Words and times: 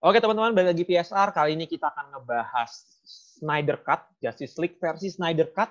Oke 0.00 0.16
teman-teman, 0.16 0.56
balik 0.56 0.72
lagi 0.72 0.84
PSR. 0.88 1.28
Kali 1.28 1.60
ini 1.60 1.68
kita 1.68 1.92
akan 1.92 2.16
ngebahas 2.16 2.72
Snyder 3.36 3.84
Cut, 3.84 4.00
Justice 4.24 4.56
League 4.56 4.80
versi 4.80 5.12
Snyder 5.12 5.52
Cut. 5.52 5.68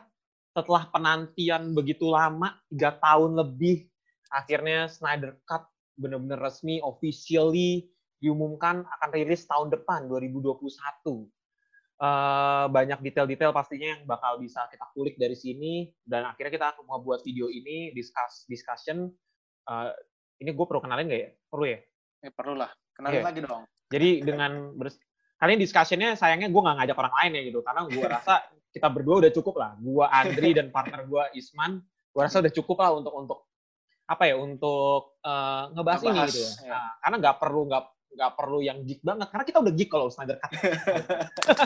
Setelah 0.54 0.86
penantian 0.94 1.74
begitu 1.74 2.14
lama, 2.14 2.54
tiga 2.70 2.94
tahun 3.02 3.42
lebih, 3.42 3.90
akhirnya 4.30 4.86
Snyder 4.86 5.34
Cut 5.50 5.66
benar-benar 5.98 6.46
resmi, 6.46 6.78
officially 6.78 7.90
diumumkan 8.22 8.86
akan 8.86 9.10
rilis 9.18 9.50
tahun 9.50 9.74
depan, 9.74 10.06
2021. 10.06 10.62
Uh, 11.98 12.70
banyak 12.70 13.02
detail-detail 13.02 13.50
pastinya 13.50 13.98
yang 13.98 14.06
bakal 14.06 14.38
bisa 14.38 14.62
kita 14.70 14.86
kulik 14.94 15.18
dari 15.18 15.34
sini 15.34 15.90
dan 16.06 16.30
akhirnya 16.30 16.54
kita 16.54 16.78
mau 16.86 17.02
buat 17.02 17.26
video 17.26 17.50
ini 17.50 17.92
discuss 17.98 18.46
discussion 18.46 19.10
uh, 19.68 19.92
ini 20.40 20.56
gue 20.56 20.64
perlu 20.64 20.80
kenalin 20.80 21.12
nggak 21.12 21.20
ya 21.20 21.30
perlu 21.52 21.66
ya 21.68 21.80
ya 22.24 22.32
perlu 22.32 22.56
lah 22.56 22.72
kenalin 22.96 23.20
yeah. 23.20 23.28
lagi 23.28 23.42
dong 23.44 23.68
jadi 23.90 24.10
dengan 24.22 24.78
kali 25.40 25.56
ini 25.58 25.66
discussionnya 25.66 26.14
sayangnya 26.14 26.54
gue 26.54 26.62
nggak 26.62 26.78
ngajak 26.84 26.98
orang 27.00 27.16
lain 27.24 27.32
ya 27.34 27.42
gitu 27.50 27.60
karena 27.66 27.82
gue 27.90 28.06
rasa 28.06 28.46
kita 28.70 28.88
berdua 28.90 29.26
udah 29.26 29.32
cukup 29.34 29.56
lah. 29.58 29.72
Gue 29.82 30.06
Andri 30.06 30.54
dan 30.54 30.70
partner 30.70 31.06
gue 31.10 31.24
Isman, 31.38 31.82
gue 31.82 32.22
rasa 32.22 32.42
udah 32.42 32.54
cukup 32.54 32.78
lah 32.82 32.92
untuk 32.94 33.14
untuk 33.18 33.40
apa 34.10 34.26
ya 34.26 34.42
untuk 34.42 35.22
uh, 35.22 35.70
ngebahas, 35.74 36.02
ngebahas 36.02 36.30
ini 36.34 36.34
gitu. 36.34 36.42
Ya. 36.66 36.74
Nah, 36.74 36.90
karena 37.02 37.16
nggak 37.22 37.38
perlu 37.38 37.62
nggak 37.70 37.84
nggak 38.10 38.32
perlu 38.34 38.60
yang 38.66 38.82
geek 38.90 39.06
banget 39.06 39.30
karena 39.30 39.46
kita 39.46 39.58
udah 39.62 39.74
geek 39.78 39.90
kalau 39.90 40.10
Snyder 40.10 40.38
Cut. 40.42 40.52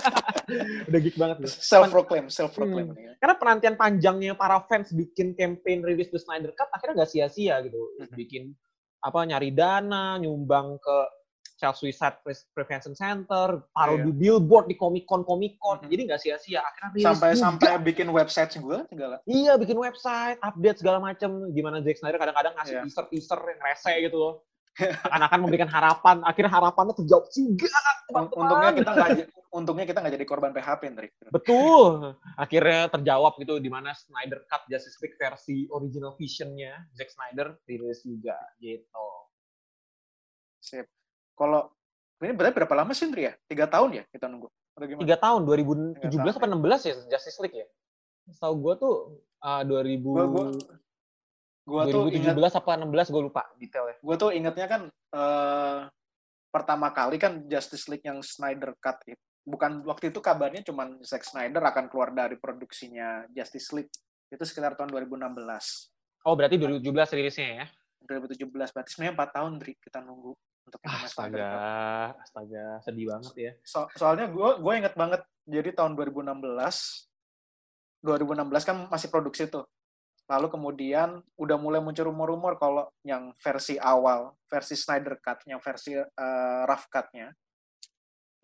udah 0.91 0.99
geek 0.99 1.15
banget. 1.15 1.35
Gitu. 1.39 1.55
Self 1.55 1.87
proclaim, 1.87 2.25
self 2.27 2.51
proclaim. 2.51 2.91
Hmm. 2.91 3.15
Karena 3.19 3.35
penantian 3.39 3.75
panjangnya 3.79 4.33
para 4.35 4.59
fans 4.67 4.91
bikin 4.91 5.39
campaign 5.39 5.87
rilis 5.87 6.11
The 6.11 6.19
Snyder 6.19 6.51
Cut 6.51 6.67
akhirnya 6.71 7.03
nggak 7.03 7.11
sia-sia 7.11 7.63
gitu. 7.63 7.79
Hmm. 7.79 8.11
Bikin 8.11 8.51
apa 9.03 9.19
nyari 9.23 9.51
dana, 9.55 10.19
nyumbang 10.19 10.79
ke 10.79 10.97
Child 11.63 11.79
Suicide 11.79 12.19
Prevention 12.51 12.91
Center, 12.91 13.63
taruh 13.71 13.95
yeah. 13.95 14.03
di 14.03 14.11
billboard 14.11 14.67
di 14.67 14.75
Comic 14.75 15.07
Con 15.07 15.23
Comic 15.23 15.55
Con, 15.55 15.79
mm-hmm. 15.79 15.91
jadi 15.95 16.01
nggak 16.11 16.19
sia-sia. 16.19 16.59
Akhirnya 16.59 17.15
sampai 17.15 17.31
juga. 17.31 17.43
sampai 17.47 17.71
bikin 17.79 18.07
website 18.11 18.51
juga 18.59 18.83
segala. 18.91 19.23
Iya, 19.23 19.55
bikin 19.55 19.79
website, 19.79 20.43
update 20.43 20.83
segala 20.83 20.99
macam. 20.99 21.47
Gimana 21.55 21.79
Zack 21.79 22.03
Snyder 22.03 22.19
kadang-kadang 22.19 22.53
ngasih 22.59 22.75
yeah. 22.75 22.83
teaser 22.83 23.05
teaser 23.07 23.39
yang 23.39 23.61
rese 23.63 23.93
gitu 24.03 24.17
loh. 24.19 24.33
Akan-akan 25.07 25.39
memberikan 25.45 25.69
harapan, 25.69 26.19
akhirnya 26.27 26.51
harapannya 26.51 26.93
terjawab 26.97 27.29
juga. 27.31 27.71
Untungnya 28.11 28.71
kita 28.75 28.91
nggak 28.91 29.09
untungnya 29.53 29.85
kita 29.85 30.01
nggak 30.01 30.13
jadi 30.19 30.25
korban 30.27 30.51
PHP, 30.51 30.81
Hendrik. 30.83 31.11
Betul. 31.29 32.17
Akhirnya 32.35 32.91
terjawab 32.91 33.37
gitu 33.39 33.61
di 33.61 33.69
mana 33.71 33.95
Snyder 33.95 34.43
Cut 34.49 34.67
Justice 34.67 34.97
League 34.99 35.15
versi 35.15 35.69
original 35.71 36.17
visionnya 36.17 36.75
Zack 36.97 37.13
Snyder 37.13 37.55
rilis 37.69 38.01
juga 38.03 38.35
gitu. 38.59 39.07
Sip. 40.59 40.89
Kalau 41.33 41.73
ini 42.23 42.33
berarti 42.33 42.53
berapa 42.55 42.75
lama 42.77 42.91
sih, 42.95 43.09
Indri 43.09 43.27
ya? 43.27 43.33
Tiga 43.49 43.65
tahun 43.67 43.99
ya 43.99 44.03
kita 44.09 44.25
nunggu? 44.31 44.47
Tiga 44.73 45.17
tahun, 45.19 45.45
2017 45.45 46.09
atau 46.09 46.49
16 46.49 46.89
ya 46.89 46.93
Justice 47.13 47.39
League 47.43 47.57
ya? 47.61 47.67
Tahu 48.39 48.53
gue 48.63 48.73
tuh 48.79 48.95
uh, 49.43 49.61
2000... 49.61 50.01
Gua, 50.01 50.25
gua, 50.25 50.45
gua 51.67 51.81
2017 51.85 51.93
tuh 51.93 52.07
inget, 52.09 52.55
apa 52.57 52.71
16 52.79 53.13
gue 53.13 53.21
lupa 53.21 53.43
detail 53.59 53.85
ya. 53.91 53.95
Gue 54.01 54.15
tuh 54.15 54.29
ingetnya 54.33 54.67
kan 54.71 54.81
uh, 55.13 55.79
pertama 56.49 56.89
kali 56.89 57.21
kan 57.21 57.45
Justice 57.45 57.85
League 57.91 58.05
yang 58.05 58.23
Snyder 58.23 58.73
Cut 58.79 58.97
itu. 59.05 59.19
Bukan 59.43 59.83
waktu 59.83 60.15
itu 60.15 60.23
kabarnya 60.23 60.63
cuma 60.63 60.87
Zack 61.03 61.27
Snyder 61.27 61.59
akan 61.59 61.91
keluar 61.91 62.15
dari 62.15 62.39
produksinya 62.39 63.27
Justice 63.35 63.69
League. 63.75 63.91
Itu 64.31 64.41
sekitar 64.47 64.79
tahun 64.79 64.89
2016. 64.89 65.27
Oh, 66.23 66.33
berarti 66.39 66.55
2017 66.55 67.17
rilisnya 67.19 67.49
ya? 67.61 67.65
2017. 68.07 68.47
Berarti 68.47 68.89
sebenarnya 68.95 69.15
4 69.19 69.35
tahun, 69.35 69.51
Dri, 69.59 69.73
kita 69.75 69.99
nunggu 69.99 70.31
untuk 70.63 70.79
ah, 70.87 71.03
astaga, 71.03 71.51
astaga, 72.19 72.65
sedih 72.83 73.05
banget 73.11 73.33
ya. 73.35 73.51
So, 73.63 73.85
soalnya 73.99 74.31
gue 74.31 74.49
gue 74.63 74.73
inget 74.73 74.95
banget 74.95 75.21
jadi 75.43 75.75
tahun 75.75 75.99
2016 75.99 76.43
2016 78.03 78.67
kan 78.67 78.77
masih 78.91 79.09
produksi 79.11 79.47
tuh. 79.47 79.63
Lalu 80.27 80.47
kemudian 80.51 81.19
udah 81.35 81.57
mulai 81.59 81.83
muncul 81.83 82.07
rumor-rumor 82.07 82.55
kalau 82.55 82.87
yang 83.03 83.35
versi 83.39 83.75
awal, 83.75 84.35
versi 84.47 84.75
Snyder 84.75 85.19
Cut, 85.19 85.43
yang 85.47 85.59
versi 85.59 85.99
uh, 85.99 86.63
rough 86.63 86.87
cut-nya, 86.87 87.31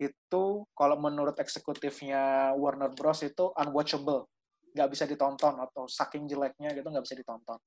itu 0.00 0.44
kalau 0.72 0.96
menurut 0.96 1.36
eksekutifnya 1.36 2.52
Warner 2.56 2.92
Bros. 2.92 3.20
itu 3.20 3.52
unwatchable. 3.56 4.28
Nggak 4.72 4.88
bisa 4.92 5.04
ditonton, 5.04 5.56
atau 5.60 5.84
saking 5.88 6.24
jeleknya 6.28 6.72
gitu 6.72 6.88
nggak 6.88 7.04
bisa 7.04 7.16
ditonton. 7.16 7.60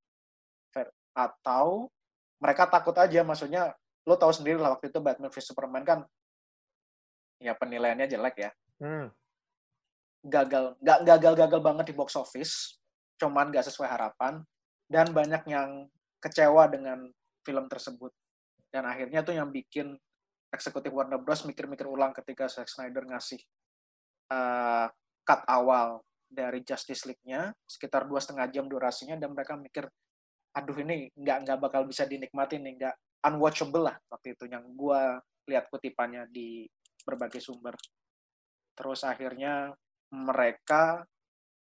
Atau 1.14 1.94
mereka 2.42 2.66
takut 2.70 2.98
aja, 2.98 3.22
maksudnya 3.22 3.74
lo 4.04 4.16
tahu 4.20 4.32
sendiri 4.36 4.60
lah 4.60 4.76
waktu 4.76 4.92
itu 4.92 5.00
Batman 5.00 5.32
vs 5.32 5.54
Superman 5.54 5.84
kan 5.88 6.00
ya 7.44 7.56
penilaiannya 7.56 8.08
jelek 8.08 8.36
ya. 8.40 8.52
Hmm. 8.80 9.08
Gagal, 10.24 10.80
nggak 10.80 11.00
gagal-gagal 11.04 11.60
banget 11.60 11.86
di 11.92 11.96
box 12.00 12.16
office, 12.16 12.80
cuman 13.20 13.52
nggak 13.52 13.68
sesuai 13.68 13.92
harapan 13.92 14.40
dan 14.88 15.12
banyak 15.12 15.44
yang 15.52 15.92
kecewa 16.24 16.72
dengan 16.72 17.12
film 17.44 17.68
tersebut. 17.68 18.16
Dan 18.72 18.88
akhirnya 18.88 19.20
tuh 19.28 19.36
yang 19.36 19.52
bikin 19.52 20.00
eksekutif 20.56 20.96
Warner 20.96 21.20
Bros 21.20 21.44
mikir-mikir 21.44 21.84
ulang 21.84 22.16
ketika 22.16 22.48
Zack 22.48 22.72
Snyder 22.72 23.04
ngasih 23.04 23.42
uh, 24.32 24.88
cut 25.28 25.42
awal 25.50 26.00
dari 26.34 26.64
Justice 26.64 27.06
League-nya 27.10 27.52
sekitar 27.68 28.08
dua 28.08 28.24
setengah 28.24 28.48
jam 28.50 28.66
durasinya 28.66 29.20
dan 29.20 29.36
mereka 29.36 29.60
mikir 29.60 29.86
aduh 30.54 30.78
ini 30.82 31.10
nggak 31.18 31.38
nggak 31.46 31.58
bakal 31.58 31.82
bisa 31.90 32.06
dinikmati 32.06 32.62
nih 32.62 32.74
nggak 32.78 32.96
unwatchable 33.24 33.88
lah 33.88 33.96
waktu 34.12 34.36
itu 34.36 34.46
yang 34.52 34.64
gue 34.76 35.02
lihat 35.48 35.68
kutipannya 35.72 36.28
di 36.32 36.68
berbagai 37.04 37.40
sumber. 37.44 37.76
Terus 38.76 39.04
akhirnya 39.04 39.72
mereka 40.12 41.04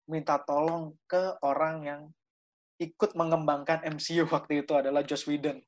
minta 0.08 0.36
tolong 0.40 0.92
ke 1.08 1.40
orang 1.40 1.76
yang 1.84 2.00
ikut 2.80 3.16
mengembangkan 3.16 3.84
MCU 3.88 4.28
waktu 4.34 4.64
itu 4.64 4.72
adalah 4.76 5.04
Joss 5.04 5.24
Whedon. 5.28 5.60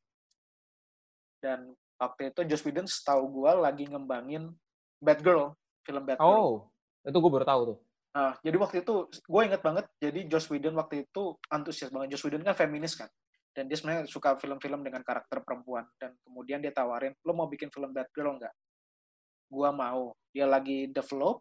Dan 1.40 1.72
waktu 2.00 2.32
itu 2.32 2.40
Joss 2.48 2.64
Whedon 2.64 2.88
setahu 2.88 3.42
gue 3.42 3.52
lagi 3.56 3.84
ngembangin 3.88 4.52
Batgirl, 5.00 5.52
film 5.84 6.04
Batgirl. 6.04 6.24
Oh, 6.24 6.68
itu 7.04 7.16
gue 7.16 7.32
baru 7.32 7.46
tahu 7.46 7.62
tuh. 7.74 7.78
Nah, 8.16 8.32
jadi 8.40 8.56
waktu 8.56 8.80
itu 8.80 8.94
gue 9.12 9.42
inget 9.44 9.60
banget, 9.60 9.84
jadi 10.00 10.24
Joss 10.24 10.48
Whedon 10.48 10.72
waktu 10.80 11.04
itu 11.04 11.36
antusias 11.52 11.92
banget. 11.92 12.16
Joss 12.16 12.24
Whedon 12.24 12.44
kan 12.44 12.56
feminis 12.56 12.96
kan 12.96 13.08
dan 13.56 13.64
dia 13.64 13.76
sebenarnya 13.80 14.04
suka 14.04 14.36
film-film 14.36 14.84
dengan 14.84 15.00
karakter 15.00 15.40
perempuan. 15.40 15.88
Dan 15.96 16.12
kemudian 16.20 16.60
dia 16.60 16.76
tawarin 16.76 17.16
lo 17.24 17.32
mau 17.32 17.48
bikin 17.48 17.72
film 17.72 17.88
Batgirl 17.96 18.36
nggak? 18.36 18.54
Gua 19.48 19.72
mau. 19.72 20.12
Dia 20.28 20.44
lagi 20.44 20.92
develop 20.92 21.40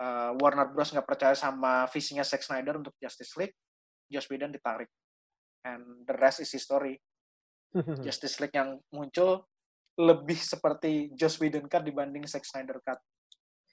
uh, 0.00 0.32
Warner 0.40 0.72
Bros 0.72 0.88
nggak 0.88 1.04
percaya 1.04 1.36
sama 1.36 1.84
visinya 1.92 2.24
Zack 2.24 2.40
Snyder 2.40 2.80
untuk 2.80 2.96
Justice 2.96 3.36
League 3.36 3.52
Joss 4.08 4.26
Whedon 4.32 4.48
ditarik. 4.48 4.88
And 5.68 6.08
the 6.08 6.16
rest 6.16 6.40
is 6.40 6.48
history. 6.48 6.96
Justice 8.06 8.40
League 8.40 8.56
yang 8.56 8.80
muncul 8.88 9.44
lebih 10.00 10.40
seperti 10.40 11.12
Joss 11.12 11.36
Whedon 11.36 11.68
cut 11.68 11.84
dibanding 11.84 12.24
Zack 12.24 12.48
Snyder 12.48 12.80
cut. 12.80 12.96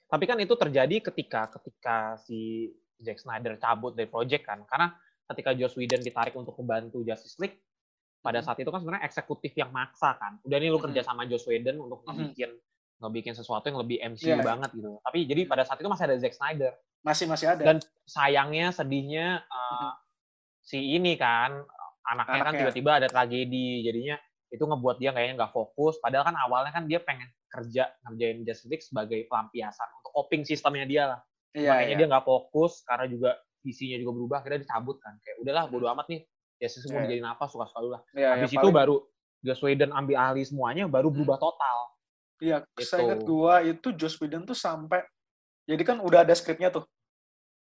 Tapi 0.06 0.24
kan 0.28 0.36
itu 0.38 0.52
terjadi 0.52 1.00
ketika 1.00 1.48
ketika 1.56 2.20
si 2.20 2.68
Zack 3.00 3.18
Snyder 3.24 3.56
cabut 3.56 3.96
dari 3.96 4.06
project 4.12 4.44
kan. 4.44 4.60
Karena 4.68 4.92
ketika 5.32 5.50
Joss 5.54 5.74
Whedon 5.74 6.02
ditarik 6.02 6.34
untuk 6.38 6.54
membantu 6.62 7.02
Justice 7.02 7.36
League, 7.42 7.58
pada 8.26 8.42
hmm. 8.42 8.46
saat 8.50 8.58
itu 8.58 8.70
kan 8.74 8.80
sebenarnya 8.82 9.04
eksekutif 9.06 9.52
yang 9.54 9.70
maksa 9.70 10.18
kan. 10.18 10.42
Udah 10.42 10.58
nih 10.58 10.70
lu 10.74 10.82
kerja 10.82 11.06
hmm. 11.06 11.08
sama 11.08 11.22
Joss 11.30 11.46
Whedon 11.46 11.78
untuk 11.78 12.02
hmm. 12.02 12.10
ngebikin 12.10 12.50
ngebikin 12.96 13.34
sesuatu 13.36 13.68
yang 13.68 13.78
lebih 13.78 14.00
MCU 14.02 14.34
yeah. 14.34 14.40
banget 14.40 14.70
gitu. 14.72 14.98
Tapi 15.04 15.18
jadi 15.28 15.42
pada 15.44 15.62
saat 15.68 15.78
itu 15.78 15.88
masih 15.88 16.04
ada 16.08 16.16
Zack 16.16 16.34
Snyder. 16.34 16.72
Masih 17.04 17.26
masih 17.28 17.46
ada. 17.52 17.62
Dan 17.62 17.76
sayangnya, 18.08 18.72
sedihnya 18.72 19.44
uh, 19.46 19.92
si 20.64 20.96
ini 20.96 21.14
kan 21.14 21.54
anaknya, 22.08 22.42
kan 22.42 22.54
tiba-tiba 22.56 22.90
ada 22.98 23.08
tragedi, 23.10 23.84
jadinya 23.84 24.16
itu 24.50 24.62
ngebuat 24.62 24.96
dia 24.98 25.10
kayaknya 25.12 25.44
nggak 25.44 25.52
fokus. 25.52 26.00
Padahal 26.00 26.24
kan 26.26 26.36
awalnya 26.40 26.72
kan 26.72 26.88
dia 26.88 26.98
pengen 27.04 27.28
kerja 27.52 27.92
ngerjain 28.08 28.42
Justice 28.42 28.68
League 28.72 28.84
sebagai 28.84 29.28
pelampiasan 29.28 29.88
untuk 30.02 30.12
coping 30.16 30.42
sistemnya 30.48 30.86
dia 30.88 31.02
lah. 31.14 31.20
Yeah, 31.52 31.76
Makanya 31.76 31.88
yeah. 31.88 31.98
dia 32.00 32.06
nggak 32.10 32.26
fokus 32.26 32.82
karena 32.88 33.06
juga 33.12 33.30
visinya 33.66 33.98
juga 33.98 34.12
berubah 34.14 34.36
akhirnya 34.38 34.62
dicabut 34.62 35.02
kan 35.02 35.18
kayak 35.26 35.42
udahlah 35.42 35.66
bodo 35.66 35.90
amat 35.90 36.06
nih 36.06 36.20
ya 36.62 36.68
sih 36.70 36.80
semua 36.86 37.02
yeah. 37.02 37.10
dijadiin 37.10 37.26
apa 37.26 37.44
suka-suka 37.50 37.78
lu 37.82 37.90
lah 37.98 38.02
yeah, 38.14 38.38
habis 38.38 38.54
yeah, 38.54 38.62
itu 38.62 38.68
paling... 38.70 38.78
baru 38.78 38.96
Joss 39.42 39.60
Whedon 39.66 39.90
ambil 39.90 40.16
alih 40.22 40.44
semuanya 40.46 40.84
baru 40.86 41.10
hmm. 41.10 41.16
berubah 41.18 41.36
total 41.42 41.78
iya 42.38 42.56
gitu. 42.62 42.86
saya 42.86 43.00
ingat 43.10 43.20
gua 43.26 43.54
itu 43.66 43.88
Joss 43.98 44.16
Whedon 44.22 44.46
tuh 44.46 44.54
sampai 44.54 45.02
jadi 45.66 45.82
kan 45.82 45.98
udah 45.98 46.22
ada 46.22 46.32
skripnya 46.38 46.70
tuh 46.70 46.86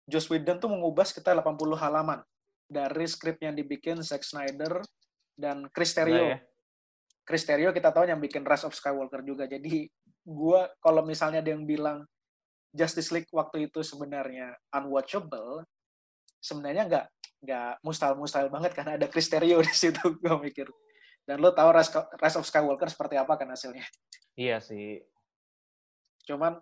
Joss 0.06 0.30
Whedon 0.30 0.56
tuh 0.62 0.70
mengubah 0.70 1.04
sekitar 1.04 1.36
80 1.36 1.58
halaman 1.76 2.22
dari 2.64 3.04
skrip 3.04 3.36
yang 3.44 3.52
dibikin 3.52 4.00
Zack 4.00 4.24
Snyder 4.24 4.84
dan 5.36 5.68
Chris 5.72 5.92
Terrio. 5.92 6.16
Nah, 6.16 6.28
ya. 6.36 6.38
Chris 7.28 7.44
Terrio 7.44 7.70
kita 7.76 7.92
tahu 7.92 8.08
yang 8.08 8.20
bikin 8.20 8.40
Rise 8.40 8.64
of 8.64 8.72
Skywalker 8.72 9.20
juga. 9.20 9.44
Jadi 9.44 9.84
gua 10.24 10.68
kalau 10.80 11.04
misalnya 11.04 11.44
ada 11.44 11.52
yang 11.52 11.68
bilang 11.68 12.08
Justice 12.72 13.12
League 13.12 13.28
waktu 13.32 13.68
itu 13.68 13.80
sebenarnya 13.84 14.56
unwatchable, 14.72 15.64
sebenarnya 16.38 16.85
nggak 16.87 17.06
nggak 17.38 17.73
mustahil 17.87 18.19
mustahil 18.19 18.50
banget 18.50 18.75
karena 18.75 18.99
ada 18.99 19.06
Cristerio 19.06 19.62
di 19.67 19.75
situ 19.75 20.02
gue 20.19 20.37
mikir 20.43 20.67
Dan 21.29 21.44
lo 21.44 21.52
tahu 21.52 21.76
Rise 21.76 22.37
of 22.40 22.49
Skywalker 22.49 22.88
seperti 22.88 23.20
apa 23.20 23.37
kan 23.37 23.52
hasilnya? 23.52 23.85
Iya 24.32 24.64
sih. 24.64 24.96
Cuman 26.25 26.56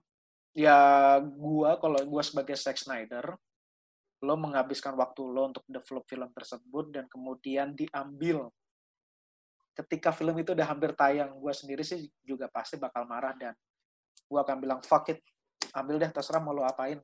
ya 0.51 0.75
gua 1.23 1.79
kalau 1.79 2.03
gua 2.03 2.19
sebagai 2.27 2.59
Zack 2.59 2.75
Snyder, 2.75 3.31
lo 4.27 4.35
menghabiskan 4.35 4.99
waktu 4.99 5.23
lo 5.23 5.55
untuk 5.55 5.63
develop 5.71 6.03
film 6.11 6.35
tersebut 6.35 6.91
dan 6.91 7.07
kemudian 7.07 7.79
diambil 7.79 8.51
ketika 9.79 10.11
film 10.11 10.35
itu 10.35 10.51
udah 10.51 10.67
hampir 10.67 10.99
tayang, 10.99 11.39
gue 11.39 11.53
sendiri 11.55 11.87
sih 11.87 12.11
juga 12.27 12.51
pasti 12.51 12.75
bakal 12.75 13.07
marah 13.07 13.39
dan 13.39 13.55
gue 14.27 14.41
akan 14.43 14.59
bilang 14.59 14.81
fuck 14.83 15.15
it, 15.15 15.23
ambil 15.79 16.03
deh 16.03 16.11
terserah 16.11 16.43
mau 16.43 16.51
lo 16.51 16.67
apain. 16.67 16.99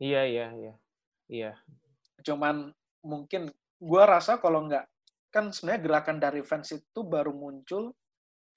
Iya 0.00 0.24
iya 0.24 0.48
iya 0.56 0.72
iya. 1.30 1.52
Cuman 2.26 2.74
mungkin 3.00 3.48
gue 3.80 4.02
rasa 4.04 4.36
kalau 4.36 4.66
nggak 4.68 4.84
kan 5.30 5.54
sebenarnya 5.54 5.80
gerakan 5.86 6.16
dari 6.18 6.42
fans 6.42 6.74
itu 6.74 7.00
baru 7.06 7.30
muncul 7.30 7.94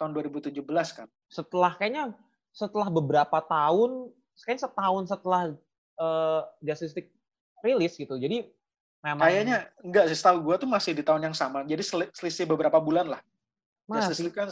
tahun 0.02 0.12
2017 0.18 0.58
kan. 0.98 1.08
Setelah 1.30 1.78
kayaknya 1.78 2.18
setelah 2.50 2.90
beberapa 2.90 3.40
tahun, 3.46 4.10
kayaknya 4.42 4.62
setahun 4.70 5.04
setelah 5.10 5.42
uh, 6.02 6.42
Justice 6.60 6.94
League 6.98 7.14
rilis 7.62 7.94
gitu. 7.96 8.18
Jadi 8.18 8.50
memang 9.06 9.26
kayaknya 9.30 9.58
enggak 9.86 10.10
sih 10.12 10.18
setahu 10.18 10.44
gue 10.52 10.56
tuh 10.66 10.70
masih 10.70 10.92
di 10.98 11.06
tahun 11.06 11.32
yang 11.32 11.36
sama. 11.38 11.62
Jadi 11.64 12.10
selisih 12.14 12.50
beberapa 12.50 12.82
bulan 12.82 13.08
lah. 13.08 13.22
Mas. 13.86 14.10
Justice 14.10 14.22
League 14.26 14.38
kan 14.38 14.50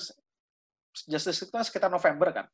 Justice 1.10 1.38
League 1.42 1.54
kan 1.54 1.66
sekitar 1.66 1.90
November 1.90 2.30
kan. 2.32 2.46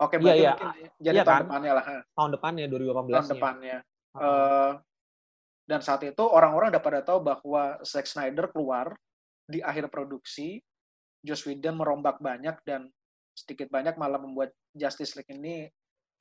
Oke, 0.00 0.16
iya, 0.16 0.22
berarti 0.24 0.40
iya, 0.40 0.52
mungkin 0.56 0.70
jadi 0.96 1.16
iya, 1.20 1.24
tahun 1.28 1.36
kan? 1.36 1.44
depannya 1.44 1.72
lah. 1.76 1.84
Tahun 2.16 2.30
depannya 2.32 2.64
2018. 2.72 3.12
Tahun 3.12 3.28
depannya. 3.36 3.76
Uh, 4.10 4.24
uh, 4.24 4.70
dan 5.68 5.80
saat 5.84 6.02
itu 6.02 6.24
orang-orang 6.24 6.74
udah 6.74 6.82
pada 6.82 7.00
tahu 7.04 7.22
bahwa 7.22 7.78
Zack 7.86 8.06
Snyder 8.08 8.50
keluar 8.50 8.94
di 9.46 9.62
akhir 9.62 9.90
produksi, 9.90 10.62
Joss 11.20 11.44
Whedon 11.44 11.76
merombak 11.78 12.22
banyak 12.22 12.56
dan 12.64 12.88
sedikit 13.34 13.70
banyak 13.70 13.96
malah 13.96 14.18
membuat 14.20 14.52
Justice 14.74 15.16
League 15.18 15.30
ini 15.32 15.66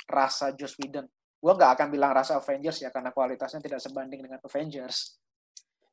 rasa 0.10 0.56
Joss 0.56 0.78
Whedon. 0.80 1.06
Gue 1.40 1.54
nggak 1.56 1.72
akan 1.80 1.88
bilang 1.92 2.12
rasa 2.12 2.40
Avengers 2.40 2.84
ya 2.84 2.92
karena 2.92 3.16
kualitasnya 3.16 3.64
tidak 3.64 3.80
sebanding 3.80 4.20
dengan 4.24 4.40
Avengers. 4.44 5.20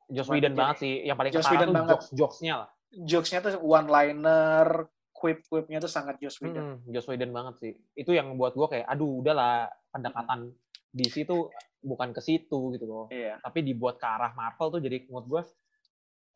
Joss 0.07 0.31
Whedon 0.31 0.55
banget 0.55 0.87
sih, 0.87 0.93
yang 1.03 1.19
paling 1.19 1.31
Joss 1.35 1.51
Whedon 1.51 1.71
banget. 1.75 1.99
jokes 1.99 2.07
jokesnya 2.15 2.53
lah. 2.63 2.69
Jokesnya 2.87 3.39
tuh 3.43 3.53
one 3.59 3.87
liner, 3.91 4.87
quip-quipnya 5.11 5.83
tuh 5.83 5.91
sangat 5.91 6.15
Joss 6.23 6.39
Whedon. 6.39 6.63
Hmm, 6.63 6.77
Joss 6.87 7.07
Whedon 7.11 7.31
banget 7.35 7.53
sih. 7.59 7.71
Itu 7.95 8.15
yang 8.15 8.35
buat 8.39 8.55
gue 8.55 8.67
kayak, 8.71 8.85
aduh 8.87 9.19
udahlah 9.19 9.67
pendekatan 9.91 10.51
hmm. 10.51 10.55
di 10.95 11.07
situ 11.11 11.51
bukan 11.81 12.13
ke 12.13 12.21
situ 12.21 12.73
gitu 12.77 12.85
loh. 12.85 13.05
Iya. 13.09 13.41
Tapi 13.41 13.65
dibuat 13.65 14.01
ke 14.01 14.07
arah 14.07 14.33
Marvel 14.33 14.77
tuh 14.77 14.81
jadi 14.81 15.07
menurut 15.07 15.27
gue 15.27 15.41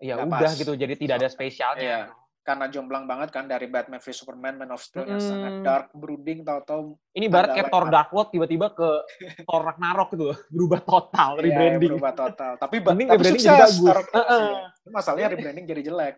ya 0.02 0.18
Gak 0.18 0.28
udah 0.34 0.50
pas. 0.50 0.58
gitu 0.58 0.74
jadi 0.74 0.94
tidak 0.98 1.16
ada 1.22 1.30
spesialnya. 1.30 1.82
Iya 1.82 2.02
karena 2.42 2.66
jomplang 2.74 3.06
banget 3.06 3.30
kan 3.30 3.46
dari 3.46 3.70
Batman 3.70 4.02
vs 4.02 4.26
Superman, 4.26 4.58
Man 4.58 4.74
of 4.74 4.82
Steel 4.82 5.06
hmm. 5.06 5.14
yang 5.14 5.22
sangat 5.22 5.54
dark, 5.62 5.88
brooding, 5.94 6.42
tahu-tahu 6.42 6.98
ini 7.14 7.30
barat 7.30 7.54
kayak 7.54 7.70
Thor 7.70 7.86
Dark 7.94 8.10
World 8.10 8.34
tiba-tiba 8.34 8.74
ke 8.74 8.90
Thor 9.48 9.62
Ragnarok 9.62 10.10
gitu, 10.18 10.34
berubah 10.50 10.82
total, 10.82 11.38
iya, 11.38 11.44
rebranding. 11.46 11.90
berubah 11.94 12.14
total. 12.18 12.52
Tapi, 12.58 12.82
tapi 12.82 13.02
rebranding 13.06 13.46
sukses, 13.46 13.78
jadi 13.78 13.86
bagus. 13.86 14.10
Uh 14.10 14.18
-uh. 14.18 14.48
Masalahnya 14.90 15.28
rebranding 15.38 15.66
jadi 15.70 15.82
jelek. 15.86 16.16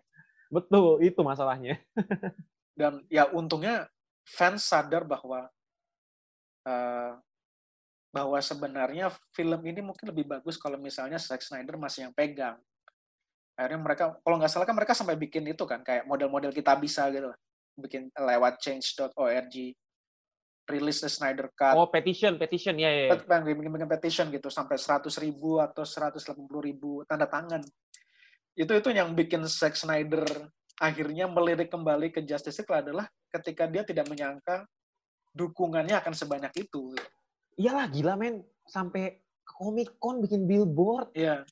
Betul, 0.48 1.04
itu 1.04 1.20
masalahnya. 1.20 1.76
Dan 2.80 3.04
ya 3.12 3.28
untungnya 3.28 3.86
fans 4.24 4.64
sadar 4.64 5.04
bahwa 5.04 5.52
uh, 6.64 7.12
bahwa 8.14 8.38
sebenarnya 8.38 9.10
film 9.34 9.58
ini 9.66 9.82
mungkin 9.82 10.14
lebih 10.14 10.30
bagus 10.30 10.54
kalau 10.54 10.78
misalnya 10.78 11.18
Zack 11.18 11.42
Snyder 11.42 11.74
masih 11.74 12.06
yang 12.06 12.14
pegang 12.14 12.54
akhirnya 13.58 13.80
mereka 13.82 14.04
kalau 14.22 14.38
nggak 14.38 14.50
salah 14.50 14.66
kan 14.66 14.74
mereka 14.78 14.94
sampai 14.94 15.18
bikin 15.18 15.42
itu 15.50 15.66
kan 15.66 15.82
kayak 15.82 16.06
model-model 16.06 16.54
kita 16.54 16.78
bisa 16.78 17.10
gitu 17.10 17.34
bikin 17.74 18.06
lewat 18.14 18.62
change.org 18.62 19.54
rilis 20.64 21.04
the 21.04 21.10
Snyder 21.12 21.52
Cut. 21.52 21.76
Oh, 21.76 21.88
petition, 21.92 22.40
petition, 22.40 22.72
ya, 22.80 22.88
ya. 22.88 23.12
ya. 23.12 23.20
Bikin, 23.20 23.68
bikin 23.68 23.90
petition 23.90 24.26
gitu, 24.32 24.48
sampai 24.48 24.80
100 24.80 25.12
ribu 25.20 25.60
atau 25.60 25.84
180 25.84 26.40
ribu 26.64 27.04
tanda 27.04 27.28
tangan. 27.28 27.60
Itu 28.56 28.72
itu 28.72 28.88
yang 28.94 29.12
bikin 29.12 29.44
Zack 29.44 29.76
Snyder 29.76 30.24
akhirnya 30.80 31.30
melirik 31.30 31.70
kembali 31.70 32.10
ke 32.10 32.24
Justice 32.24 32.64
League 32.64 32.72
adalah 32.72 33.06
ketika 33.30 33.68
dia 33.68 33.84
tidak 33.84 34.08
menyangka 34.08 34.64
dukungannya 35.34 35.98
akan 35.98 36.14
sebanyak 36.14 36.52
itu. 36.64 36.94
Iyalah, 37.56 37.86
gila 37.90 38.14
men. 38.18 38.42
Sampai 38.64 39.22
ke 39.44 39.52
Comic 39.60 40.00
Con 40.00 40.24
bikin 40.24 40.48
billboard. 40.48 41.12
Iya 41.12 41.44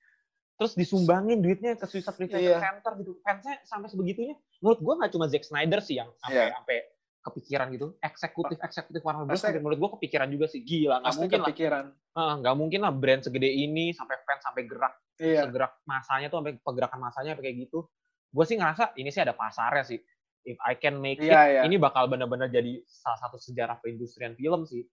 terus 0.63 0.79
disumbangin 0.79 1.43
duitnya 1.43 1.75
ke 1.75 1.91
Suicide 1.91 2.15
Prevention 2.15 2.55
yeah. 2.55 2.63
Center 2.63 2.95
gitu. 3.03 3.19
Fansnya 3.27 3.59
sampai 3.67 3.91
sebegitunya. 3.91 4.39
Menurut 4.63 4.79
gue 4.79 4.95
nggak 4.95 5.11
cuma 5.11 5.27
Zack 5.27 5.43
Snyder 5.43 5.83
sih 5.83 5.99
yang 5.99 6.15
sampai 6.23 6.39
yeah. 6.39 6.55
sampai 6.55 6.77
kepikiran 7.23 7.67
gitu. 7.75 7.87
Eksekutif 7.99 8.59
eksekutif 8.63 9.01
Warner 9.03 9.27
Bros. 9.27 9.43
Menurut 9.43 9.79
gue 9.83 9.91
kepikiran 9.99 10.31
juga 10.31 10.47
sih 10.47 10.63
gila. 10.63 11.03
Nggak 11.03 11.19
mungkin 11.19 11.39
kepikiran. 11.43 11.85
lah. 12.15 12.35
Nggak 12.39 12.55
uh, 12.55 12.59
mungkin 12.59 12.81
lah 12.87 12.93
brand 12.95 13.23
segede 13.27 13.51
ini 13.51 13.91
sampai 13.91 14.17
fans 14.23 14.43
sampai 14.47 14.63
gerak. 14.71 14.95
Yeah. 15.19 15.43
Segerak 15.51 15.73
masanya 15.83 16.27
tuh 16.31 16.39
sampai 16.39 16.55
pergerakan 16.63 17.01
masanya 17.03 17.33
kayak 17.35 17.67
gitu. 17.67 17.91
Gue 18.31 18.45
sih 18.47 18.55
ngerasa 18.55 18.95
ini 18.95 19.11
sih 19.11 19.19
ada 19.19 19.35
pasarnya 19.35 19.83
sih. 19.83 19.99
If 20.43 20.59
I 20.63 20.75
can 20.79 20.99
make 20.99 21.23
yeah, 21.23 21.47
it, 21.47 21.55
yeah. 21.59 21.65
ini 21.67 21.79
bakal 21.79 22.11
benar-benar 22.11 22.51
jadi 22.51 22.83
salah 22.87 23.19
satu 23.19 23.39
sejarah 23.39 23.79
perindustrian 23.83 24.35
film 24.39 24.67
sih. 24.67 24.87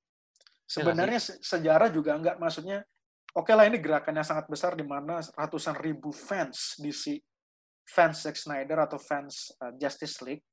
Iya 0.70 0.86
Sebenarnya 0.86 1.20
sejarah 1.42 1.90
juga 1.90 2.14
enggak 2.14 2.38
maksudnya 2.38 2.86
oke 3.34 3.50
okay 3.50 3.54
lah 3.58 3.66
ini 3.66 3.82
gerakannya 3.82 4.22
sangat 4.22 4.46
besar 4.46 4.78
di 4.78 4.86
mana 4.86 5.18
ratusan 5.18 5.74
ribu 5.82 6.14
fans 6.14 6.78
DC 6.78 7.18
fans 7.90 8.22
Zack 8.22 8.38
Snyder 8.38 8.86
atau 8.86 9.02
fans 9.02 9.50
uh, 9.66 9.74
Justice 9.82 10.22
League 10.22 10.46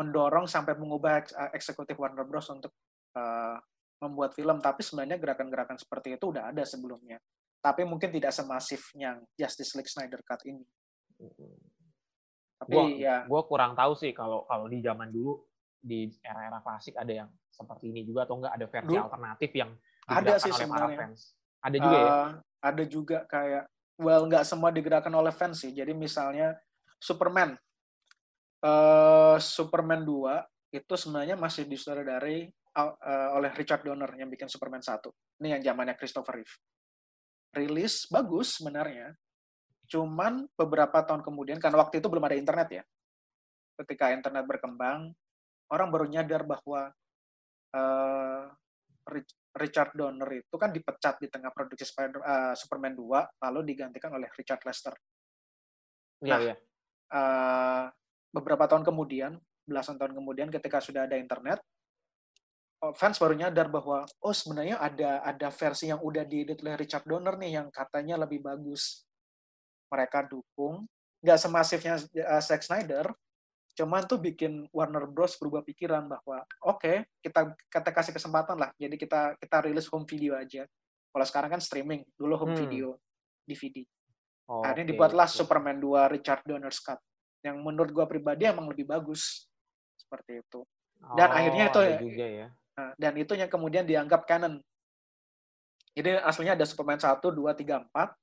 mendorong 0.00 0.48
sampai 0.48 0.74
mengubah 0.80 1.20
eks 1.20 1.36
uh, 1.36 1.52
eksekutif 1.52 1.94
Warner 2.00 2.24
Bros 2.24 2.48
untuk 2.48 2.72
uh, 3.14 3.60
membuat 4.00 4.32
film. 4.32 4.58
Tapi 4.58 4.80
sebenarnya 4.80 5.20
gerakan-gerakan 5.20 5.76
seperti 5.78 6.16
itu 6.16 6.32
udah 6.32 6.50
ada 6.50 6.64
sebelumnya. 6.64 7.20
Tapi 7.60 7.84
mungkin 7.84 8.10
tidak 8.12 8.32
semasif 8.32 8.92
yang 8.96 9.22
Justice 9.36 9.76
League 9.76 9.88
Snyder 9.88 10.20
Cut 10.24 10.40
ini. 10.48 10.64
Tapi 12.58 12.74
gua, 12.74 12.84
ya. 12.90 13.16
gue 13.24 13.42
kurang 13.44 13.72
tahu 13.76 13.92
sih 13.96 14.10
kalau 14.16 14.48
kalau 14.48 14.66
di 14.68 14.80
zaman 14.80 15.12
dulu 15.12 15.36
di 15.84 16.08
era-era 16.24 16.64
klasik 16.64 16.96
ada 16.96 17.12
yang 17.12 17.28
seperti 17.52 17.92
ini 17.92 18.08
juga 18.08 18.24
atau 18.24 18.40
enggak 18.40 18.54
ada 18.56 18.66
versi 18.66 18.88
dulu, 18.88 19.04
alternatif 19.04 19.50
yang 19.52 19.70
ada 20.08 20.32
sih 20.40 20.50
oleh 20.50 20.64
sebenarnya. 20.64 20.96
para 20.96 21.00
fans 21.04 21.20
ada 21.64 21.76
juga 21.80 21.96
uh, 21.96 22.04
ya? 22.04 22.12
Eh, 22.12 22.28
ada 22.64 22.84
juga 22.84 23.18
kayak, 23.24 23.64
well 23.96 24.24
nggak 24.28 24.44
semua 24.44 24.68
digerakkan 24.68 25.12
oleh 25.16 25.32
fans 25.32 25.64
sih. 25.64 25.72
Jadi 25.72 25.96
misalnya 25.96 26.52
Superman. 27.00 27.56
Uh, 28.64 29.36
Superman 29.36 30.08
2 30.08 30.40
itu 30.72 30.94
sebenarnya 30.96 31.36
masih 31.36 31.68
disutradari 31.68 32.48
uh, 32.76 33.36
oleh 33.36 33.52
Richard 33.52 33.84
Donner 33.84 34.08
yang 34.16 34.32
bikin 34.32 34.48
Superman 34.48 34.80
1. 34.80 35.04
Ini 35.40 35.60
yang 35.60 35.62
zamannya 35.72 35.96
Christopher 36.00 36.40
Reeve. 36.40 36.54
Rilis 37.52 38.08
bagus 38.08 38.56
sebenarnya. 38.60 39.12
Cuman 39.84 40.48
beberapa 40.56 41.04
tahun 41.04 41.20
kemudian, 41.20 41.60
karena 41.60 41.76
waktu 41.76 42.00
itu 42.00 42.08
belum 42.08 42.24
ada 42.24 42.36
internet 42.40 42.68
ya. 42.72 42.82
Ketika 43.84 44.16
internet 44.16 44.48
berkembang, 44.48 45.12
orang 45.72 45.88
baru 45.88 46.06
nyadar 46.10 46.44
bahwa 46.44 46.92
uh, 47.72 48.44
Richard 49.54 49.92
Donner 49.94 50.26
itu 50.34 50.56
kan 50.56 50.72
dipecat 50.72 51.20
di 51.20 51.28
tengah 51.28 51.52
produksi 51.52 51.84
Spider, 51.84 52.20
uh, 52.24 52.54
Superman 52.56 52.96
2 52.96 53.44
lalu 53.44 53.60
digantikan 53.74 54.10
oleh 54.16 54.26
Richard 54.34 54.64
Lester. 54.64 54.94
Iya, 56.24 56.32
nah, 56.32 56.40
iya. 56.40 56.54
Uh, 57.14 57.84
beberapa 58.34 58.64
tahun 58.66 58.82
kemudian, 58.82 59.36
belasan 59.68 60.00
tahun 60.00 60.16
kemudian 60.16 60.48
ketika 60.50 60.80
sudah 60.80 61.06
ada 61.06 61.14
internet, 61.20 61.60
oh, 62.82 62.92
fans 62.96 63.20
baru 63.20 63.36
nyadar 63.36 63.70
bahwa 63.70 64.08
oh 64.24 64.34
sebenarnya 64.34 64.80
ada 64.80 65.22
ada 65.22 65.48
versi 65.52 65.92
yang 65.92 66.00
udah 66.02 66.24
diedit 66.26 66.58
oleh 66.64 66.74
Richard 66.80 67.06
Donner 67.06 67.36
nih 67.38 67.62
yang 67.62 67.68
katanya 67.70 68.24
lebih 68.24 68.42
bagus. 68.42 69.04
Mereka 69.92 70.26
dukung, 70.26 70.88
nggak 71.22 71.38
semasifnya 71.38 72.00
uh, 72.02 72.42
Zack 72.42 72.66
Snyder, 72.66 73.06
cuman 73.74 74.06
tuh 74.06 74.22
bikin 74.22 74.70
Warner 74.70 75.10
Bros. 75.10 75.34
berubah 75.34 75.66
pikiran 75.66 76.06
bahwa 76.06 76.46
oke 76.62 76.78
okay, 76.78 76.96
kita 77.18 77.52
kita 77.66 77.90
kasih 77.90 78.12
kesempatan 78.14 78.54
lah. 78.54 78.70
Jadi 78.78 78.94
kita 78.94 79.34
kita 79.36 79.56
rilis 79.66 79.90
home 79.90 80.06
video 80.06 80.38
aja. 80.38 80.62
Kalau 81.10 81.26
sekarang 81.26 81.58
kan 81.58 81.62
streaming 81.62 82.06
dulu 82.14 82.38
home 82.38 82.54
hmm. 82.54 82.62
video 82.62 82.86
DVD 83.44 83.82
oh, 84.48 84.62
akhirnya 84.62 84.86
okay. 84.88 84.92
dibuatlah 84.94 85.28
okay. 85.28 85.36
Superman 85.36 85.76
2 85.82 86.14
Richard 86.14 86.42
Donner's 86.46 86.78
cut. 86.78 87.02
Yang 87.44 87.56
menurut 87.60 87.90
gua 87.90 88.06
pribadi 88.06 88.46
emang 88.46 88.70
lebih 88.70 88.86
bagus. 88.86 89.50
Seperti 89.98 90.40
itu. 90.40 90.62
Dan 91.18 91.28
oh, 91.28 91.36
akhirnya 91.36 91.64
itu 91.68 91.80
juga 92.08 92.26
ya. 92.26 92.48
Nah, 92.74 92.90
dan 92.98 93.12
itu 93.18 93.32
yang 93.36 93.50
kemudian 93.50 93.84
dianggap 93.84 94.26
canon. 94.26 94.62
Jadi 95.94 96.18
aslinya 96.18 96.58
ada 96.58 96.66
Superman 96.66 96.98
1, 96.98 97.22
2, 97.22 97.54
3, 97.54 97.86
4 97.86 98.18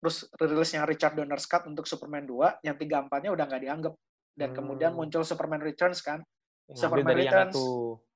terus 0.00 0.24
rilisnya 0.40 0.88
Richard 0.88 1.12
Donner's 1.12 1.44
cut 1.44 1.68
untuk 1.68 1.84
Superman 1.84 2.24
2 2.24 2.64
yang 2.64 2.72
3, 2.72 3.04
4 3.04 3.20
nya 3.20 3.30
udah 3.36 3.44
nggak 3.44 3.62
dianggap 3.68 3.92
dan 4.40 4.50
hmm. 4.50 4.56
kemudian 4.56 4.92
muncul 4.96 5.20
Superman 5.20 5.60
Returns 5.60 6.00
kan 6.00 6.24
yang 6.72 6.80
Superman 6.80 7.12
dari 7.12 7.28
Returns 7.28 7.60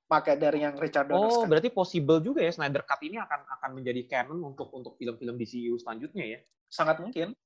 pakai 0.04 0.35
dari 0.40 0.64
yang 0.64 0.76
Richard 0.81 1.12
Donner 1.12 1.28
oh 1.28 1.45
berarti 1.45 1.69
possible 1.69 2.25
juga 2.25 2.40
ya 2.40 2.52
Snyder 2.52 2.85
Cut 2.88 3.00
ini 3.04 3.21
akan 3.21 3.40
akan 3.61 3.71
menjadi 3.76 4.02
canon 4.09 4.40
untuk 4.40 4.73
untuk 4.73 4.97
film-film 4.97 5.37
DCU 5.37 5.76
selanjutnya 5.76 6.25
ya 6.25 6.38
sangat 6.69 7.00
mungkin 7.04 7.33
sangat 7.33 7.45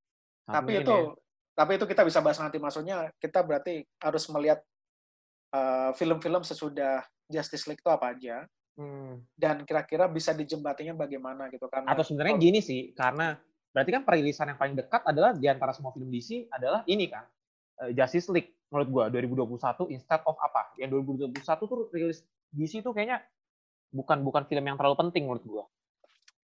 tapi 0.48 0.72
mungkin 0.80 0.86
itu 0.88 0.96
ya. 0.96 1.12
tapi 1.58 1.72
itu 1.76 1.84
kita 1.84 2.02
bisa 2.08 2.18
bahas 2.24 2.38
nanti. 2.40 2.56
Maksudnya 2.56 3.12
kita 3.20 3.44
berarti 3.44 3.84
harus 4.00 4.24
melihat 4.32 4.58
uh, 5.52 5.90
film-film 5.92 6.40
sesudah 6.40 7.04
Justice 7.28 7.68
League 7.68 7.82
itu 7.84 7.90
apa 7.92 8.16
aja. 8.16 8.48
Hmm. 8.78 9.20
Dan 9.34 9.66
kira-kira 9.66 10.06
bisa 10.06 10.30
dijembatinya 10.30 10.94
bagaimana 10.94 11.50
gitu 11.50 11.66
kan? 11.66 11.82
Atau 11.84 12.06
sebenarnya 12.06 12.38
oh, 12.38 12.40
gini 12.40 12.62
sih, 12.62 12.94
karena 12.94 13.34
berarti 13.74 13.90
kan 13.90 14.02
perilisan 14.06 14.54
yang 14.54 14.58
paling 14.58 14.78
dekat 14.78 15.02
adalah 15.02 15.34
di 15.34 15.50
antara 15.50 15.74
semua 15.74 15.90
film 15.90 16.08
DC 16.08 16.46
adalah 16.46 16.86
ini 16.86 17.10
kan, 17.10 17.26
uh, 17.82 17.90
Justice 17.90 18.30
League 18.30 18.54
menurut 18.68 18.88
gua 18.88 19.04
2021 19.08 19.94
instead 19.96 20.20
of 20.24 20.36
apa? 20.40 20.76
Yang 20.76 21.02
2021 21.04 21.40
tuh 21.44 21.78
rilis 21.92 22.18
DC 22.52 22.80
tuh 22.84 22.92
kayaknya 22.92 23.24
bukan 23.88 24.20
bukan 24.20 24.44
film 24.44 24.64
yang 24.64 24.76
terlalu 24.76 24.96
penting 25.08 25.24
menurut 25.28 25.44
gua. 25.44 25.64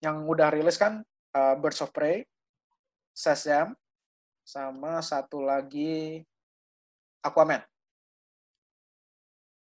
Yang 0.01 0.17
udah 0.29 0.49
rilis 0.53 0.77
kan 0.81 1.05
uh, 1.37 1.55
Birds 1.57 1.81
of 1.85 1.93
Prey, 1.93 2.25
Shazam, 3.17 3.77
sama 4.47 5.03
satu 5.03 5.43
lagi 5.43 6.23
Aquaman. 7.21 7.61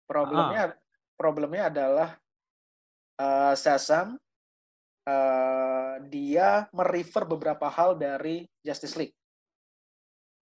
Problemnya 0.06 0.64
ah. 0.70 0.78
problemnya 1.18 1.64
adalah 1.72 2.10
uh, 3.18 3.54
Shazam 3.58 4.20
uh, 5.08 5.96
dia 6.12 6.68
merefer 6.76 7.24
beberapa 7.24 7.72
hal 7.72 7.96
dari 7.96 8.46
Justice 8.62 8.98
League. 9.00 9.16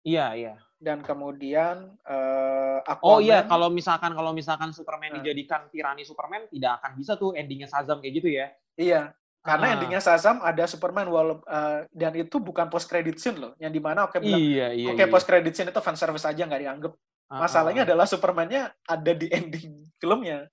Iya, 0.04 0.36
iya. 0.36 0.56
Dan 0.84 1.00
kemudian 1.00 1.96
uh, 2.04 2.84
Aquaman. 2.84 3.08
Oh 3.16 3.20
iya, 3.24 3.48
kalau 3.48 3.72
misalkan 3.72 4.12
kalau 4.12 4.36
misalkan 4.36 4.76
Superman 4.76 5.16
uh, 5.16 5.24
dijadikan 5.24 5.72
tirani 5.72 6.04
Superman, 6.04 6.44
tidak 6.52 6.84
akan 6.84 6.92
bisa 7.00 7.16
tuh 7.16 7.32
endingnya 7.40 7.72
Shazam 7.72 8.04
kayak 8.04 8.14
gitu 8.20 8.28
ya? 8.28 8.52
Iya, 8.76 9.02
karena 9.40 9.66
uh. 9.72 9.74
endingnya 9.80 10.04
Shazam 10.04 10.44
ada 10.44 10.68
Superman 10.68 11.08
walau 11.08 11.40
uh, 11.48 11.88
dan 11.96 12.12
itu 12.20 12.36
bukan 12.36 12.68
post 12.68 12.92
credit 12.92 13.16
scene 13.16 13.40
loh, 13.40 13.56
yang 13.64 13.72
di 13.72 13.80
mana 13.80 14.04
oke 14.04 14.20
okay, 14.20 14.28
bilang, 14.28 14.44
iya, 14.44 14.76
iya, 14.76 14.92
oke 14.92 15.00
okay, 15.00 15.08
iya. 15.08 15.14
post 15.16 15.24
credit 15.24 15.54
scene 15.56 15.72
itu 15.72 15.80
fan 15.80 15.96
service 15.96 16.28
aja 16.28 16.44
nggak 16.44 16.62
dianggap. 16.68 16.94
Masalahnya 17.32 17.82
uh, 17.82 17.88
adalah 17.88 18.04
Supermannya 18.04 18.62
ada 18.84 19.12
di 19.16 19.32
ending 19.32 19.88
filmnya. 20.04 20.52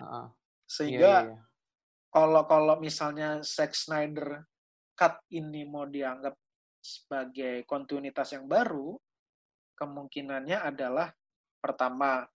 Uh, 0.00 0.32
sehingga 0.64 1.28
iya, 1.28 1.36
iya. 1.36 1.38
kalau 2.08 2.48
kalau 2.48 2.80
misalnya 2.80 3.44
Zack 3.44 3.76
Snyder 3.76 4.40
cut 4.96 5.20
ini 5.36 5.68
mau 5.68 5.84
dianggap 5.84 6.32
sebagai 6.80 7.64
kontinuitas 7.68 8.32
yang 8.32 8.48
baru, 8.48 8.96
kemungkinannya 9.74 10.58
adalah 10.62 11.10
pertama 11.58 12.26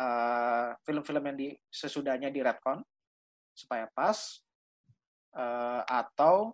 uh, 0.00 0.70
film-film 0.84 1.22
yang 1.32 1.36
di 1.38 1.48
sesudahnya 1.68 2.28
di 2.32 2.40
retcon 2.40 2.80
supaya 3.56 3.88
pas 3.92 4.40
uh, 5.36 5.82
atau 5.84 6.52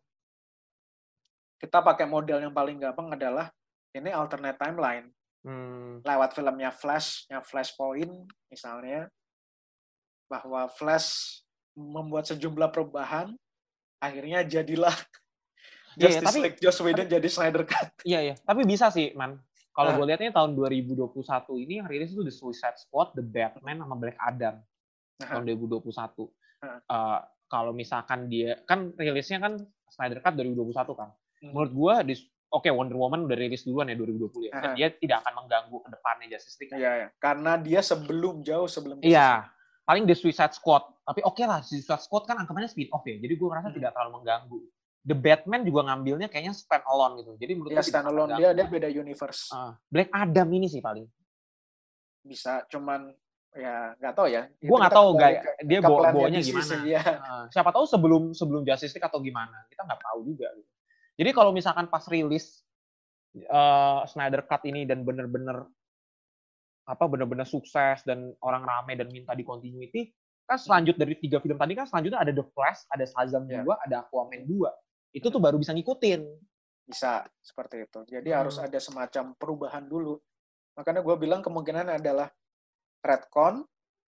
kita 1.59 1.79
pakai 1.79 2.07
model 2.11 2.43
yang 2.43 2.55
paling 2.55 2.79
gampang 2.83 3.15
adalah 3.15 3.51
ini 3.95 4.11
alternate 4.11 4.59
timeline 4.59 5.11
hmm. 5.47 6.03
lewat 6.03 6.35
filmnya 6.35 6.71
Flash, 6.75 7.27
yang 7.31 7.43
Flashpoint 7.43 8.11
misalnya 8.51 9.11
bahwa 10.31 10.67
Flash 10.73 11.43
membuat 11.77 12.29
sejumlah 12.29 12.73
perubahan, 12.73 13.33
akhirnya 14.01 14.45
jadilah 14.45 14.95
iya, 15.97 16.09
iya, 16.09 16.19
Justice 16.19 16.19
yeah, 16.19 16.29
tapi, 16.33 16.39
League 16.41 16.61
Joss 16.61 16.81
Whedon 16.81 17.07
tapi, 17.07 17.15
jadi 17.21 17.29
Snyder 17.29 17.65
Cut. 17.69 17.89
Iya, 18.03 18.21
iya. 18.33 18.35
Tapi 18.41 18.61
bisa 18.65 18.89
sih, 18.89 19.13
Man. 19.13 19.37
Kalau 19.73 19.91
uh. 19.93 19.97
gue 19.97 20.07
lihatnya 20.13 20.33
tahun 20.37 20.53
2021 20.53 21.09
ini 21.65 21.81
yang 21.81 21.89
rilis 21.89 22.13
itu 22.13 22.23
The 22.23 22.35
Suicide 22.35 22.79
Squad, 22.79 23.17
The 23.17 23.25
Batman, 23.25 23.81
sama 23.81 23.97
Black 23.97 24.17
Adam. 24.21 24.61
Uh. 25.19 25.29
Tahun 25.29 25.45
2021. 25.49 25.83
Uh. 25.83 26.29
Uh, 26.87 27.19
kalau 27.49 27.73
misalkan 27.77 28.29
dia, 28.33 28.61
kan 28.65 28.93
rilisnya 28.97 29.41
kan 29.41 29.61
Snyder 29.93 30.21
Cut 30.21 30.37
2021 30.37 30.73
kan. 30.97 31.11
Hmm. 31.13 31.53
Menurut 31.53 31.73
gue, 31.73 31.95
di, 32.13 32.15
oke 32.53 32.69
okay, 32.69 32.73
Wonder 32.73 32.97
Woman 32.97 33.29
udah 33.29 33.37
rilis 33.37 33.65
duluan 33.65 33.89
ya 33.89 33.97
2020 33.97 34.49
ya. 34.49 34.53
Dan 34.57 34.71
dia 34.77 34.89
tidak 34.93 35.25
akan 35.25 35.45
mengganggu 35.45 35.77
ke 35.81 35.89
depannya 35.89 36.27
Justice 36.33 36.57
League. 36.61 36.71
Kan? 36.73 36.79
Iya, 36.81 36.91
iya. 36.97 37.09
Karena 37.21 37.53
dia 37.61 37.81
sebelum, 37.81 38.45
jauh 38.45 38.69
sebelum 38.69 39.01
Iya 39.01 39.53
paling 39.87 40.05
The 40.07 40.17
Suicide 40.17 40.55
Squad. 40.55 40.89
Tapi 41.03 41.21
oke 41.27 41.37
okay 41.37 41.45
lah, 41.45 41.59
The 41.63 41.79
Suicide 41.79 42.03
Squad 42.03 42.25
kan 42.27 42.39
anggapannya 42.39 42.71
spin 42.71 42.89
off 42.95 43.05
ya. 43.05 43.19
Jadi 43.19 43.35
gue 43.35 43.49
merasa 43.49 43.69
hmm. 43.71 43.77
tidak 43.77 43.91
terlalu 43.95 44.11
mengganggu. 44.23 44.61
The 45.03 45.19
Batman 45.19 45.67
juga 45.67 45.91
ngambilnya 45.91 46.31
kayaknya 46.31 46.55
stand 46.55 46.87
alone 46.87 47.19
gitu. 47.19 47.33
Jadi 47.35 47.53
menurut 47.59 47.75
ya, 47.75 47.83
stand 47.83 48.07
alone 48.07 48.39
dia 48.39 48.55
dia 48.55 48.67
beda 48.71 48.87
universe. 48.87 49.51
Uh, 49.51 49.75
Black 49.91 50.11
Adam 50.15 50.49
ini 50.55 50.71
sih 50.71 50.79
paling. 50.79 51.03
Bisa, 52.23 52.63
cuman 52.71 53.11
ya 53.51 53.99
nggak 53.99 54.15
tahu 54.15 54.27
ya. 54.31 54.47
Gue 54.63 54.77
nggak 54.79 54.95
tahu 54.95 55.09
gak, 55.19 55.31
dia 55.67 55.81
bawa 55.83 56.15
bawanya 56.15 56.39
gimana. 56.39 56.75
ya. 56.87 57.03
uh, 57.03 57.45
siapa 57.51 57.75
tahu 57.75 57.85
sebelum 57.91 58.23
sebelum 58.31 58.63
Justice 58.63 58.95
League 58.95 59.09
atau 59.11 59.19
gimana. 59.19 59.67
Kita 59.67 59.83
nggak 59.83 60.01
tahu 60.07 60.19
juga. 60.23 60.49
Gitu. 60.55 60.71
Jadi 61.19 61.31
kalau 61.35 61.51
misalkan 61.51 61.91
pas 61.91 62.07
rilis 62.07 62.63
uh, 63.51 64.07
Snyder 64.07 64.47
Cut 64.47 64.63
ini 64.71 64.87
dan 64.87 65.03
bener-bener 65.03 65.67
apa 66.83 67.05
benar-benar 67.07 67.47
sukses 67.47 68.03
dan 68.07 68.35
orang 68.43 68.63
rame 68.67 68.99
dan 68.99 69.07
minta 69.11 69.35
di 69.39 69.47
continuity 69.47 70.11
kan 70.47 70.59
selanjut 70.59 70.99
dari 70.99 71.15
tiga 71.15 71.39
film 71.39 71.55
tadi 71.55 71.73
kan 71.79 71.87
selanjutnya 71.87 72.21
ada 72.21 72.33
The 72.35 72.45
Flash, 72.53 72.85
ada 72.91 73.05
Shazam 73.07 73.47
yeah. 73.47 73.63
2, 73.63 73.87
ada 73.89 73.97
Aquaman 74.05 74.43
2. 74.45 74.67
Itu 75.13 75.29
tuh 75.29 75.39
baru 75.39 75.61
bisa 75.61 75.77
ngikutin. 75.77 76.21
Bisa 76.89 77.23
seperti 77.39 77.85
itu. 77.85 78.01
Jadi 78.09 78.29
hmm. 78.33 78.39
harus 78.39 78.57
ada 78.59 78.79
semacam 78.81 79.37
perubahan 79.37 79.85
dulu. 79.85 80.19
Makanya 80.75 81.05
gue 81.05 81.17
bilang 81.21 81.45
kemungkinan 81.45 82.01
adalah 82.01 82.33
retcon 83.05 83.63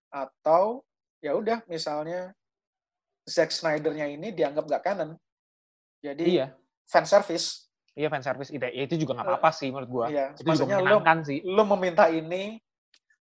atau 0.09 0.81
ya 1.21 1.37
udah 1.37 1.61
misalnya 1.69 2.33
Zack 3.25 3.53
Snyder-nya 3.53 4.09
ini 4.09 4.33
dianggap 4.33 4.65
gak 4.65 4.83
canon. 4.85 5.17
Jadi 6.01 6.41
iya. 6.41 6.53
fan 6.85 7.05
service. 7.05 7.69
Iya 7.95 8.11
fan 8.11 8.21
service 8.21 8.51
itu, 8.51 8.61
ya, 8.61 8.83
itu 8.83 8.99
juga 8.99 9.15
nggak 9.17 9.27
apa-apa 9.39 9.49
sih 9.55 9.71
menurut 9.71 9.89
gue. 9.89 10.05
Iya. 10.13 10.25
Itu 10.35 10.45
Maksudnya 10.45 10.83
lo, 10.83 10.99
sih. 11.23 11.39
lo 11.47 11.63
meminta 11.63 12.11
ini 12.11 12.59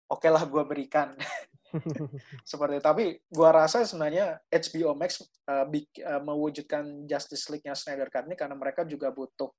oke 0.09 0.25
okay 0.25 0.31
lah 0.33 0.45
gue 0.49 0.63
berikan 0.65 1.15
seperti 2.51 2.77
tapi 2.81 3.05
gue 3.21 3.51
rasa 3.51 3.85
sebenarnya 3.85 4.41
HBO 4.49 4.97
Max 4.97 5.21
uh, 5.21 5.65
uh, 5.69 6.21
mewujudkan 6.25 7.05
Justice 7.05 7.49
League-nya 7.53 7.77
Snyder 7.77 8.09
Cut 8.09 8.27
ini 8.27 8.37
karena 8.37 8.57
mereka 8.57 8.85
juga 8.89 9.13
butuh 9.13 9.53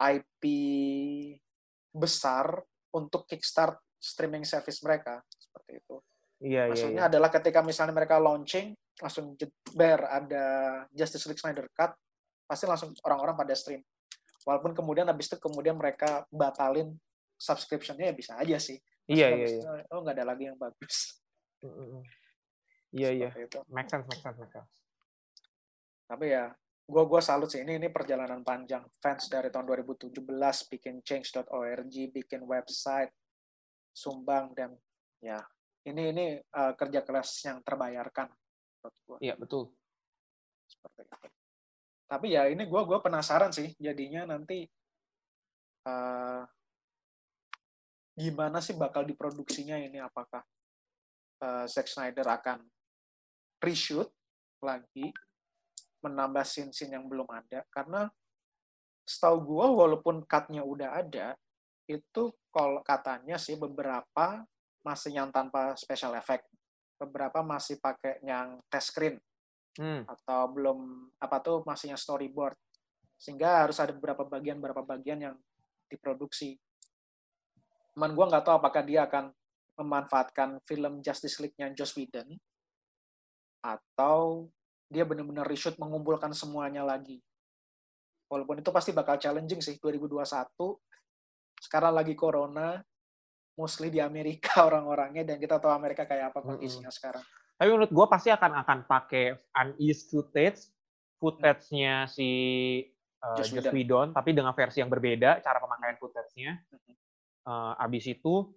IP 0.00 0.44
besar 1.92 2.62
untuk 2.94 3.26
kickstart 3.26 3.76
streaming 4.00 4.48
service 4.48 4.80
mereka 4.80 5.20
seperti 5.36 5.82
itu. 5.82 5.96
Iya, 6.40 6.64
iya 6.66 6.72
Maksudnya 6.72 6.92
iya, 6.96 7.02
iya. 7.04 7.10
adalah 7.12 7.28
ketika 7.28 7.60
misalnya 7.60 7.92
mereka 7.92 8.16
launching 8.16 8.72
langsung 8.96 9.36
jeber 9.36 10.08
ada 10.08 10.44
Justice 10.92 11.28
League 11.28 11.40
Snyder 11.40 11.68
Cut 11.76 11.92
pasti 12.48 12.64
langsung 12.64 12.96
orang-orang 13.04 13.36
pada 13.36 13.52
stream. 13.52 13.84
Walaupun 14.48 14.72
kemudian 14.72 15.04
habis 15.04 15.28
itu 15.28 15.36
kemudian 15.36 15.76
mereka 15.76 16.24
batalin 16.32 16.96
subscription-nya 17.36 18.12
ya 18.12 18.14
bisa 18.16 18.32
aja 18.40 18.56
sih. 18.56 18.80
Iya, 19.10 19.26
iya, 19.34 19.46
iya. 19.58 19.62
Oh, 19.90 20.06
nggak 20.06 20.14
ada 20.22 20.26
lagi 20.30 20.46
yang 20.46 20.54
bagus. 20.54 21.18
Iya, 22.94 23.10
iya. 23.10 23.30
Make 23.66 23.90
sense, 23.90 24.06
make 24.06 24.22
sense, 24.22 24.38
make 24.38 24.52
sense. 24.54 24.74
Tapi 26.06 26.30
ya, 26.30 26.54
gua 26.86 27.04
gua 27.10 27.18
salut 27.18 27.50
sih. 27.50 27.66
Ini 27.66 27.82
ini 27.82 27.90
perjalanan 27.90 28.46
panjang. 28.46 28.86
Fans 29.02 29.26
dari 29.26 29.50
tahun 29.50 29.66
2017 29.66 30.14
bikin 30.70 31.02
change.org, 31.02 31.94
bikin 32.14 32.46
website, 32.46 33.10
sumbang 33.90 34.54
dan 34.54 34.78
ya 35.18 35.42
ini 35.84 36.02
ini 36.14 36.26
uh, 36.38 36.72
kerja 36.78 37.04
keras 37.04 37.44
yang 37.44 37.60
terbayarkan 37.60 38.30
Iya 39.20 39.36
betul. 39.36 39.68
Seperti 40.64 41.04
itu. 41.04 41.16
Tapi 42.08 42.26
ya 42.32 42.48
ini 42.48 42.64
gue 42.64 42.82
gua 42.88 42.98
penasaran 43.04 43.52
sih 43.52 43.76
jadinya 43.76 44.34
nanti 44.34 44.64
uh, 45.84 46.42
gimana 48.20 48.60
sih 48.60 48.76
bakal 48.76 49.08
diproduksinya 49.08 49.80
ini? 49.80 49.96
Apakah 49.96 50.44
uh, 51.40 51.64
Zack 51.64 51.88
Snyder 51.88 52.28
akan 52.28 52.60
reshoot 53.64 54.12
lagi 54.60 55.08
menambah 56.04 56.44
scene-scene 56.44 57.00
yang 57.00 57.08
belum 57.08 57.26
ada? 57.32 57.64
Karena 57.72 58.04
setahu 59.08 59.56
gue 59.56 59.66
walaupun 59.80 60.22
cutnya 60.28 60.62
udah 60.62 61.00
ada 61.00 61.34
itu 61.90 62.30
kalau 62.54 62.84
katanya 62.86 63.34
sih 63.40 63.58
beberapa 63.58 64.46
masih 64.86 65.16
yang 65.16 65.32
tanpa 65.32 65.74
special 65.74 66.14
effect. 66.14 66.46
Beberapa 67.00 67.40
masih 67.40 67.80
pakai 67.80 68.20
yang 68.20 68.60
test 68.68 68.92
screen. 68.92 69.16
Hmm. 69.78 70.02
atau 70.02 70.50
belum 70.50 71.08
apa 71.22 71.38
tuh 71.38 71.62
masih 71.62 71.94
yang 71.94 72.00
storyboard. 72.00 72.58
Sehingga 73.14 73.64
harus 73.64 73.78
ada 73.78 73.94
beberapa 73.94 74.26
bagian 74.26 74.58
beberapa 74.58 74.82
bagian 74.82 75.30
yang 75.30 75.36
diproduksi 75.86 76.58
Cuman 77.94 78.10
gue 78.14 78.24
nggak 78.30 78.44
tahu 78.46 78.54
apakah 78.60 78.82
dia 78.86 79.06
akan 79.06 79.34
memanfaatkan 79.80 80.60
film 80.68 81.00
Justice 81.00 81.40
League-nya 81.40 81.72
Joss 81.72 81.96
Whedon 81.96 82.36
atau 83.60 84.48
dia 84.90 85.06
benar-benar 85.06 85.46
reshoot 85.46 85.78
mengumpulkan 85.78 86.34
semuanya 86.34 86.82
lagi. 86.82 87.22
Walaupun 88.30 88.62
itu 88.62 88.70
pasti 88.70 88.90
bakal 88.94 89.18
challenging 89.18 89.62
sih 89.62 89.78
2021. 89.78 90.22
Sekarang 91.60 91.92
lagi 91.94 92.14
corona, 92.14 92.78
mostly 93.58 93.92
di 93.92 94.00
Amerika 94.00 94.62
orang-orangnya 94.68 95.26
dan 95.26 95.36
kita 95.36 95.58
tahu 95.60 95.70
Amerika 95.70 96.06
kayak 96.06 96.34
apa 96.34 96.40
kondisinya 96.42 96.88
mm 96.88 96.92
-hmm. 96.92 96.96
sekarang. 96.96 97.24
Tapi 97.60 97.68
menurut 97.68 97.92
gue 97.92 98.06
pasti 98.08 98.28
akan 98.32 98.64
akan 98.64 98.78
pakai 98.88 99.36
unused 99.52 100.08
footage, 100.08 100.72
footage-nya 101.20 102.08
si 102.08 102.28
uh, 103.20 103.36
Joss 103.36 103.52
Whedon. 103.52 103.72
Whedon, 103.76 104.08
tapi 104.16 104.32
dengan 104.32 104.56
versi 104.56 104.80
yang 104.80 104.88
berbeda 104.88 105.44
cara 105.44 105.60
pemakaian 105.60 106.00
footage-nya. 106.00 106.56
Mhm. 106.72 106.94
Uh, 107.40 107.72
abis 107.78 108.04
itu 108.06 108.52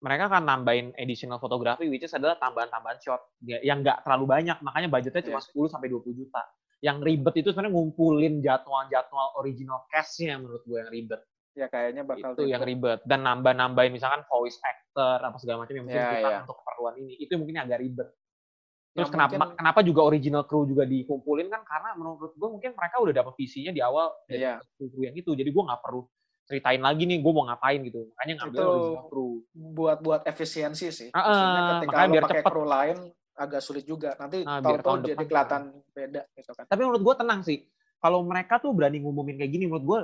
mereka 0.00 0.26
akan 0.26 0.42
nambahin 0.42 0.90
additional 0.94 1.38
fotografi 1.38 1.86
which 1.86 2.02
is 2.02 2.10
adalah 2.10 2.34
tambahan-tambahan 2.36 2.98
shot 2.98 3.22
Ya- 3.40 3.62
yang 3.62 3.80
nggak 3.80 4.02
terlalu 4.02 4.26
banyak 4.28 4.58
makanya 4.60 4.88
budgetnya 4.90 5.22
cuma 5.24 5.38
Iya. 5.38 5.46
10 5.48 5.70
sampai 5.70 5.88
20 5.88 6.12
juta 6.12 6.42
yang 6.80 6.98
ribet 6.98 7.34
itu 7.36 7.48
sebenarnya 7.48 7.72
ngumpulin 7.72 8.42
jadwal-jadwal 8.42 9.38
original 9.38 9.86
cast-nya 9.88 10.36
menurut 10.36 10.60
gue 10.62 10.76
yang 10.76 10.90
ribet 10.90 11.20
Ya 11.54 11.70
kayaknya 11.70 12.02
bakal 12.02 12.34
itu 12.34 12.44
yang 12.44 12.60
gitu. 12.60 12.70
ribet 12.74 12.98
dan 13.06 13.22
nambah-nambahin 13.22 13.94
misalkan 13.94 14.26
voice 14.26 14.58
actor 14.60 15.22
apa 15.22 15.38
segala 15.38 15.62
macam 15.62 15.72
yang 15.72 15.86
mungkin 15.86 16.02
Ya, 16.02 16.10
kita 16.12 16.28
ya. 16.28 16.38
untuk 16.42 16.56
keperluan 16.58 16.94
ini 16.98 17.12
itu 17.16 17.32
mungkin 17.34 17.56
agak 17.56 17.78
ribet 17.78 18.08
Yang 18.10 18.94
terus 18.96 19.10
kenapa 19.10 19.32
mungkin- 19.32 19.56
kenapa 19.56 19.80
juga 19.80 20.00
original 20.02 20.42
crew 20.44 20.66
juga 20.66 20.82
dikumpulin 20.84 21.46
kan 21.46 21.62
karena 21.62 21.94
menurut 21.94 22.34
gue 22.34 22.48
mungkin 22.50 22.74
mereka 22.74 22.98
udah 22.98 23.14
dapet 23.14 23.34
visinya 23.34 23.70
di 23.70 23.78
awal 23.78 24.10
dari 24.26 24.42
Iya. 24.42 24.58
kru 24.76 24.98
yang 25.00 25.14
itu 25.14 25.30
jadi 25.30 25.46
gue 25.46 25.62
nggak 25.62 25.78
perlu 25.80 26.02
ceritain 26.44 26.78
lagi 26.78 27.02
nih 27.02 27.18
gue 27.18 27.32
mau 27.32 27.44
ngapain 27.44 27.80
gitu. 27.80 28.04
Makanya 28.10 28.32
ngambil 28.38 28.54
Itu 28.54 28.68
original 28.68 29.04
crew. 29.06 29.32
buat 29.52 29.98
buat 29.98 30.20
efisiensi 30.24 30.86
sih. 30.88 31.08
Ah, 31.10 31.24
Maksudnya 31.24 31.62
ketika 31.72 31.88
makanya 31.90 32.10
biar 32.10 32.22
pakai 32.22 32.34
cepet. 32.38 32.50
kru 32.50 32.64
lain 32.64 32.96
agak 33.34 33.60
sulit 33.60 33.84
juga. 33.84 34.10
Nanti 34.14 34.38
Ah, 34.42 34.58
biar 34.58 34.78
tahu-tahu 34.78 34.84
tahun 34.84 34.98
jadi 35.00 35.12
depan. 35.14 35.26
kelihatan 35.26 35.62
beda 35.90 36.22
gitu 36.30 36.50
kan. 36.52 36.64
tapi 36.66 36.80
menurut 36.82 37.02
gue 37.02 37.14
tenang 37.16 37.40
sih. 37.40 37.58
Kalau 37.96 38.20
mereka 38.20 38.54
tuh 38.58 38.70
berani 38.70 38.98
ngumumin 38.98 39.36
kayak 39.36 39.50
gini 39.50 39.64
menurut 39.64 39.84
gue 39.84 40.00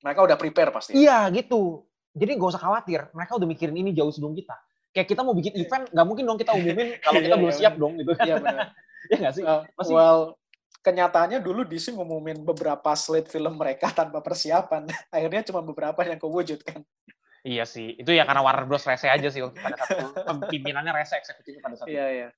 Mereka 0.00 0.20
udah 0.20 0.36
prepare 0.36 0.70
pasti. 0.70 0.92
iya 0.92 1.30
gitu. 1.30 1.86
Jadi 2.12 2.30
nggak 2.34 2.50
usah 2.50 2.60
khawatir. 2.60 3.06
Mereka 3.08 3.32
udah 3.32 3.46
mikirin 3.46 3.76
ini 3.76 3.90
jauh 3.92 4.10
sebelum 4.10 4.34
kita. 4.34 4.58
Kayak 4.90 5.08
kita 5.08 5.22
mau 5.22 5.32
bikin 5.32 5.54
event 5.56 5.86
nggak 5.88 6.04
mungkin 6.04 6.24
dong 6.26 6.36
kita 6.36 6.52
umumin 6.52 6.98
kalau 7.00 7.16
kita 7.16 7.28
Iya, 7.28 7.38
belum 7.38 7.48
iya, 7.48 7.56
siap 7.56 7.74
dong 7.78 7.92
gitu. 7.96 8.10
Kan 8.12 8.26
Iya 8.26 8.34
benar. 8.36 8.66
ya 9.10 9.16
nggak 9.16 9.32
sih? 9.32 9.42
Uh, 9.42 9.62
well, 9.88 10.20
kenyataannya 10.82 11.38
dulu 11.38 11.62
DC 11.62 11.94
ngumumin 11.94 12.42
beberapa 12.42 12.92
slate 12.98 13.30
film 13.30 13.54
mereka 13.54 13.88
tanpa 13.98 14.18
persiapan. 14.20 14.90
Akhirnya 15.08 15.42
cuma 15.46 15.62
beberapa 15.62 16.02
yang 16.02 16.18
kewujud 16.18 16.60
kan. 16.66 16.82
Iya 17.42 17.66
sih, 17.66 17.98
itu 17.98 18.14
ya 18.14 18.22
karena 18.22 18.38
Warner 18.38 18.70
Bros 18.70 18.86
rese 18.86 19.10
aja 19.10 19.26
sih 19.26 19.42
pada 19.42 19.74
saat 19.74 19.98
itu. 19.98 20.06
Pimpinannya 20.46 20.94
rese 20.94 21.18
eksekutifnya 21.18 21.58
pada 21.58 21.74
saat 21.74 21.90
itu. 21.90 21.98
Iya 21.98 22.06
iya. 22.10 22.28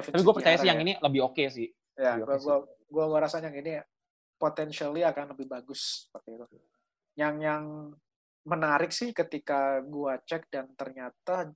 Tapi 0.00 0.20
gue 0.24 0.34
percaya 0.34 0.56
sih 0.56 0.64
Sugihara 0.64 0.70
yang 0.72 0.80
ya. 0.80 0.84
ini 0.88 0.92
lebih 0.96 1.20
oke 1.28 1.44
sih. 1.52 1.68
Ya, 2.00 2.16
oke 2.16 2.32
sih. 2.40 2.48
gua, 2.48 2.56
gua, 2.88 3.04
gua 3.12 3.18
rasa 3.28 3.44
yang 3.44 3.52
ini 3.52 3.84
potentially 4.40 5.04
akan 5.04 5.36
lebih 5.36 5.44
bagus 5.44 6.08
seperti 6.08 6.40
itu. 6.40 6.44
Yang 7.20 7.34
yang 7.44 7.64
menarik 8.48 8.90
sih 8.96 9.12
ketika 9.12 9.84
gua 9.84 10.16
cek 10.24 10.48
dan 10.48 10.72
ternyata 10.72 11.52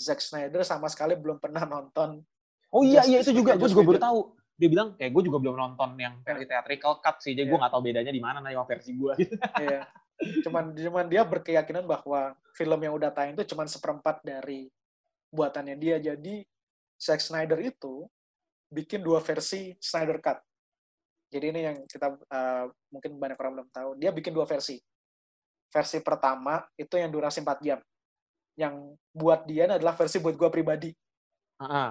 Zack 0.00 0.24
Snyder 0.24 0.64
sama 0.64 0.88
sekali 0.88 1.20
belum 1.20 1.36
pernah 1.36 1.68
nonton. 1.68 2.24
Oh 2.72 2.80
iya, 2.80 3.04
iya 3.04 3.20
Justice 3.20 3.32
itu 3.32 3.44
juga, 3.44 3.52
gue 3.56 3.68
juga 3.72 3.84
baru 3.84 4.00
tahu. 4.00 4.20
Dia 4.56 4.68
bilang, 4.72 4.96
kayak 4.96 5.12
gue 5.12 5.22
juga 5.28 5.38
belum 5.38 5.56
nonton 5.56 6.00
yang 6.00 6.24
versi 6.24 6.48
theatrical 6.48 6.98
cut 7.04 7.16
sih, 7.20 7.36
jadi 7.36 7.44
gue 7.44 7.56
Iya. 7.56 7.60
nggak 7.60 7.72
tahu 7.76 7.82
bedanya 7.84 8.12
di 8.12 8.22
mana 8.24 8.38
nih 8.40 8.56
versi 8.64 8.90
gue. 8.96 9.14
Iya. 9.64 9.80
Cuman 10.48 10.72
cuman 10.72 11.06
dia 11.12 11.22
berkeyakinan 11.28 11.84
bahwa 11.84 12.32
film 12.56 12.80
yang 12.80 12.96
udah 12.96 13.12
tayang 13.12 13.36
itu 13.36 13.52
cuman 13.52 13.68
seperempat 13.68 14.24
dari 14.24 14.72
buatannya 15.28 15.76
dia. 15.76 16.00
Jadi 16.00 16.40
Zack 16.96 17.20
Snyder 17.20 17.60
itu 17.60 18.08
bikin 18.72 19.04
dua 19.04 19.20
versi 19.20 19.76
Snyder 19.76 20.16
Cut. 20.24 20.40
Jadi 21.28 21.46
ini 21.52 21.60
yang 21.68 21.76
kita 21.84 22.16
uh, 22.16 22.64
mungkin 22.88 23.18
banyak 23.20 23.36
orang 23.36 23.52
belum 23.60 23.68
tahu. 23.68 23.90
Dia 24.00 24.08
bikin 24.14 24.32
dua 24.32 24.48
versi. 24.48 24.80
Versi 25.68 25.98
pertama 26.00 26.62
itu 26.78 26.94
yang 26.96 27.10
durasi 27.10 27.42
4 27.42 27.60
jam. 27.60 27.82
Yang 28.56 28.96
buat 29.12 29.44
dia 29.44 29.68
adalah 29.68 29.92
versi 29.92 30.16
buat 30.22 30.38
gua 30.38 30.48
pribadi. 30.48 30.94
Heeh. 31.60 31.90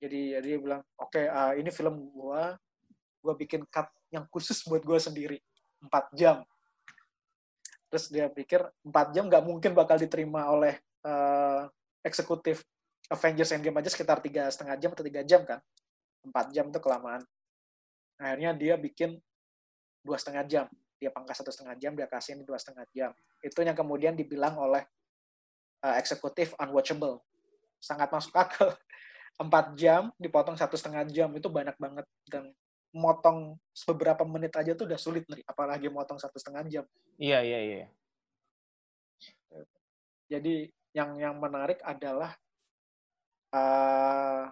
Jadi 0.00 0.32
dia 0.40 0.56
bilang, 0.56 0.80
oke 0.96 1.20
uh, 1.28 1.52
ini 1.60 1.68
film 1.68 2.08
gua, 2.08 2.56
gua 3.20 3.34
bikin 3.36 3.68
cut 3.68 3.92
yang 4.08 4.24
khusus 4.32 4.64
buat 4.64 4.80
gua 4.80 4.96
sendiri, 4.96 5.44
4 5.84 6.16
jam. 6.16 6.40
Terus 7.92 8.08
dia 8.08 8.32
pikir 8.32 8.64
4 8.80 9.12
jam 9.12 9.28
nggak 9.28 9.44
mungkin 9.44 9.76
bakal 9.76 10.00
diterima 10.00 10.48
oleh 10.48 10.80
uh, 11.04 11.68
eksekutif 12.00 12.64
Avengers 13.12 13.52
Endgame 13.52 13.76
aja 13.84 13.92
sekitar 13.92 14.24
tiga 14.24 14.48
setengah 14.48 14.80
jam 14.80 14.90
atau 14.96 15.04
tiga 15.04 15.20
jam 15.20 15.44
kan, 15.44 15.60
4 16.24 16.54
jam 16.56 16.72
itu 16.72 16.80
kelamaan. 16.80 17.20
Akhirnya 18.16 18.56
dia 18.56 18.74
bikin 18.80 19.20
dua 20.00 20.16
setengah 20.16 20.44
jam, 20.48 20.66
dia 20.96 21.12
pangkas 21.12 21.44
satu 21.44 21.52
setengah 21.52 21.76
jam, 21.76 21.92
dia 21.92 22.08
kasihin 22.08 22.40
dua 22.44 22.56
setengah 22.56 22.88
jam. 22.96 23.10
Itu 23.44 23.60
yang 23.60 23.76
kemudian 23.76 24.16
dibilang 24.16 24.56
oleh 24.56 24.84
uh, 25.84 25.96
eksekutif 26.00 26.56
unwatchable, 26.56 27.20
sangat 27.80 28.08
masuk 28.08 28.32
akal. 28.36 28.72
4 29.40 29.72
jam 29.80 30.12
dipotong 30.20 30.54
satu 30.54 30.76
setengah 30.76 31.08
jam 31.08 31.32
itu 31.32 31.48
banyak 31.48 31.72
banget 31.80 32.04
dan 32.28 32.52
motong 32.92 33.56
beberapa 33.88 34.26
menit 34.28 34.52
aja 34.52 34.76
tuh 34.76 34.84
udah 34.84 35.00
sulit 35.00 35.24
nih 35.30 35.40
apalagi 35.48 35.88
motong 35.88 36.20
satu 36.20 36.36
setengah 36.36 36.66
jam 36.68 36.84
Iya, 37.20 37.40
iya, 37.44 37.58
iya. 37.60 37.88
jadi 40.28 40.68
yang 40.92 41.16
yang 41.20 41.34
menarik 41.36 41.78
adalah 41.86 42.32
uh, 43.54 44.50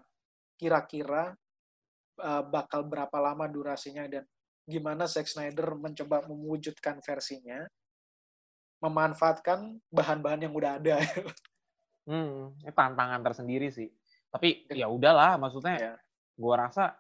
kira-kira 0.58 1.34
uh, 2.20 2.42
bakal 2.46 2.84
berapa 2.86 3.18
lama 3.18 3.46
durasinya 3.50 4.06
dan 4.06 4.24
gimana 4.68 5.08
Zack 5.08 5.26
Snyder 5.30 5.74
mencoba 5.74 6.28
mewujudkan 6.28 7.00
versinya 7.00 7.64
memanfaatkan 8.78 9.80
bahan-bahan 9.90 10.46
yang 10.46 10.54
udah 10.54 10.78
ada 10.78 10.96
Hmm, 12.08 12.56
ini 12.64 12.72
tantangan 12.72 13.20
tersendiri 13.20 13.68
sih. 13.68 13.92
Tapi 14.28 14.68
ya 14.68 14.86
udahlah, 14.86 15.36
maksudnya 15.36 15.74
ya. 15.74 15.92
gua 16.34 16.68
rasa 16.68 16.94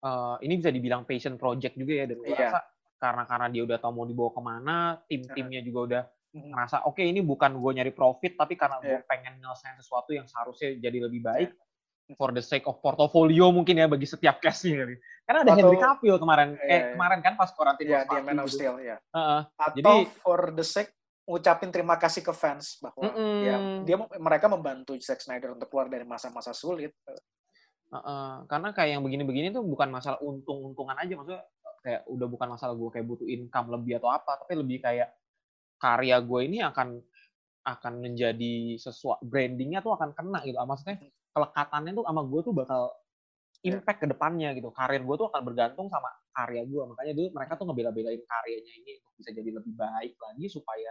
eh, 0.00 0.36
ini 0.42 0.56
bisa 0.56 0.68
dibilang 0.68 1.04
passion 1.04 1.36
project 1.36 1.76
juga 1.76 1.92
ya, 1.92 2.04
dan 2.06 2.18
gua 2.18 2.28
Iya. 2.28 2.40
rasa 2.48 2.60
karena 2.96 3.22
karena 3.24 3.46
dia 3.48 3.62
udah 3.64 3.78
tahu 3.78 3.92
mau 3.92 4.04
dibawa 4.04 4.30
ke 4.30 4.40
mana, 4.40 4.76
tim-timnya 5.06 5.60
juga 5.60 5.80
udah 5.80 6.02
ngerasa 6.30 6.84
oke 6.84 7.00
ini 7.00 7.20
bukan 7.20 7.58
gue 7.58 7.72
nyari 7.74 7.90
profit 7.90 8.38
tapi 8.38 8.54
karena 8.54 8.78
gue 8.78 8.96
Iya. 8.96 9.02
pengen 9.02 9.40
nyelesain 9.40 9.74
sesuatu 9.74 10.12
yang 10.12 10.24
seharusnya 10.24 10.78
jadi 10.78 10.98
lebih 11.02 11.20
baik 11.20 11.50
for 12.14 12.30
the 12.30 12.38
sake 12.38 12.62
of 12.64 12.78
portfolio 12.78 13.50
mungkin 13.50 13.74
ya 13.76 13.86
bagi 13.86 14.02
setiap 14.04 14.38
case-nya 14.38 14.82
kali. 14.84 14.94
Karena 15.22 15.38
ada 15.40 15.52
Atau- 15.52 15.58
Henry 15.64 15.78
Cavill 15.78 16.16
kemarin, 16.16 16.48
Iya, 16.54 16.62
eh 16.64 16.70
iya. 16.76 16.86
kemarin 16.92 17.18
kan 17.20 17.34
pas 17.34 17.50
Quarantine 17.50 17.88
ya 17.88 18.00
Plus 18.00 18.10
dia 18.10 18.20
Man 18.20 18.36
of 18.36 18.46
gitu. 18.46 18.56
Steel 18.56 18.74
ya 18.78 18.96
Heeh. 19.10 19.40
atau 19.58 19.74
Jadi- 19.74 20.06
for 20.16 20.40
the 20.50 20.62
sake 20.62 20.90
ngucapin 21.30 21.70
terima 21.70 21.94
kasih 21.94 22.26
ke 22.26 22.34
fans 22.34 22.82
bahwa 22.82 23.06
Mm-mm. 23.06 23.38
ya 23.46 23.56
dia 23.86 23.96
mereka 24.18 24.50
membantu 24.50 24.98
Zack 24.98 25.22
Snyder 25.22 25.54
untuk 25.54 25.70
keluar 25.70 25.86
dari 25.86 26.02
masa-masa 26.02 26.50
sulit 26.50 26.90
Heeh, 27.90 28.32
karena 28.46 28.70
kayak 28.70 28.90
yang 28.98 29.02
begini-begini 29.02 29.50
tuh 29.50 29.66
bukan 29.66 29.90
masalah 29.90 30.18
untung-untungan 30.22 30.94
aja 30.94 31.14
maksudnya 31.14 31.42
kayak 31.82 32.02
udah 32.06 32.26
bukan 32.26 32.48
masalah 32.54 32.74
gue 32.74 32.90
kayak 32.92 33.06
butuh 33.06 33.26
income 33.26 33.70
lebih 33.74 33.98
atau 33.98 34.10
apa 34.10 34.42
tapi 34.42 34.58
lebih 34.58 34.78
kayak 34.82 35.10
karya 35.80 36.18
gue 36.22 36.40
ini 36.44 36.58
akan 36.62 36.98
akan 37.66 37.92
menjadi 37.98 38.78
sesuatu 38.78 39.22
brandingnya 39.26 39.82
tuh 39.82 39.96
akan 39.96 40.12
kena 40.12 40.42
gitu 40.46 40.58
maksudnya 40.62 40.98
kelekatannya 41.34 41.92
tuh 41.94 42.04
sama 42.06 42.22
gue 42.26 42.40
tuh 42.42 42.54
bakal 42.54 42.82
Ya. 43.60 43.76
impact 43.76 44.00
ke 44.00 44.06
depannya 44.08 44.56
gitu 44.56 44.72
karir 44.72 45.04
gue 45.04 45.16
tuh 45.20 45.28
akan 45.28 45.42
bergantung 45.44 45.92
sama 45.92 46.08
karya 46.32 46.64
gue 46.64 46.80
makanya 46.80 47.12
dulu 47.12 47.28
mereka 47.36 47.60
tuh 47.60 47.68
ngebela-belain 47.68 48.22
karyanya 48.24 48.72
ini 48.72 48.96
untuk 49.04 49.12
bisa 49.20 49.30
jadi 49.36 49.50
lebih 49.52 49.76
baik 49.76 50.16
lagi 50.16 50.46
supaya 50.48 50.90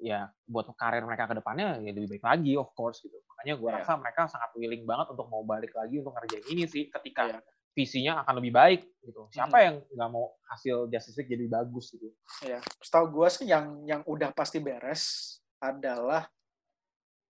ya 0.00 0.26
buat 0.44 0.64
karir 0.74 1.04
mereka 1.04 1.28
ke 1.28 1.36
depannya 1.36 1.76
ya 1.78 1.92
lebih 1.92 2.08
baik 2.10 2.24
lagi 2.24 2.52
of 2.56 2.72
course 2.72 3.00
gitu. 3.00 3.14
Makanya 3.28 3.54
gue 3.54 3.68
Iya. 3.68 3.76
rasa 3.78 3.92
mereka 3.96 4.20
sangat 4.26 4.50
willing 4.56 4.84
banget 4.84 5.12
untuk 5.12 5.28
mau 5.28 5.44
balik 5.44 5.72
lagi 5.72 6.00
untuk 6.00 6.12
ngerjain 6.12 6.44
ini 6.48 6.64
sih 6.64 6.88
ketika 6.88 7.22
Iya. 7.28 7.38
visinya 7.70 8.12
akan 8.24 8.34
lebih 8.40 8.52
baik 8.52 8.80
gitu. 9.00 9.28
Siapa 9.30 9.56
Hmm. 9.56 9.64
yang 9.64 9.76
nggak 9.86 10.10
mau 10.10 10.24
hasil 10.48 10.88
Justice 10.88 11.16
League 11.16 11.30
jadi 11.30 11.46
bagus 11.46 11.92
gitu? 11.92 12.08
Ya 12.42 12.58
setahu 12.80 13.06
gue 13.12 13.28
sih 13.30 13.46
yang 13.46 13.84
yang 13.84 14.02
udah 14.04 14.32
pasti 14.32 14.58
beres 14.58 15.36
adalah 15.58 16.26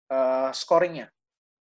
eh, 0.09 0.51
scoringnya. 0.51 1.07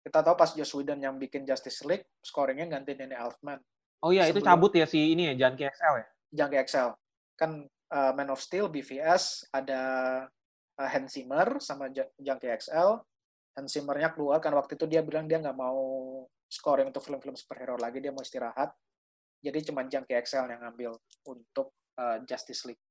Kita 0.02 0.20
tahu 0.20 0.34
pas 0.34 0.50
Joss 0.50 0.74
Whedon 0.74 0.98
yang 0.98 1.16
bikin 1.16 1.42
Justice 1.44 1.80
League 1.82 2.04
scoringnya 2.20 2.66
ganti 2.68 2.92
Danny 2.92 3.14
Elfman 3.14 3.56
oh 4.02 4.12
iya 4.12 4.28
itu 4.28 4.36
Sebelum- 4.36 4.48
cabut 4.52 4.72
ya 4.74 4.84
si 4.84 5.16
ini 5.16 5.32
ya 5.32 5.48
Junkie 5.48 5.64
XL 5.64 5.94
ya? 5.96 6.06
Junkie 6.34 6.60
XL 6.60 6.88
kan 7.34 7.50
eh, 7.64 8.12
Man 8.12 8.28
of 8.28 8.36
Steel 8.36 8.68
BVS 8.68 9.48
ada 9.48 9.80
Hans 10.78 11.14
Zimmer 11.14 11.62
sama 11.62 11.86
Ju- 11.90 12.10
Junkie 12.18 12.50
XL 12.50 12.98
Hans 13.54 13.70
Zimmernya 13.70 14.10
keluar 14.10 14.42
kan 14.42 14.50
waktu 14.58 14.74
itu 14.74 14.90
dia 14.90 15.00
bilang 15.06 15.30
dia 15.30 15.38
nggak 15.38 15.54
mau 15.54 15.78
scoring 16.50 16.90
untuk 16.90 17.02
film-film 17.06 17.38
superhero 17.38 17.78
lagi 17.78 18.02
dia 18.02 18.10
mau 18.10 18.22
istirahat. 18.22 18.74
Jadi 19.38 19.70
cuma 19.70 19.86
Junkie 19.86 20.18
XL 20.18 20.50
yang 20.50 20.60
ngambil 20.66 20.98
untuk 21.30 21.70
eh, 21.94 22.18
Justice 22.26 22.66
League. 22.66 22.82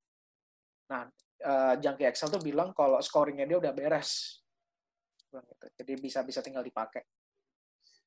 Nah 0.88 1.08
eh, 1.44 1.76
Junkie 1.84 2.08
XL 2.08 2.40
tuh 2.40 2.44
bilang 2.44 2.72
kalau 2.72 3.04
scoringnya 3.04 3.44
dia 3.44 3.60
udah 3.60 3.74
beres. 3.76 4.40
Gitu. 5.34 5.42
jadi 5.82 5.94
bisa 5.98 6.20
bisa 6.22 6.40
tinggal 6.46 6.62
dipakai. 6.62 7.02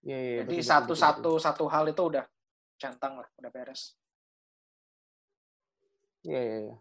Iya, 0.06 0.18
iya, 0.22 0.34
jadi 0.46 0.56
betul, 0.62 1.36
satu 1.42 1.64
hal 1.66 1.90
itu 1.90 2.02
udah 2.06 2.24
centang 2.78 3.18
lah 3.18 3.28
udah 3.36 3.50
beres. 3.50 3.98
Iya 6.22 6.40
iya 6.40 6.58
iya. 6.70 6.76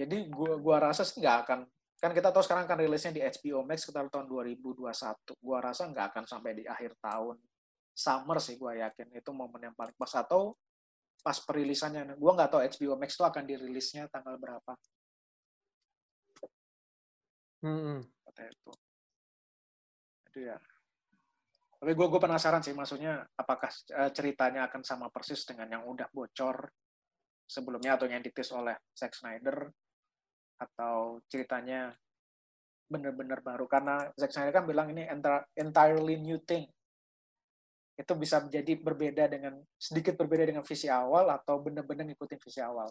Jadi 0.00 0.16
gua 0.32 0.56
gua 0.56 0.76
rasa 0.88 1.04
sih 1.04 1.20
nggak 1.20 1.38
akan 1.44 1.60
kan 2.02 2.10
kita 2.10 2.34
tahu 2.34 2.42
sekarang 2.42 2.66
kan 2.66 2.74
rilisnya 2.82 3.14
di 3.14 3.22
HBO 3.22 3.62
Max 3.62 3.86
sekitar 3.86 4.10
tahun 4.10 4.26
2021. 4.26 4.90
Gua 5.38 5.62
rasa 5.62 5.86
nggak 5.86 6.06
akan 6.10 6.24
sampai 6.26 6.58
di 6.58 6.64
akhir 6.66 6.98
tahun. 6.98 7.38
Summer 7.94 8.42
sih 8.42 8.58
gua 8.58 8.74
yakin 8.74 9.14
itu 9.14 9.30
momen 9.30 9.70
yang 9.70 9.74
paling 9.78 9.94
pas 9.94 10.10
atau 10.18 10.58
pas 11.22 11.38
perilisannya. 11.38 12.18
Gue 12.18 12.32
nggak 12.34 12.50
tahu 12.50 12.60
HBO 12.66 12.98
Max 12.98 13.14
itu 13.14 13.22
akan 13.22 13.44
dirilisnya 13.46 14.10
tanggal 14.10 14.34
berapa. 14.36 14.74
Hmm. 17.62 18.02
Kata 18.26 18.42
itu. 18.50 18.72
Itu 20.26 20.38
ya. 20.50 20.58
Tapi 21.78 21.98
gue 21.98 22.06
gue 22.06 22.20
penasaran 22.22 22.62
sih, 22.62 22.74
maksudnya 22.74 23.22
apakah 23.38 23.70
eh, 23.70 24.10
ceritanya 24.14 24.70
akan 24.70 24.82
sama 24.82 25.06
persis 25.10 25.46
dengan 25.46 25.78
yang 25.78 25.82
udah 25.86 26.10
bocor 26.10 26.70
sebelumnya 27.46 27.98
atau 27.98 28.06
yang 28.06 28.22
ditis 28.22 28.50
oleh 28.54 28.74
Zack 28.94 29.14
Snyder 29.18 29.66
atau 30.60 31.20
ceritanya 31.30 31.94
bener-bener 32.90 33.40
baru 33.40 33.64
karena 33.64 34.12
Zack 34.20 34.36
Snyder 34.36 34.52
kan 34.52 34.68
bilang 34.68 34.92
ini 34.92 35.08
entirely 35.56 36.20
new 36.20 36.36
thing 36.44 36.68
itu 37.96 38.12
bisa 38.16 38.40
menjadi 38.40 38.72
berbeda 38.80 39.24
dengan 39.28 39.60
sedikit 39.76 40.16
berbeda 40.16 40.48
dengan 40.48 40.64
visi 40.64 40.88
awal 40.88 41.28
atau 41.28 41.60
benar-benar 41.60 42.08
ngikutin 42.08 42.40
visi 42.40 42.60
awal. 42.64 42.88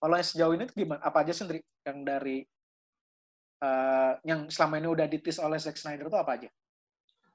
Kalau 0.00 0.14
yang 0.16 0.28
sejauh 0.28 0.54
ini 0.54 0.64
gimana? 0.70 1.02
Apa 1.02 1.26
aja 1.26 1.34
sendiri 1.34 1.60
yang 1.84 2.06
dari 2.06 2.46
uh, 3.60 4.16
yang 4.24 4.48
selama 4.48 4.80
ini 4.80 4.88
udah 4.88 5.06
ditis 5.10 5.36
oleh 5.42 5.58
Zack 5.60 5.76
Snyder 5.76 6.08
itu 6.08 6.16
apa 6.16 6.32
aja? 6.40 6.48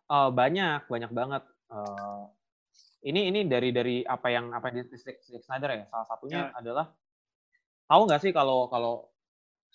Uh, 0.10 0.32
banyak, 0.32 0.88
banyak 0.88 1.12
banget. 1.12 1.44
Uh, 1.70 2.26
ini 3.06 3.30
ini 3.30 3.46
dari 3.46 3.70
dari 3.70 4.02
apa 4.02 4.34
yang 4.34 4.56
apa 4.56 4.72
yang 4.72 4.88
ditis 4.88 5.06
Zack 5.06 5.20
Snyder 5.22 5.70
ya. 5.78 5.86
Salah 5.92 6.08
satunya 6.10 6.40
ya. 6.50 6.58
adalah 6.58 6.86
tahu 7.86 8.02
nggak 8.10 8.22
sih 8.24 8.32
kalau 8.34 8.66
kalau 8.72 9.06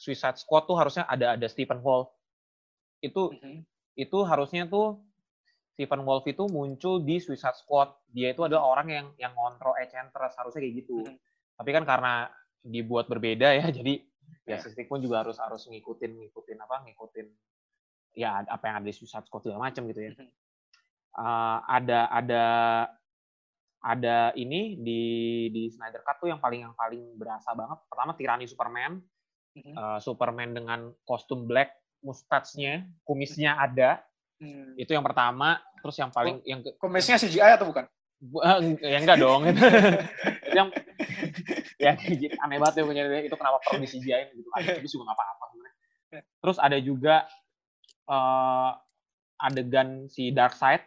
Suicide 0.01 0.41
Squad 0.41 0.65
tuh 0.65 0.81
harusnya 0.81 1.05
ada 1.05 1.37
ada 1.37 1.45
Stephen 1.45 1.85
Wolf 1.85 2.09
itu 3.05 3.29
mm 3.29 3.37
-hmm. 3.37 3.57
itu 4.01 4.19
harusnya 4.25 4.65
tuh 4.65 5.05
Stephen 5.81 6.05
Wolf 6.05 6.29
itu 6.29 6.45
muncul 6.53 7.01
di 7.01 7.17
Suicide 7.25 7.57
Squad. 7.57 7.89
Dia 8.13 8.37
itu 8.37 8.45
adalah 8.45 8.69
orang 8.69 8.89
yang 8.93 9.07
yang 9.17 9.33
ngontrol 9.33 9.73
Enchantress 9.81 10.37
harusnya 10.37 10.61
kayak 10.61 10.85
gitu. 10.85 11.01
Hmm. 11.09 11.17
Tapi 11.57 11.71
kan 11.73 11.89
karena 11.89 12.29
dibuat 12.61 13.09
berbeda 13.09 13.57
ya, 13.57 13.65
jadi 13.81 14.05
ya 14.45 14.61
yeah. 14.61 14.85
pun 14.85 15.01
juga 15.01 15.25
harus 15.25 15.41
harus 15.41 15.65
ngikutin 15.73 16.21
ngikutin 16.21 16.59
apa 16.61 16.85
ngikutin 16.85 17.27
ya 18.13 18.45
apa 18.45 18.65
yang 18.69 18.77
ada 18.85 18.87
di 18.87 18.93
Suicide 18.93 19.25
Squad 19.25 19.49
segala 19.49 19.73
macam 19.73 19.89
gitu 19.89 20.01
ya. 20.05 20.13
Hmm. 20.13 20.29
Uh, 21.17 21.59
ada 21.65 22.01
ada 22.13 22.45
ada 23.81 24.37
ini 24.37 24.77
di 24.77 25.03
di 25.49 25.73
Snyder 25.73 26.05
Cut 26.05 26.21
tuh 26.21 26.29
yang 26.29 26.45
paling 26.45 26.61
yang 26.69 26.77
paling 26.77 27.17
berasa 27.17 27.57
banget. 27.57 27.81
Pertama 27.89 28.13
Tirani 28.21 28.45
Superman, 28.45 29.01
hmm. 29.57 29.75
uh, 29.75 29.99
Superman 29.99 30.55
dengan 30.55 30.93
kostum 31.07 31.47
black, 31.47 31.75
mustache-nya, 32.05 32.87
kumisnya 33.03 33.57
ada. 33.57 34.01
Hmm. 34.41 34.75
Itu 34.77 34.95
yang 34.95 35.05
pertama. 35.05 35.61
Terus 35.81 35.97
yang 35.97 36.11
paling 36.13 36.45
yang 36.45 36.61
komesnya 36.77 37.17
CGI 37.17 37.57
atau 37.57 37.69
bukan? 37.73 37.89
ya 38.85 39.01
enggak 39.01 39.17
dong. 39.17 39.49
yang 40.59 40.69
ya 41.81 41.97
aneh 42.45 42.59
banget 42.61 42.75
ya 42.77 42.85
punya 42.85 43.03
itu 43.25 43.37
kenapa 43.37 43.57
perlu 43.65 43.81
di 43.81 43.89
CGI 43.89 44.37
gitu. 44.37 44.49
Tapi 44.53 44.89
juga 44.89 45.09
nggak 45.09 45.17
apa-apa 45.17 45.45
sebenarnya. 45.49 45.79
Terus 46.45 46.57
ada 46.61 46.79
juga 46.85 47.17
uh, 48.13 48.71
adegan 49.41 50.05
si 50.13 50.29
Darkseid, 50.37 50.85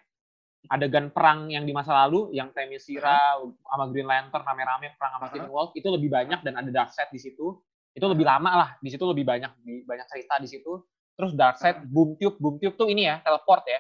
adegan 0.70 1.10
perang 1.10 1.50
yang 1.50 1.66
di 1.66 1.74
masa 1.74 2.06
lalu 2.06 2.30
yang 2.38 2.54
Themyscira 2.54 3.42
sama 3.42 3.90
Green 3.90 4.06
Lantern 4.06 4.46
rame-rame 4.46 4.94
perang 4.96 5.18
sama 5.18 5.26
Stephen 5.34 5.50
Wolf 5.50 5.74
itu 5.74 5.90
lebih 5.90 6.14
banyak 6.14 6.46
dan 6.46 6.54
ada 6.54 6.70
Darkseid 6.70 7.10
di 7.10 7.18
situ. 7.18 7.58
Itu 7.94 8.06
lebih 8.10 8.26
lama 8.26 8.52
lah, 8.58 8.70
di 8.82 8.90
situ 8.90 9.06
lebih 9.06 9.24
banyak 9.24 9.54
banyak 9.86 10.08
cerita 10.10 10.42
di 10.42 10.50
situ. 10.50 10.82
Terus 11.14 11.38
Darkseid, 11.38 11.86
Boom 11.86 12.18
Tube, 12.18 12.42
Boom 12.42 12.58
Tube 12.58 12.74
tuh 12.74 12.90
ini 12.90 13.06
ya, 13.06 13.22
teleport 13.22 13.64
ya. 13.70 13.80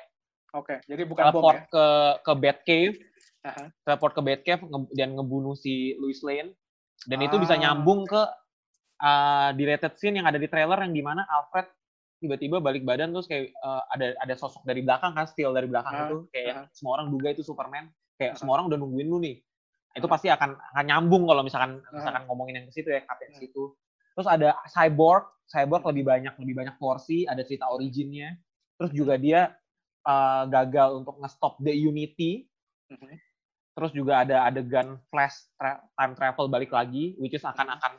Oke, 0.53 0.77
okay, 0.77 0.77
jadi 0.85 1.01
bukan 1.09 1.33
teleport 1.33 1.57
bom 1.57 1.65
ya? 1.65 1.73
ke 1.73 1.85
ke 2.21 2.31
Batcave, 2.37 2.95
uh-huh. 3.41 3.67
teleport 3.89 4.13
ke 4.13 4.21
Batcave 4.21 4.61
nge, 4.61 4.79
dan 4.93 5.09
ngebunuh 5.17 5.57
si 5.57 5.97
Louis 5.97 6.21
Lane, 6.21 6.53
dan 7.09 7.17
ah. 7.17 7.25
itu 7.25 7.41
bisa 7.41 7.57
ah. 7.57 7.61
nyambung 7.65 8.05
ke 8.05 8.21
uh, 9.01 9.49
deleted 9.57 9.97
scene 9.97 10.21
yang 10.21 10.29
ada 10.29 10.37
di 10.37 10.45
trailer 10.45 10.77
yang 10.85 10.93
di 10.93 11.01
mana 11.01 11.25
Alfred 11.25 11.65
tiba-tiba 12.21 12.63
balik 12.63 12.87
badan 12.87 13.11
terus 13.11 13.27
kayak 13.27 13.51
uh, 13.59 13.83
ada 13.91 14.15
ada 14.21 14.33
sosok 14.37 14.63
dari 14.63 14.85
belakang 14.85 15.11
kan, 15.17 15.25
still 15.25 15.51
dari 15.51 15.65
belakang 15.65 15.93
uh, 15.97 16.03
itu 16.05 16.17
kayak 16.29 16.53
uh. 16.53 16.65
semua 16.69 17.01
orang 17.01 17.07
duga 17.09 17.27
itu 17.33 17.41
Superman, 17.41 17.89
kayak 18.21 18.33
uh. 18.33 18.37
semua 18.37 18.61
orang 18.61 18.69
udah 18.69 18.77
nungguin 18.77 19.09
lu 19.09 19.17
nih. 19.25 19.41
Itu 19.97 20.05
pasti 20.05 20.29
akan 20.29 20.53
akan 20.53 20.85
nyambung 20.85 21.25
kalau 21.25 21.41
misalkan 21.41 21.81
misalkan 21.89 22.23
ngomongin 22.29 22.61
yang 22.61 22.65
ke 22.69 22.73
situ 22.77 22.93
ya, 22.93 23.01
kata 23.03 23.29
ke 23.29 23.41
situ. 23.41 23.73
Terus 24.13 24.27
ada 24.29 24.55
Cyborg, 24.69 25.25
Cyborg 25.49 25.83
lebih 25.89 26.03
banyak 26.05 26.33
lebih 26.37 26.55
banyak 26.57 26.75
porsi, 26.77 27.25
ada 27.25 27.41
cerita 27.41 27.69
originnya. 27.69 28.37
Terus 28.77 28.91
juga 28.93 29.17
dia 29.17 29.53
uh, 30.05 30.43
gagal 30.47 31.03
untuk 31.03 31.17
nge-stop 31.19 31.59
the 31.61 31.73
Unity. 31.73 32.45
Mm-hmm. 32.93 33.15
Terus 33.73 33.91
juga 33.97 34.21
ada 34.21 34.45
adegan 34.45 35.01
flash 35.09 35.49
tra 35.57 35.81
time 35.97 36.13
travel 36.13 36.45
balik 36.45 36.69
lagi, 36.69 37.17
which 37.17 37.33
is 37.33 37.41
akan 37.41 37.73
akan 37.73 37.93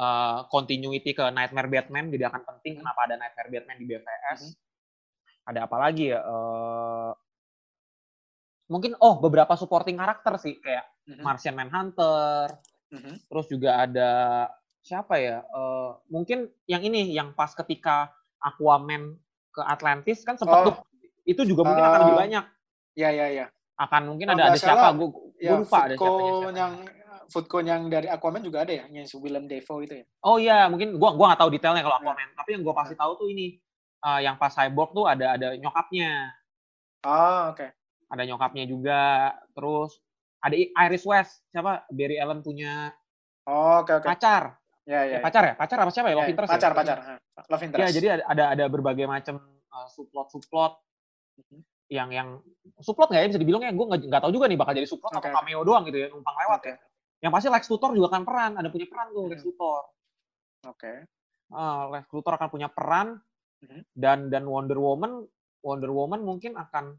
uh, 0.00 0.48
continuity 0.48 1.12
ke 1.12 1.24
Nightmare 1.28 1.68
Batman, 1.68 2.08
jadi 2.08 2.32
akan 2.32 2.42
penting 2.56 2.80
mm-hmm. 2.80 2.88
kenapa 2.88 3.00
ada 3.04 3.14
Nightmare 3.20 3.50
Batman 3.52 3.76
di 3.76 3.84
BVS. 3.84 4.40
Mm-hmm. 4.40 5.48
Ada 5.52 5.60
apa 5.68 5.76
lagi 5.76 6.04
ya? 6.08 6.20
Uh, 6.24 7.12
mungkin 8.70 8.94
oh 9.02 9.18
beberapa 9.18 9.58
supporting 9.58 9.98
karakter 9.98 10.40
sih 10.40 10.56
kayak 10.56 10.88
mm-hmm. 11.04 11.24
Martian 11.24 11.56
Manhunter. 11.58 12.56
Mm-hmm. 12.90 13.14
Terus 13.28 13.46
juga 13.52 13.70
ada 13.84 14.10
siapa 14.80 15.20
ya? 15.20 15.44
Uh, 15.52 15.96
mungkin 16.08 16.48
yang 16.64 16.82
ini 16.84 17.12
yang 17.12 17.32
pas 17.36 17.52
ketika 17.52 18.12
Aquaman 18.40 19.16
ke 19.52 19.60
Atlantis 19.64 20.24
kan 20.24 20.40
sempat 20.40 20.58
oh. 20.60 20.66
tuh 20.72 20.76
itu 21.28 21.42
juga 21.44 21.68
mungkin 21.68 21.84
uh, 21.84 21.88
akan 21.92 22.00
lebih 22.08 22.18
banyak. 22.18 22.44
Ya 22.96 23.10
ya 23.12 23.26
ya. 23.28 23.46
Akan 23.80 24.08
mungkin 24.12 24.28
oh, 24.28 24.34
ada 24.36 24.52
ada 24.52 24.58
siapa? 24.58 24.92
Gue 24.96 25.10
ya, 25.40 25.56
lupa 25.56 25.88
ada 25.88 25.94
siapa. 25.96 26.52
yang 26.56 26.72
food 27.30 27.46
yang 27.62 27.86
dari 27.86 28.10
Aquaman 28.10 28.42
juga 28.42 28.66
ada 28.66 28.74
ya, 28.74 28.84
yang 28.90 29.06
Willem 29.22 29.46
Dafoe 29.46 29.86
itu 29.86 29.94
ya. 30.02 30.04
Oh 30.26 30.36
iya, 30.36 30.66
mungkin 30.66 30.98
gua 30.98 31.14
gua 31.14 31.32
nggak 31.32 31.40
tahu 31.46 31.50
detailnya 31.54 31.86
kalau 31.86 31.96
Aquaman, 32.02 32.26
ya. 32.26 32.34
tapi 32.34 32.50
yang 32.58 32.62
gua 32.66 32.74
pasti 32.74 32.98
tahu 32.98 33.12
tuh 33.14 33.30
ini 33.30 33.54
uh, 34.02 34.18
yang 34.18 34.34
pas 34.34 34.50
Cyborg 34.50 34.90
tuh 34.90 35.06
ada 35.06 35.38
ada 35.38 35.54
nyokapnya. 35.54 36.34
Oh, 37.06 37.54
oke. 37.54 37.62
Okay. 37.62 37.70
Ada 38.10 38.22
nyokapnya 38.26 38.64
juga, 38.66 39.30
terus 39.54 40.02
ada 40.42 40.58
Iris 40.58 41.06
West, 41.06 41.46
siapa? 41.54 41.86
Barry 41.94 42.18
Allen 42.18 42.42
punya 42.42 42.90
Oh, 43.48 43.80
oke 43.80 43.88
okay, 43.88 43.94
oke. 43.96 44.04
Okay. 44.04 44.10
Pacar. 44.14 44.44
Ya, 44.90 45.06
ya. 45.06 45.18
Eh, 45.18 45.22
pacar 45.22 45.42
ya? 45.46 45.54
Pacar 45.54 45.78
apa 45.78 45.90
siapa 45.94 46.10
ya? 46.10 46.18
Love 46.18 46.26
ya, 46.26 46.32
interest. 46.34 46.50
Pacar, 46.50 46.72
ya? 46.74 46.78
pacar. 46.82 46.96
Love 47.46 47.62
interest. 47.62 47.86
Ya, 47.86 47.88
jadi 47.94 48.06
ada 48.26 48.44
ada 48.58 48.64
berbagai 48.66 49.06
macam 49.06 49.38
uh, 49.70 49.86
subplot-subplot 49.86 50.82
Mhm. 51.40 51.60
yang 51.90 52.08
yang 52.14 52.28
suplot 52.78 53.10
nggak 53.10 53.22
ya 53.26 53.28
bisa 53.34 53.40
dibilang 53.42 53.62
ya 53.66 53.72
gue 53.74 53.86
nggak 54.06 54.22
tahu 54.22 54.30
juga 54.30 54.46
nih 54.46 54.58
bakal 54.60 54.72
jadi 54.78 54.86
suplot 54.86 55.10
okay. 55.10 55.26
atau 55.26 55.30
cameo 55.42 55.60
doang 55.66 55.82
gitu 55.90 55.98
ya 55.98 56.08
numpang 56.12 56.36
lewat 56.46 56.60
okay. 56.62 56.70
ya 56.70 56.76
yang 57.26 57.32
pasti 57.34 57.48
Lex 57.50 57.64
Luthor 57.66 57.90
juga 57.92 58.14
akan 58.14 58.22
peran 58.22 58.52
ada 58.56 58.68
punya 58.70 58.86
peran 58.86 59.06
tuh 59.10 59.26
Lex 59.26 59.40
hmm. 59.42 59.48
Luthor 59.50 59.82
oke 60.70 60.78
okay. 60.78 60.96
uh, 61.50 61.82
Lex 61.90 62.06
Luthor 62.14 62.34
akan 62.38 62.48
punya 62.48 62.68
peran 62.70 63.18
hmm. 63.66 63.82
dan 63.98 64.30
dan 64.30 64.46
Wonder 64.46 64.78
Woman 64.78 65.26
Wonder 65.66 65.90
Woman 65.90 66.22
mungkin 66.22 66.54
akan 66.54 66.94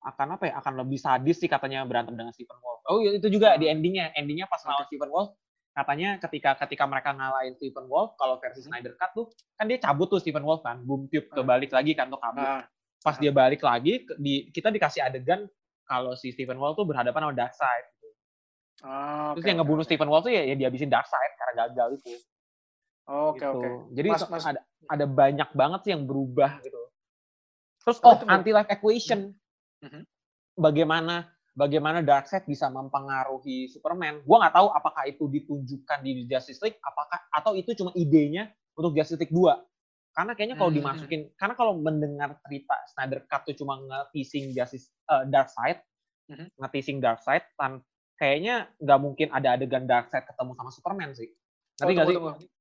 akan 0.00 0.26
apa 0.38 0.44
ya 0.48 0.54
akan 0.62 0.72
lebih 0.86 0.96
sadis 0.96 1.42
sih 1.42 1.50
katanya 1.50 1.82
berantem 1.82 2.14
dengan 2.14 2.30
Stephen 2.30 2.56
Wolf 2.62 2.86
oh 2.86 3.02
iya, 3.02 3.18
itu 3.18 3.26
juga 3.34 3.58
di 3.58 3.66
endingnya 3.66 4.14
endingnya 4.14 4.46
pas 4.46 4.62
lawan 4.62 4.86
Stephen 4.86 5.10
Wolf 5.10 5.34
katanya 5.70 6.18
ketika 6.18 6.58
ketika 6.66 6.84
mereka 6.84 7.14
ngalahin 7.14 7.54
Stephen 7.54 7.86
Wolf 7.86 8.18
kalau 8.18 8.36
versi 8.42 8.60
hmm. 8.62 8.74
Snyder 8.74 8.94
Cut 8.98 9.10
tuh 9.14 9.26
kan 9.54 9.70
dia 9.70 9.78
cabut 9.78 10.10
tuh 10.10 10.18
Stephen 10.18 10.42
Wolf 10.42 10.66
kan 10.66 10.82
boom 10.82 11.06
tube 11.06 11.30
kebalik 11.30 11.70
lagi 11.70 11.94
kan 11.94 12.10
tuh 12.10 12.18
kabur 12.18 12.42
uh 12.42 12.62
pas 13.00 13.16
dia 13.16 13.32
balik 13.32 13.64
lagi 13.64 14.04
di 14.20 14.52
kita 14.52 14.68
dikasih 14.68 15.00
adegan 15.00 15.48
kalau 15.88 16.12
si 16.14 16.30
Stephen 16.36 16.60
Wall 16.60 16.76
tuh 16.76 16.86
berhadapan 16.86 17.26
sama 17.26 17.34
Darkseid 17.34 17.84
gitu. 17.96 18.08
Oh, 18.80 19.34
Terus 19.34 19.42
okay, 19.42 19.48
yang 19.50 19.58
ngebunuh 19.64 19.82
okay. 19.82 19.88
Stephen 19.96 20.08
Wall 20.12 20.22
tuh 20.22 20.32
ya, 20.32 20.42
ya 20.46 20.54
dihabisin 20.54 20.92
Darkseid 20.92 21.32
karena 21.34 21.52
gagal 21.66 21.88
itu. 21.98 22.12
Oke 23.10 23.42
gitu. 23.42 23.48
oke. 23.50 23.58
Okay. 23.58 23.72
Jadi 23.98 24.08
mas, 24.12 24.24
mas. 24.28 24.44
ada 24.46 24.60
ada 24.86 25.06
banyak 25.08 25.50
banget 25.56 25.80
sih 25.82 25.90
yang 25.96 26.04
berubah 26.04 26.60
gitu. 26.62 26.80
Terus 27.80 27.98
oh, 28.04 28.16
anti 28.28 28.52
life 28.52 28.70
equation. 28.70 29.32
Mm-hmm. 29.80 30.02
Bagaimana 30.60 31.32
bagaimana 31.60 32.00
Darkseid 32.00 32.48
bisa 32.48 32.72
mempengaruhi 32.72 33.68
Superman? 33.68 34.24
Gua 34.24 34.40
nggak 34.40 34.56
tahu 34.56 34.68
apakah 34.72 35.04
itu 35.04 35.28
ditunjukkan 35.28 35.98
di 36.00 36.24
Justice 36.24 36.64
League 36.64 36.80
apakah 36.80 37.20
atau 37.28 37.52
itu 37.52 37.76
cuma 37.76 37.92
idenya 37.92 38.48
untuk 38.72 38.96
Justice 38.96 39.20
League 39.20 39.34
2. 39.36 39.52
Karena 40.10 40.32
kayaknya 40.34 40.56
kalau 40.58 40.72
hmm. 40.74 40.78
dimasukin, 40.82 41.20
karena 41.38 41.54
kalau 41.54 41.72
mendengar 41.78 42.34
cerita 42.42 42.74
Snyder 42.90 43.22
Cut 43.30 43.46
tuh 43.46 43.54
cuma 43.62 43.78
nge-teasing 43.78 44.50
Justice 44.50 44.90
uh, 45.06 45.22
Darkseid, 45.28 45.78
hmm. 46.32 46.50
nge-teasing 46.58 46.98
Darkseid, 46.98 47.46
tan 47.54 47.84
kayaknya 48.18 48.68
nggak 48.82 48.98
mungkin 48.98 49.28
ada 49.30 49.54
adegan 49.54 49.86
Darkseid 49.86 50.26
ketemu 50.26 50.50
sama 50.58 50.70
Superman 50.74 51.10
sih. 51.14 51.30
Nanti 51.78 51.92
oh, 51.94 52.06
sih? 52.10 52.16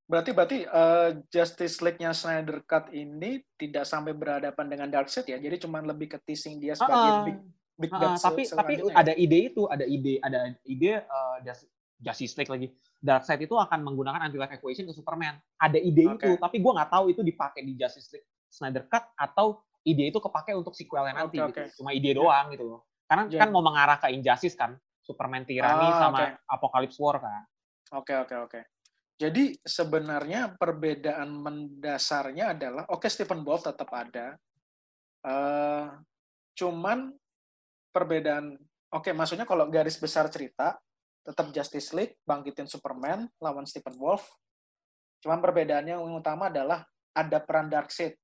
Berarti 0.10 0.32
berarti 0.34 0.58
uh, 0.66 1.10
Justice 1.30 1.82
League-nya 1.82 2.14
Snyder 2.14 2.62
Cut 2.70 2.94
ini 2.94 3.42
tidak 3.58 3.90
sampai 3.90 4.14
berhadapan 4.14 4.66
dengan 4.70 4.88
Darkseid 4.94 5.26
ya, 5.26 5.42
jadi 5.42 5.58
cuma 5.58 5.82
lebih 5.82 6.14
ke 6.14 6.18
teasing 6.22 6.62
dia 6.62 6.78
sebagai 6.78 7.14
uh, 7.14 7.26
big 7.26 7.40
big 7.80 7.92
uh, 7.96 8.20
tapi 8.20 8.44
tapi 8.44 8.74
ya? 8.84 8.92
ada 8.92 9.14
ide 9.16 9.50
itu, 9.50 9.64
ada 9.72 9.88
ide 9.88 10.20
ada 10.20 10.52
ide 10.68 11.00
uh, 11.08 11.38
Justice 12.00 12.36
League 12.36 12.52
lagi 12.52 12.68
Darkseid 13.00 13.40
itu 13.40 13.56
akan 13.56 13.80
menggunakan 13.80 14.28
anti-life 14.28 14.60
equation 14.60 14.84
ke 14.84 14.92
Superman. 14.92 15.40
Ada 15.56 15.80
ide 15.80 16.04
okay. 16.12 16.16
itu, 16.20 16.30
tapi 16.36 16.60
gue 16.60 16.72
nggak 16.76 16.92
tahu 16.92 17.16
itu 17.16 17.24
dipakai 17.24 17.64
di 17.64 17.80
Justice 17.80 18.12
League 18.12 18.28
Snyder 18.52 18.84
Cut 18.92 19.16
atau 19.16 19.64
ide 19.88 20.12
itu 20.12 20.20
kepake 20.20 20.52
untuk 20.52 20.76
sequelnya 20.76 21.16
nanti. 21.16 21.40
Okay, 21.40 21.72
gitu. 21.72 21.80
Cuma 21.80 21.96
ide 21.96 22.12
doang 22.12 22.52
gitu 22.52 22.68
loh. 22.68 22.82
Karena 23.08 23.24
yeah. 23.32 23.40
kan 23.40 23.50
mau 23.56 23.64
mengarah 23.64 23.98
ke 23.98 24.12
Injustice 24.12 24.60
kan. 24.60 24.76
Superman 25.00 25.42
Tyranny 25.42 25.90
Ah, 25.90 25.98
sama 25.98 26.20
oke. 26.22 26.26
Apocalypse 26.46 27.00
War 27.02 27.18
kan. 27.18 27.42
Oke, 27.98 28.14
oke, 28.14 28.36
oke. 28.46 28.62
Jadi 29.18 29.58
sebenarnya 29.66 30.54
perbedaan 30.54 31.34
mendasarnya 31.34 32.54
adalah, 32.54 32.86
oke 32.88 33.10
Stephen 33.10 33.42
Wolf 33.42 33.66
tetap 33.66 33.90
ada, 33.92 34.38
eh 35.26 35.86
cuman 36.56 37.12
perbedaan, 37.90 38.56
oke 38.90 39.10
maksudnya 39.12 39.44
kalau 39.44 39.68
garis 39.68 39.96
besar 39.96 40.28
cerita, 40.28 40.78
tetap 41.20 41.50
Justice 41.50 41.92
League, 41.92 42.16
bangkitin 42.24 42.66
Superman, 42.66 43.28
lawan 43.38 43.66
Stephen 43.66 43.94
Wolf, 43.96 44.26
cuman 45.20 45.38
perbedaannya 45.38 45.94
yang 45.96 46.16
utama 46.16 46.48
adalah 46.48 46.86
ada 47.12 47.38
peran 47.38 47.68
Darkseid 47.68 48.16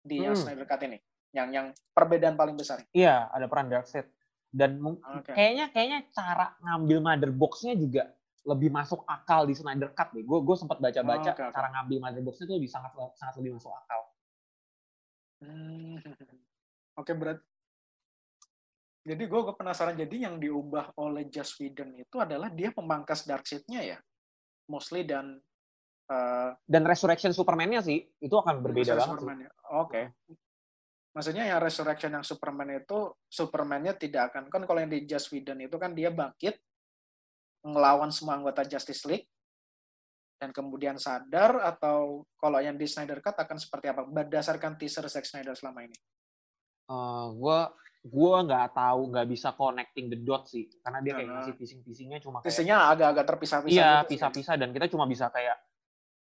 di 0.00 0.20
yang 0.20 0.34
Hmm. 0.34 0.42
Snyder 0.42 0.66
Cut 0.66 0.82
ini, 0.82 0.98
yang 1.30 1.48
yang 1.48 1.66
perbedaan 1.92 2.34
paling 2.34 2.54
besar. 2.54 2.82
Iya, 2.90 3.28
ada 3.28 3.46
peran 3.46 3.68
Darkseid. 3.68 4.10
Dan 4.50 4.78
mung- 4.78 5.02
Oke. 5.02 5.34
kayaknya 5.34 5.66
kayaknya 5.68 6.00
cara 6.10 6.54
ngambil 6.60 6.98
mother 7.00 7.30
box-nya 7.30 7.74
juga 7.74 8.06
lebih 8.44 8.70
masuk 8.70 9.02
akal 9.04 9.42
di 9.42 9.54
Snyder 9.54 9.90
Cut 9.90 10.12
deh. 10.12 10.22
Gue 10.22 10.38
gue 10.40 10.54
sempat 10.54 10.78
baca-baca 10.78 11.26
Oh, 11.26 11.34
oke, 11.34 11.42
oke. 11.42 11.54
cara 11.54 11.68
ngambil 11.72 11.98
mother 11.98 12.22
box-nya 12.22 12.44
itu 12.46 12.54
lebih 12.54 12.70
sangat 12.70 12.92
sangat 13.14 13.34
lebih 13.40 13.56
masuk 13.56 13.72
akal. 13.72 14.00
Hmm. 15.40 15.96
Oke, 16.94 17.10
berat. 17.12 17.42
Jadi 19.04 19.22
gue 19.28 19.40
penasaran, 19.52 19.92
jadi 20.00 20.28
yang 20.28 20.40
diubah 20.40 20.96
oleh 20.96 21.28
Joss 21.28 21.60
Whedon 21.60 21.92
itu 21.92 22.16
adalah 22.16 22.48
dia 22.48 22.72
memangkas 22.72 23.28
Darkseid-nya 23.28 23.80
ya? 23.84 23.98
Mostly 24.72 25.04
dan 25.04 25.36
eh, 26.08 26.50
Dan 26.64 26.88
Resurrection 26.88 27.36
Superman-nya 27.36 27.84
sih 27.84 28.00
itu 28.00 28.32
akan 28.32 28.64
berbeda 28.64 28.96
banget. 28.96 29.52
Oke. 29.76 30.02
Maksudnya 31.12 31.46
yang 31.46 31.60
Resurrection 31.60 32.16
yang 32.16 32.24
Superman 32.24 32.80
itu 32.80 33.12
Superman-nya 33.28 33.92
tidak 33.94 34.32
akan 34.32 34.48
kan 34.48 34.64
kalau 34.64 34.80
yang 34.80 34.90
di 34.90 35.04
Joss 35.04 35.28
Whedon 35.28 35.60
itu 35.60 35.76
kan 35.76 35.92
dia 35.92 36.08
bangkit 36.08 36.56
ngelawan 37.64 38.08
semua 38.08 38.40
anggota 38.40 38.64
Justice 38.64 39.04
League 39.04 39.28
dan 40.40 40.50
kemudian 40.50 40.98
sadar 40.98 41.60
atau 41.62 42.26
kalau 42.36 42.58
yang 42.58 42.74
di 42.76 42.84
Snyder 42.84 43.22
Cut 43.22 43.38
akan 43.38 43.56
seperti 43.56 43.88
apa 43.88 44.04
berdasarkan 44.04 44.76
teaser 44.76 45.06
Zack 45.08 45.24
Snyder 45.24 45.54
selama 45.56 45.86
ini. 45.86 45.96
gue 47.32 47.60
gue 48.04 48.34
nggak 48.44 48.76
tahu 48.76 49.00
nggak 49.16 49.26
bisa 49.32 49.48
connecting 49.56 50.12
the 50.12 50.20
dots 50.20 50.52
sih 50.52 50.68
karena 50.84 51.00
dia 51.00 51.12
kayak 51.16 51.28
ngasih 51.32 51.54
teasing-teasingnya 51.56 52.18
cuma 52.20 52.44
kayak 52.44 52.52
agak-agak 52.68 53.24
terpisah-pisah 53.24 53.72
iya 53.72 53.92
gitu. 54.04 54.16
pisah-pisah 54.16 54.54
dan 54.60 54.68
kita 54.76 54.86
cuma 54.92 55.08
bisa 55.08 55.32
kayak 55.32 55.56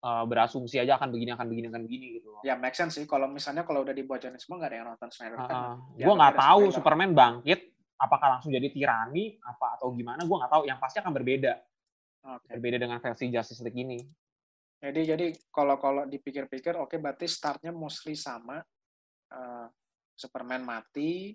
eh, 0.05 0.25
berasumsi 0.29 0.77
aja 0.77 1.01
akan 1.01 1.09
begini 1.09 1.31
akan 1.33 1.47
begini 1.49 1.66
akan 1.73 1.83
begini 1.88 2.07
gitu 2.21 2.29
loh. 2.37 2.43
Ya 2.45 2.55
make 2.61 2.77
sense 2.77 3.01
sih 3.01 3.09
kalau 3.09 3.33
misalnya 3.33 3.64
kalau 3.64 3.81
udah 3.81 3.97
dibocorin 3.97 4.37
semua 4.37 4.61
nggak 4.61 4.71
ada 4.71 4.77
yang 4.77 4.88
nonton 4.93 5.09
Snyder 5.09 5.38
Cut. 5.40 5.57
Ya, 5.97 6.05
gue 6.05 6.14
nggak 6.21 6.37
tahu 6.37 6.61
spoiler. 6.69 6.77
Superman 6.77 7.11
bangkit 7.16 7.61
apakah 7.97 8.29
langsung 8.37 8.53
jadi 8.53 8.69
tirani 8.69 9.40
apa 9.40 9.81
atau 9.81 9.93
gimana 9.97 10.25
gue 10.25 10.37
nggak 10.37 10.53
tahu 10.53 10.62
yang 10.69 10.81
pasti 10.81 11.05
akan 11.05 11.12
berbeda 11.12 11.53
Oke. 12.33 12.49
berbeda 12.57 12.77
dengan 12.81 12.97
versi 13.01 13.29
Justice 13.29 13.61
League 13.61 13.77
ini 13.77 14.01
Jadi 14.81 15.01
jadi 15.05 15.27
kalau 15.53 15.77
kalau 15.77 16.09
dipikir-pikir 16.09 16.73
oke 16.81 16.97
berarti 16.97 17.29
startnya 17.29 17.69
mostly 17.69 18.16
sama 18.16 18.64
Eh, 19.31 19.66
Superman 20.19 20.61
mati, 20.66 21.33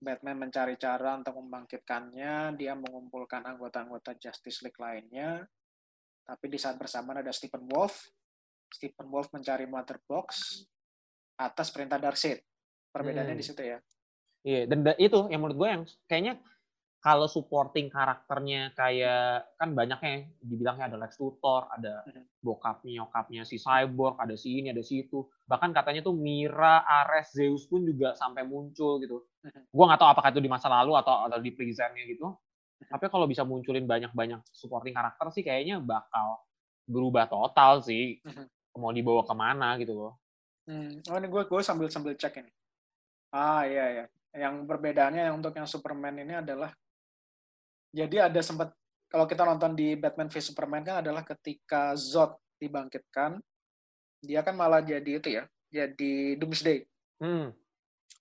Batman 0.00 0.48
mencari 0.48 0.80
cara 0.80 1.20
untuk 1.20 1.36
membangkitkannya, 1.36 2.56
dia 2.56 2.72
mengumpulkan 2.72 3.44
anggota-anggota 3.44 4.16
Justice 4.16 4.64
League 4.64 4.80
lainnya. 4.80 5.44
Tapi 6.24 6.44
di 6.48 6.56
saat 6.56 6.80
bersamaan 6.80 7.20
ada 7.20 7.30
Stephen 7.30 7.68
Wolf. 7.68 8.08
Stephen 8.72 9.12
Wolf 9.12 9.28
mencari 9.30 9.68
Mother 9.68 10.00
Box 10.08 10.60
atas 11.36 11.68
perintah 11.68 12.00
Darkseid. 12.00 12.40
Perbedaannya 12.90 13.36
Hmm. 13.36 13.42
di 13.42 13.46
situ 13.46 13.60
ya. 13.60 13.78
Iya, 14.40 14.64
dan 14.64 14.80
da- 14.80 14.96
itu 14.96 15.28
yang 15.28 15.44
menurut 15.44 15.58
gue 15.60 15.68
yang 15.68 15.82
kayaknya 16.08 16.40
kalau 17.00 17.24
supporting 17.24 17.88
karakternya 17.88 18.76
kayak 18.76 19.56
kan 19.56 19.72
banyaknya 19.72 20.28
dibilangnya 20.44 20.92
ada 20.92 21.00
Lex 21.00 21.16
Luthor, 21.16 21.64
ada 21.72 22.04
Mhm. 22.04 22.22
bokapnya, 22.44 22.92
nyokapnya 23.00 23.42
si 23.48 23.56
Cyborg, 23.56 24.20
ada 24.20 24.36
si 24.36 24.60
ini, 24.60 24.68
ada 24.68 24.84
si 24.84 25.08
itu. 25.08 25.24
Bahkan 25.48 25.72
katanya 25.72 26.04
tuh 26.04 26.12
Mira, 26.12 26.84
Ares, 26.84 27.32
Zeus 27.32 27.64
pun 27.64 27.88
juga 27.88 28.12
sampai 28.12 28.44
muncul 28.44 29.00
gitu. 29.00 29.24
Mhm. 29.48 29.72
Gue 29.72 29.84
nggak 29.88 29.96
tahu 29.96 30.10
apakah 30.12 30.28
itu 30.28 30.44
di 30.44 30.52
masa 30.52 30.68
lalu 30.68 30.92
atau 31.00 31.24
atau 31.24 31.40
di 31.40 31.48
presentnya 31.56 32.04
gitu. 32.04 32.36
Tapi 32.84 33.08
kalau 33.08 33.24
bisa 33.24 33.48
munculin 33.48 33.88
banyak-banyak 33.88 34.44
supporting 34.52 34.92
karakter 34.92 35.32
sih 35.32 35.40
kayaknya 35.40 35.80
bakal 35.80 36.44
berubah 36.84 37.32
total 37.32 37.80
sih. 37.80 38.20
Mhm. 38.20 38.44
Mau 38.76 38.92
dibawa 38.92 39.24
ke 39.24 39.32
mana 39.32 39.76
gitu 39.80 39.96
loh. 39.96 40.14
Hmm. 40.68 41.00
Oh 41.08 41.16
ini 41.16 41.32
gue 41.32 41.42
gue 41.48 41.60
sambil 41.64 41.88
sambil 41.88 42.12
cek 42.12 42.44
ini. 42.44 42.52
Ah 43.32 43.64
iya 43.64 43.84
ya. 43.88 44.04
Yang 44.36 44.68
perbedaannya 44.68 45.32
yang 45.32 45.40
untuk 45.40 45.56
yang 45.56 45.66
Superman 45.66 46.14
ini 46.20 46.38
adalah 46.38 46.70
jadi 47.90 48.30
ada 48.30 48.40
sempat 48.42 48.70
kalau 49.10 49.26
kita 49.26 49.42
nonton 49.42 49.74
di 49.74 49.98
Batman 49.98 50.30
v 50.30 50.38
Superman 50.38 50.86
kan 50.86 51.02
adalah 51.02 51.26
ketika 51.26 51.98
Zod 51.98 52.38
dibangkitkan, 52.62 53.42
dia 54.22 54.40
kan 54.46 54.54
malah 54.54 54.78
jadi 54.78 55.18
itu 55.18 55.28
ya, 55.34 55.44
jadi 55.66 56.38
Doomsday. 56.38 56.86
Hmm. 57.18 57.50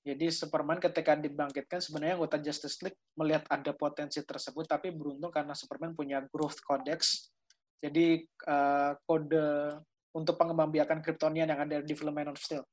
Jadi 0.01 0.33
Superman 0.33 0.81
ketika 0.81 1.13
dibangkitkan 1.13 1.77
sebenarnya 1.83 2.17
anggota 2.17 2.41
Justice 2.41 2.81
League 2.81 2.97
melihat 3.13 3.45
ada 3.51 3.69
potensi 3.77 4.17
tersebut, 4.25 4.65
tapi 4.65 4.89
beruntung 4.89 5.29
karena 5.29 5.53
Superman 5.53 5.93
punya 5.93 6.25
Growth 6.33 6.57
Codex, 6.65 7.29
jadi 7.77 8.25
eh, 8.25 8.91
kode 9.05 9.77
untuk 10.17 10.35
pengembangbiakan 10.41 11.05
Kryptonian 11.05 11.53
yang 11.53 11.61
ada 11.61 11.85
di 11.85 11.93
film 11.93 12.15
Man 12.17 12.33
of 12.33 12.41
Steel. 12.41 12.65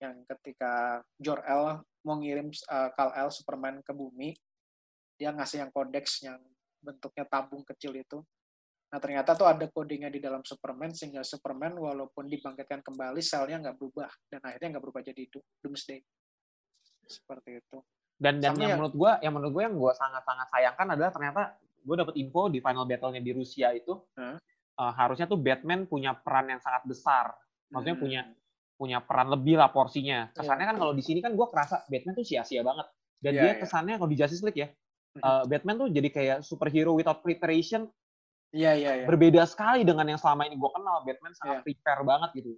Yang 0.00 0.24
ketika 0.32 1.04
Jor-El 1.20 1.84
mau 2.06 2.16
ngirim 2.16 2.48
eh, 2.48 2.90
Kal-El 2.96 3.28
Superman 3.28 3.84
ke 3.84 3.92
bumi, 3.92 4.32
dia 5.20 5.30
ngasih 5.30 5.60
yang 5.60 5.70
Codex 5.70 6.24
yang 6.24 6.40
bentuknya 6.80 7.28
tabung 7.28 7.60
kecil 7.60 7.92
itu. 7.92 8.24
Nah 8.88 8.98
ternyata 8.98 9.36
tuh 9.36 9.44
ada 9.44 9.68
kodenya 9.68 10.08
di 10.08 10.16
dalam 10.16 10.40
Superman 10.40 10.90
sehingga 10.90 11.20
Superman 11.20 11.76
walaupun 11.76 12.24
dibangkitkan 12.24 12.80
kembali 12.80 13.20
selnya 13.20 13.60
nggak 13.60 13.76
berubah 13.76 14.08
dan 14.32 14.40
akhirnya 14.40 14.68
nggak 14.74 14.82
berubah 14.82 15.02
jadi 15.04 15.28
Do- 15.28 15.44
Doomsday. 15.60 16.00
Seperti 17.04 17.60
itu. 17.60 17.78
Dan 18.16 18.40
dan 18.40 18.52
Sama 18.52 18.60
yang 18.60 18.68
yang- 18.68 18.78
menurut 18.80 18.94
gue, 18.96 19.12
yang 19.20 19.32
menurut 19.32 19.52
gue 19.52 19.62
yang 19.64 19.76
gue 19.76 19.92
sangat-sangat 19.92 20.46
sayangkan 20.48 20.86
adalah 20.92 21.10
ternyata 21.12 21.42
gue 21.80 21.96
dapet 21.96 22.14
info 22.16 22.48
di 22.48 22.60
final 22.60 22.84
battle-nya 22.84 23.20
di 23.20 23.32
Rusia 23.32 23.72
itu 23.72 23.92
Hah? 24.16 24.36
eh, 24.80 24.92
harusnya 24.96 25.24
tuh 25.24 25.36
Batman 25.36 25.84
punya 25.84 26.16
peran 26.16 26.48
yang 26.48 26.60
sangat 26.60 26.84
besar. 26.84 27.36
Maksudnya 27.68 27.96
Hmm. 27.96 28.04
punya 28.04 28.20
punya 28.74 28.98
peran 29.04 29.28
lebih 29.28 29.60
lah 29.60 29.68
porsinya. 29.68 30.32
Iya. 30.32 30.36
Kesannya 30.40 30.64
kan 30.66 30.76
kalau 30.76 30.92
di 30.96 31.04
sini 31.04 31.20
kan 31.20 31.36
gue 31.36 31.46
kerasa 31.46 31.84
Batman 31.86 32.16
tuh 32.16 32.24
sia-sia 32.24 32.64
banget. 32.64 32.88
Dan 33.20 33.32
Iya, 33.36 33.40
dia 33.44 33.52
iya. 33.52 33.60
kesannya 33.60 33.94
kalau 34.00 34.08
di 34.08 34.16
Justice 34.16 34.40
League 34.40 34.56
ya, 34.56 34.68
Eh, 35.12 35.42
Batman 35.44 35.74
tuh 35.76 35.88
jadi 35.90 36.08
kayak 36.08 36.38
superhero 36.40 36.94
without 36.94 37.18
preparation. 37.18 37.90
Iya 38.50 38.74
iya 38.74 38.90
iya. 38.96 39.06
Berbeda 39.06 39.42
sekali 39.44 39.82
dengan 39.82 40.06
yang 40.06 40.18
selama 40.18 40.46
ini 40.46 40.54
gue 40.54 40.70
kenal. 40.70 41.02
Batman 41.02 41.32
sangat 41.34 41.56
Iya. 41.56 41.64
prepare 41.66 42.02
banget 42.04 42.30
gitu. 42.36 42.50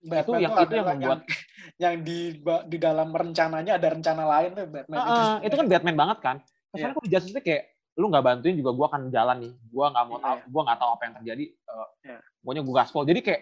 Batman 0.00 0.38
yang- 0.38 0.54
tuh 0.54 0.62
itu 0.62 0.74
yang 0.76 0.86
membuat- 0.88 1.24
yang 1.82 1.94
di 2.00 2.18
ba- 2.38 2.62
di 2.62 2.78
dalam 2.78 3.08
rencananya 3.10 3.72
ada 3.74 3.88
rencana 3.90 4.22
lain 4.24 4.50
tuh 4.52 4.66
Batman 4.68 4.96
itu. 4.96 5.10
Heeh, 5.10 5.34
itu 5.42 5.54
kan 5.56 5.66
Batman 5.66 5.96
banget 5.96 6.18
kan. 6.20 6.36
Kesannya 6.68 6.82
Iya. 6.84 6.94
kalau 6.94 7.06
di 7.06 7.10
Justice 7.10 7.34
League 7.34 7.46
kayak 7.46 7.62
lu 7.96 8.06
nggak 8.06 8.24
bantuin 8.24 8.54
juga 8.54 8.70
gue 8.70 8.86
akan 8.86 9.02
jalan 9.08 9.36
nih. 9.40 9.52
Gue 9.66 9.86
nggak 9.88 10.04
mau 10.04 10.16
Iya, 10.16 10.22
tahu, 10.22 10.36
iya. 10.36 10.46
gue 10.46 10.62
nggak 10.62 10.78
tahu 10.78 10.90
apa 10.92 11.02
yang 11.02 11.14
terjadi. 11.16 11.44
eh, 11.48 11.88
Iya. 12.04 12.18
Pokoknya 12.38 12.62
gue 12.62 12.74
gaspol. 12.76 13.02
Jadi 13.02 13.20
kayak 13.20 13.40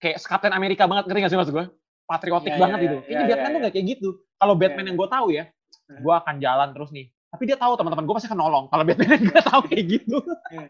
kayak 0.00 0.16
Captain 0.20 0.54
Amerika 0.56 0.82
banget 0.88 1.04
ngerti 1.06 1.20
gak 1.20 1.30
sih 1.30 1.38
maksud 1.38 1.54
gue? 1.54 1.66
Patriotik 2.02 2.50
Iya, 2.50 2.58
banget 2.58 2.78
iya, 2.78 2.84
gitu. 2.88 2.96
iya, 2.96 3.06
Ini 3.06 3.14
iya, 3.14 3.28
Batman 3.28 3.46
iya, 3.46 3.54
tuh 3.54 3.60
nggak 3.60 3.74
kayak 3.76 3.86
gitu. 3.86 4.08
Kalau 4.34 4.54
Batman 4.56 4.80
Iya, 4.80 4.88
yang 4.88 4.96
gue 4.98 5.08
tahu 5.08 5.26
ya, 5.30 5.44
gue 5.92 6.14
akan 6.16 6.34
jalan 6.40 6.68
terus 6.72 6.90
nih. 6.90 7.06
Tapi 7.30 7.42
dia 7.46 7.54
tahu 7.54 7.78
teman-teman 7.78 8.04
gue 8.04 8.14
pasti 8.18 8.26
akan 8.26 8.40
nolong. 8.42 8.64
Kalau 8.66 8.82
Batman 8.82 9.10
yang 9.14 9.24
gue 9.30 9.42
tahu 9.42 9.60
kayak 9.70 9.84
gitu, 9.86 10.18
Iya. 10.50 10.66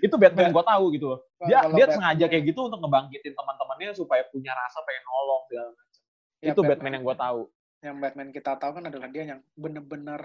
itu 0.00 0.14
Batman 0.14 0.42
yang 0.48 0.54
gue 0.54 0.66
tahu 0.66 0.84
gitu. 0.94 1.08
Dia 1.44 1.58
Kalau 1.60 1.74
dia 1.74 1.84
Batman- 1.84 1.96
sengaja 1.98 2.24
kayak 2.30 2.44
gitu 2.46 2.60
untuk 2.70 2.78
ngebangkitin 2.78 3.34
teman-temannya 3.34 3.90
supaya 3.92 4.22
punya 4.30 4.52
rasa 4.54 4.78
pengen 4.86 5.04
nolong 5.04 5.42
segala 5.46 5.68
macam. 5.68 6.00
Ya, 6.40 6.48
itu 6.54 6.60
Batman 6.62 6.92
yang 6.94 7.04
gue 7.04 7.16
tahu. 7.18 7.40
Yang 7.80 7.96
Batman 7.98 8.28
kita 8.30 8.52
tahu 8.56 8.70
kan 8.72 8.84
adalah 8.86 9.08
dia 9.08 9.24
yang 9.26 9.40
benar-benar 9.54 10.20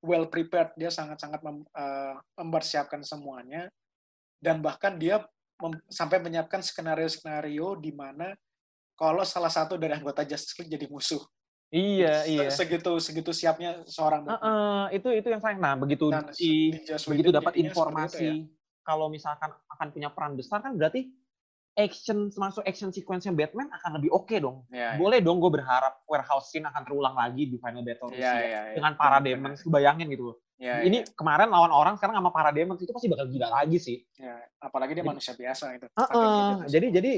well 0.00 0.26
prepared. 0.26 0.70
Dia 0.76 0.90
sangat-sangat 0.90 1.40
mem- 1.40 1.66
eh, 1.66 2.14
mempersiapkan 2.36 3.00
semuanya 3.00 3.66
dan 4.38 4.60
bahkan 4.60 4.94
dia 4.94 5.24
mem- 5.58 5.82
sampai 5.88 6.20
menyiapkan 6.20 6.60
skenario-skenario 6.60 7.80
di 7.80 7.90
mana 7.90 8.36
kalau 8.94 9.22
salah 9.22 9.50
satu 9.50 9.74
dari 9.74 9.94
anggota 9.94 10.22
Justice 10.22 10.54
League 10.58 10.70
jadi 10.70 10.86
musuh. 10.86 11.22
Iya, 11.68 12.12
Se- 12.18 12.28
iya. 12.30 12.48
Segitu 12.48 12.92
segitu 12.96 13.30
siapnya 13.30 13.84
seorang 13.84 14.24
Batman. 14.24 14.40
Heeh, 14.40 14.82
itu 14.96 15.08
itu 15.14 15.28
yang 15.28 15.40
sayang. 15.40 15.60
Nah, 15.60 15.76
begitu 15.76 16.08
si 16.32 16.72
di 16.72 16.80
begitu 17.06 17.28
dapat 17.28 17.52
seperti 17.52 17.60
informasi 17.62 18.16
itu 18.24 18.24
ya. 18.24 18.34
kalau 18.80 19.06
misalkan 19.06 19.52
akan 19.68 19.86
punya 19.90 20.08
peran 20.08 20.32
besar 20.32 20.60
kan 20.60 20.72
berarti 20.72 21.12
action 21.74 22.26
termasuk 22.26 22.64
action 22.64 22.88
sequence-nya 22.88 23.30
Batman 23.30 23.68
akan 23.70 24.00
lebih 24.00 24.10
oke 24.10 24.32
dong. 24.34 24.64
Ya, 24.68 24.96
ya. 24.96 24.98
Boleh 24.98 25.20
dong 25.20 25.38
gue 25.38 25.52
berharap 25.52 26.02
warehouse 26.04 26.48
scene 26.48 26.64
akan 26.64 26.82
terulang 26.82 27.12
lagi 27.12 27.46
di 27.46 27.56
final 27.56 27.84
battle 27.84 28.08
Iya, 28.08 28.16
Rusia 28.16 28.32
iya, 28.34 28.42
iya. 28.42 28.74
dengan 28.74 28.92
para 28.96 29.18
demons. 29.20 29.60
Bayangin 29.62 30.08
gitu. 30.08 30.34
Ya, 30.58 30.82
Ini 30.82 31.06
kemarin 31.14 31.54
lawan 31.54 31.70
orang 31.70 31.94
sekarang 31.94 32.18
sama 32.18 32.34
para 32.34 32.50
demons 32.50 32.82
itu 32.82 32.90
pasti 32.90 33.06
bakal 33.06 33.28
gila 33.28 33.46
lagi 33.52 33.78
sih. 33.78 34.02
ya. 34.16 34.40
apalagi 34.58 34.90
dia 34.90 35.04
Jadi- 35.04 35.10
manusia 35.12 35.32
biasa 35.32 35.64
gitu. 35.76 35.86
Heeh, 35.86 36.08
Makin 36.10 36.56
gitu 36.58 36.70
jadi 36.72 36.86
jadi 36.90 37.12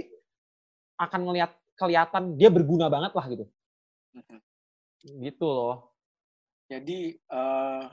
akan 0.99 1.21
ngelihat 1.25 1.51
kelihatan 1.73 2.23
dia 2.37 2.51
berguna 2.53 2.91
banget 2.91 3.15
lah 3.15 3.25
gitu. 3.25 3.49
Mhm. 4.15 4.39
Gitu 5.23 5.47
loh. 5.47 5.95
Jadi 6.67 7.15
eh, 7.15 7.85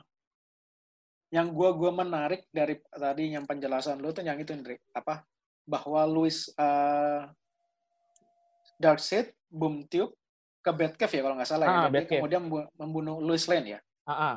yang 1.30 1.52
gua 1.52 1.76
gua 1.76 1.92
menarik 1.92 2.48
dari 2.50 2.80
tadi 2.88 3.36
yang 3.36 3.44
penjelasan 3.44 4.00
lu 4.00 4.12
tuh 4.12 4.24
yang 4.24 4.40
itu 4.40 4.54
Indri 4.54 4.80
apa 4.94 5.28
bahwa 5.68 6.08
Louis 6.08 6.48
uh, 6.56 7.28
Darkseid 8.80 9.36
Boom 9.52 9.84
Tube 9.88 10.16
ke 10.64 10.72
Batcave 10.72 11.12
ya 11.12 11.22
kalau 11.24 11.36
nggak 11.36 11.50
salah 11.50 11.66
ya. 11.66 11.72
Ah, 11.72 11.82
Jadi 11.84 11.94
Batcave. 11.96 12.20
kemudian 12.24 12.42
membu- 12.44 12.72
membunuh 12.76 13.18
Louis 13.20 13.44
Lane 13.48 13.68
ya. 13.76 13.80
Ah, 14.08 14.12
ah. 14.14 14.36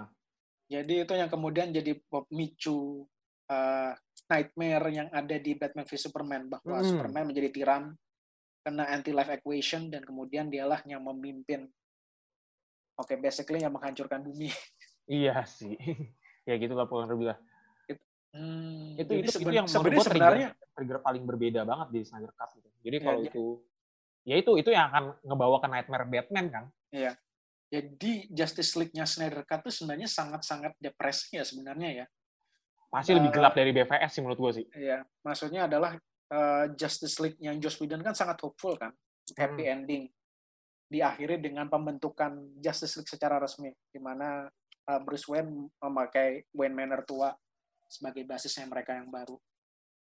Jadi 0.70 1.02
itu 1.02 1.12
yang 1.14 1.30
kemudian 1.30 1.70
jadi 1.70 1.98
pemicu 2.06 3.06
uh, 3.46 3.92
nightmare 4.26 4.86
yang 4.90 5.08
ada 5.10 5.36
di 5.36 5.54
Batman 5.54 5.86
v 5.86 5.92
Superman 5.94 6.42
bahwa 6.46 6.78
Hmm. 6.78 6.86
Superman 6.86 7.26
menjadi 7.26 7.50
tiran 7.50 7.94
kena 8.60 8.84
anti 8.88 9.10
life 9.10 9.32
equation 9.32 9.88
dan 9.88 10.04
kemudian 10.04 10.48
dialah 10.48 10.80
yang 10.84 11.00
memimpin 11.02 11.68
Oke, 13.00 13.16
basically 13.16 13.64
yang 13.64 13.72
menghancurkan 13.72 14.20
bumi. 14.20 14.52
Iya 15.08 15.40
sih. 15.48 15.72
ya 16.48 16.54
gitu 16.60 16.76
lah 16.76 16.84
kurang 16.84 17.08
lebih 17.08 17.32
lah. 17.32 17.38
Hmm, 18.30 18.94
Itu 18.94 19.10
itu, 19.16 19.26
itu 19.26 19.30
seben- 19.40 19.56
yang 19.56 19.66
menurut 19.66 20.04
sebenarnya 20.06 20.48
trigger, 20.54 20.70
trigger 20.76 20.98
paling 21.02 21.24
berbeda 21.26 21.60
banget 21.66 21.88
di 21.90 22.00
Snyder 22.06 22.30
Cut 22.36 22.50
gitu. 22.54 22.68
Jadi 22.84 22.96
Ya, 23.00 23.04
kalau 23.08 23.20
ya. 23.24 23.32
itu 23.32 23.44
ya 24.22 24.34
itu 24.36 24.50
itu 24.60 24.70
yang 24.70 24.86
akan 24.92 25.04
ngebawa 25.24 25.56
ke 25.64 25.68
Nightmare 25.72 26.06
Batman 26.06 26.46
kan. 26.52 26.64
jadi 27.70 28.12
Justice 28.30 28.74
League-nya 28.76 29.06
Snyder 29.06 29.42
Cut 29.48 29.62
itu 29.66 29.70
sebenarnya 29.82 30.06
sangat-sangat 30.10 30.76
depresi 30.78 31.38
ya 31.38 31.42
sebenarnya 31.46 32.04
ya. 32.04 32.06
Pasti 32.90 33.14
lebih 33.14 33.30
Eh, 33.30 33.34
gelap 33.34 33.54
dari 33.54 33.70
BVS 33.70 34.10
sih 34.10 34.20
menurut 34.22 34.38
gua 34.38 34.52
sih. 34.54 34.66
Iya, 34.74 35.06
maksudnya 35.22 35.70
adalah 35.70 35.94
eh, 36.30 36.64
Justice 36.78 37.18
League 37.20 37.38
yang 37.42 37.58
Joss 37.58 37.78
Whedon 37.82 38.00
kan 38.00 38.14
sangat 38.14 38.38
hopeful 38.42 38.78
kan, 38.78 38.94
happy 39.34 39.66
Hmm. 39.66 39.74
ending. 39.82 40.04
Diakhiri 40.90 41.38
dengan 41.38 41.70
pembentukan 41.70 42.58
Justice 42.58 42.98
League 42.98 43.10
secara 43.10 43.38
resmi, 43.38 43.70
di 43.90 44.00
mana 44.02 44.46
eh, 44.90 45.00
Bruce 45.02 45.26
Wayne 45.30 45.70
memakai 45.78 46.46
Wayne 46.54 46.74
Manor 46.74 47.02
tua 47.06 47.30
sebagai 47.90 48.22
basisnya 48.26 48.66
mereka 48.66 48.94
yang 48.94 49.10
baru. 49.10 49.38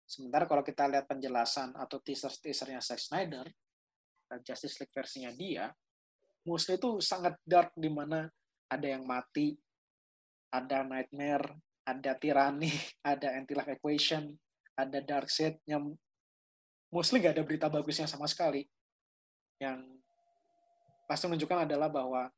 Sementara 0.05 0.45
kalau 0.45 0.61
kita 0.61 0.85
lihat 0.85 1.09
penjelasan 1.09 1.73
atau 1.73 1.97
teaser-teasernya 1.97 2.81
Zack 2.81 3.01
Snyder, 3.01 3.45
eh, 4.29 4.39
Justice 4.45 4.77
League 4.81 4.93
versinya 4.93 5.33
dia, 5.33 5.73
mostly 6.45 6.77
itu 6.77 7.01
sangat 7.01 7.37
dark 7.41 7.73
di 7.73 7.89
mana 7.89 8.29
ada 8.69 8.85
yang 8.85 9.05
mati, 9.05 9.57
ada 10.53 10.85
nightmare, 10.85 11.57
ada 11.85 12.11
tirani, 12.17 12.69
ada 13.13 13.33
anti-life 13.37 13.77
equation, 13.77 14.33
ada 14.77 14.99
Darkseid 15.01 15.61
yang 15.65 15.93
mostly 16.95 17.19
nggak 17.19 17.35
ada 17.35 17.43
berita 17.43 17.67
bagusnya 17.67 18.07
sama 18.07 18.23
sekali. 18.31 18.63
Yang 19.59 19.83
pasti 21.03 21.27
menunjukkan 21.27 21.67
adalah 21.67 21.91
bahwa 21.91 22.31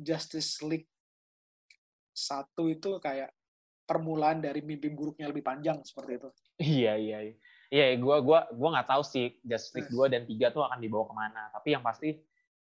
Justice 0.00 0.64
League 0.64 0.88
satu 2.16 2.72
itu 2.72 2.96
kayak 2.96 3.28
permulaan 3.84 4.40
dari 4.40 4.64
mimpi 4.64 4.88
buruknya 4.88 5.28
lebih 5.28 5.44
panjang 5.44 5.84
seperti 5.84 6.16
itu. 6.16 6.28
Iya 6.56 6.96
iya 6.96 7.18
iya. 7.20 7.36
Iya, 7.72 7.96
gua 8.00 8.20
gua 8.20 8.40
gua 8.52 8.68
nggak 8.80 8.88
tahu 8.88 9.02
sih 9.04 9.36
Justice 9.44 9.76
League. 9.76 9.92
2 9.92 10.12
dan 10.12 10.22
3 10.28 10.56
tuh 10.56 10.64
akan 10.64 10.78
dibawa 10.80 11.04
ke 11.08 11.14
mana. 11.16 11.42
Tapi 11.52 11.68
yang 11.72 11.84
pasti 11.84 12.16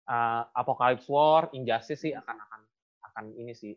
uh, 0.08 0.43
Apocalypse 0.56 1.08
War, 1.12 1.51
Injustice 1.51 1.99
sih 1.99 2.12
akan 2.15 2.36
akan 2.36 2.62
akan 3.12 3.23
ini 3.36 3.51
sih. 3.56 3.75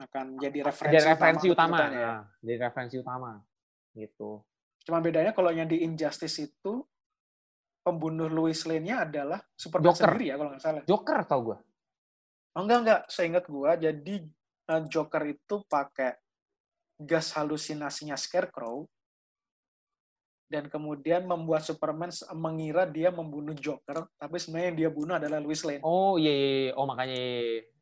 Akan 0.00 0.40
jadi 0.40 0.64
referensi, 0.64 0.94
Jadi 0.94 1.04
referensi 1.10 1.46
utama. 1.52 1.76
ceritanya 1.80 2.00
ya. 2.00 2.12
Nah, 2.12 2.22
jadi 2.44 2.58
referensi 2.64 2.96
utama. 2.96 3.30
Gitu. 3.92 4.30
Cuma 4.88 5.04
bedanya 5.04 5.36
kalau 5.36 5.52
yang 5.52 5.68
di 5.68 5.84
Injustice 5.84 6.48
itu 6.48 6.80
pembunuh 7.84 8.24
Louis 8.32 8.56
Lane-nya 8.64 9.04
adalah 9.04 9.36
Superman 9.52 9.92
Joker. 9.92 10.16
sendiri 10.16 10.24
ya 10.32 10.34
kalau 10.40 10.50
nggak 10.56 10.64
salah. 10.64 10.82
Joker 10.88 11.18
tau 11.28 11.40
gua. 11.44 11.58
Oh, 12.56 12.64
enggak 12.64 12.78
enggak, 12.80 13.00
seingat 13.12 13.44
gua 13.52 13.76
jadi 13.76 14.14
eh, 14.72 14.82
Joker 14.88 15.28
itu 15.28 15.60
pakai 15.68 16.16
gas 17.04 17.36
halusinasinya 17.36 18.16
Scarecrow 18.16 18.88
dan 20.48 20.72
kemudian 20.72 21.28
membuat 21.28 21.68
Superman 21.68 22.08
mengira 22.32 22.88
dia 22.88 23.12
membunuh 23.12 23.52
Joker, 23.52 24.08
tapi 24.16 24.40
sebenarnya 24.40 24.68
yang 24.72 24.78
dia 24.80 24.90
bunuh 24.90 25.14
adalah 25.20 25.44
Louis 25.44 25.60
Lane. 25.60 25.84
Oh 25.84 26.16
iya 26.16 26.32
iya, 26.32 26.48
iya. 26.48 26.70
oh 26.72 26.88
makanya 26.88 27.20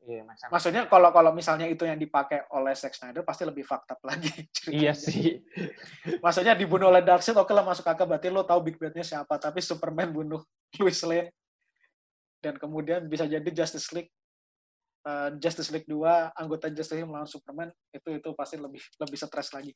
iya, 0.07 0.23
iya, 0.23 0.23
iya 0.23 0.35
sense. 0.39 0.53
Maksudnya 0.55 0.83
kalau 0.87 1.11
kalau 1.11 1.31
misalnya 1.35 1.67
itu 1.67 1.83
yang 1.83 1.99
dipakai 1.99 2.47
oleh 2.55 2.73
Zack 2.79 2.95
Snyder 2.95 3.27
pasti 3.27 3.43
lebih 3.43 3.67
up 3.67 4.01
lagi. 4.07 4.31
Iya 4.71 4.95
ceritanya. 4.95 4.95
sih. 4.95 5.31
Maksudnya 6.23 6.55
dibunuh 6.55 6.91
oleh 6.91 7.03
Darkseid, 7.03 7.35
oke 7.35 7.51
lah 7.51 7.67
masuk 7.67 7.87
akal 7.87 8.07
berarti 8.07 8.31
lo 8.31 8.47
tahu 8.47 8.63
Big 8.71 8.79
Bad-nya 8.79 9.03
siapa, 9.03 9.39
tapi 9.39 9.59
Superman 9.59 10.15
bunuh 10.15 10.43
Louis 10.79 10.99
Lane 11.07 11.31
dan 12.39 12.55
kemudian 12.63 13.03
bisa 13.11 13.27
jadi 13.27 13.47
Justice 13.51 13.91
League 13.91 14.11
eh, 15.07 15.29
Justice 15.43 15.71
League 15.75 15.89
2 15.91 16.39
anggota 16.39 16.71
Justice 16.71 16.95
League 17.03 17.11
melawan 17.11 17.27
Superman 17.27 17.69
itu 17.91 18.09
itu 18.15 18.29
pasti 18.39 18.57
lebih 18.59 18.83
lebih 19.03 19.17
stres 19.19 19.51
lagi. 19.51 19.75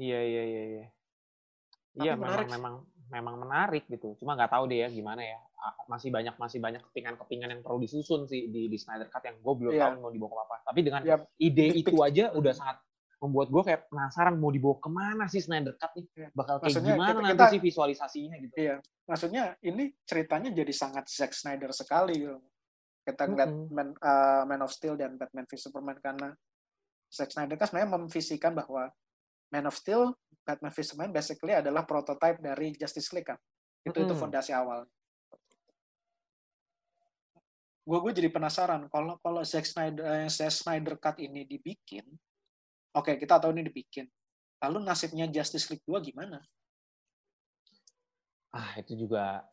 Iya 0.00 0.20
iya 0.24 0.42
iya 0.48 0.62
iya. 0.64 0.86
Iya 2.00 2.12
memang 2.16 2.86
memang 3.10 3.36
menarik 3.36 3.84
gitu. 3.86 4.14
Cuma 4.16 4.32
nggak 4.32 4.50
tahu 4.50 4.64
deh 4.66 4.80
ya 4.80 4.88
gimana 4.88 5.20
ya. 5.20 5.38
Masih 5.84 6.08
banyak 6.08 6.34
masih 6.34 6.58
banyak 6.58 6.80
kepingan-kepingan 6.80 7.50
yang 7.50 7.60
perlu 7.60 7.78
disusun 7.78 8.24
sih 8.24 8.48
di, 8.48 8.66
di 8.66 8.78
Snyder 8.78 9.06
Cut 9.06 9.20
yang 9.22 9.36
gue 9.36 9.54
belum 9.56 9.72
Iya. 9.74 9.82
tahu 9.84 9.92
mau 10.00 10.10
dibawa 10.10 10.30
ke 10.30 10.40
apa. 10.40 10.56
Tapi 10.64 10.80
dengan 10.80 11.00
Ya, 11.02 11.16
ide 11.36 11.66
big 11.68 11.84
itu 11.84 11.96
aja 11.98 12.24
udah 12.32 12.54
sangat 12.54 12.78
membuat 13.20 13.52
gue 13.52 13.62
kayak 13.62 13.82
penasaran 13.92 14.34
mau 14.34 14.48
dibawa 14.48 14.76
ke 14.78 14.88
mana 14.88 15.24
sih 15.26 15.38
Snyder 15.38 15.74
Cut 15.76 15.92
nih. 15.92 16.06
Iya. 16.16 16.28
Bakal 16.32 16.54
kayak 16.56 16.64
Maksudnya 16.64 16.94
gimana 16.94 17.10
kita- 17.10 17.20
nanti 17.20 17.34
kita- 17.36 17.52
sih 17.52 17.60
visualisasinya 17.60 18.36
gitu. 18.40 18.54
Iya, 18.56 18.76
maksudnya 19.04 19.42
ini 19.60 19.84
ceritanya 20.02 20.50
jadi 20.50 20.72
sangat 20.72 21.04
Zack 21.06 21.32
Snyder 21.32 21.70
sekali. 21.70 22.14
gitu. 22.16 22.38
Kita 23.00 23.22
ngeliat 23.26 23.50
Mm-mm. 23.50 23.72
Man, 23.72 23.88
uh, 23.96 24.44
Man 24.44 24.60
of 24.60 24.70
Steel 24.70 24.94
dan 24.94 25.16
Batman 25.16 25.44
v 25.44 25.52
Superman 25.54 25.98
karena 25.98 26.30
Zack 27.08 27.34
Snyder 27.34 27.56
kan 27.56 27.66
sebenarnya 27.66 27.90
memvisikan 27.90 28.54
bahwa 28.54 28.86
Man 29.50 29.66
of 29.66 29.74
Steel, 29.74 30.14
Batman 30.50 30.74
v 30.74 30.78
Superman 30.82 31.14
basically 31.14 31.54
adalah 31.54 31.86
prototype 31.86 32.42
dari 32.42 32.74
Justice 32.74 33.14
League 33.14 33.30
kan. 33.30 33.38
Itu 33.86 34.02
itu 34.02 34.10
Mm-mm. 34.10 34.18
fondasi 34.18 34.50
awal. 34.50 34.82
Gue 37.80 37.98
gue 38.02 38.12
jadi 38.22 38.28
penasaran 38.30 38.86
kalau 38.90 39.16
kalau 39.22 39.40
Zack 39.46 39.64
Snyder 39.64 40.02
eh, 40.04 40.28
Zack 40.28 40.52
Snyder 40.52 40.98
Cut 41.00 41.16
ini 41.18 41.46
dibikin, 41.46 42.04
oke 42.94 43.14
kita 43.14 43.38
tahu 43.40 43.54
ini 43.54 43.66
dibikin. 43.66 44.06
Lalu 44.60 44.84
nasibnya 44.84 45.24
Justice 45.30 45.70
League 45.72 45.86
2 45.88 46.02
gimana? 46.02 46.38
Ah 48.52 48.76
itu 48.76 48.92
juga 48.94 49.46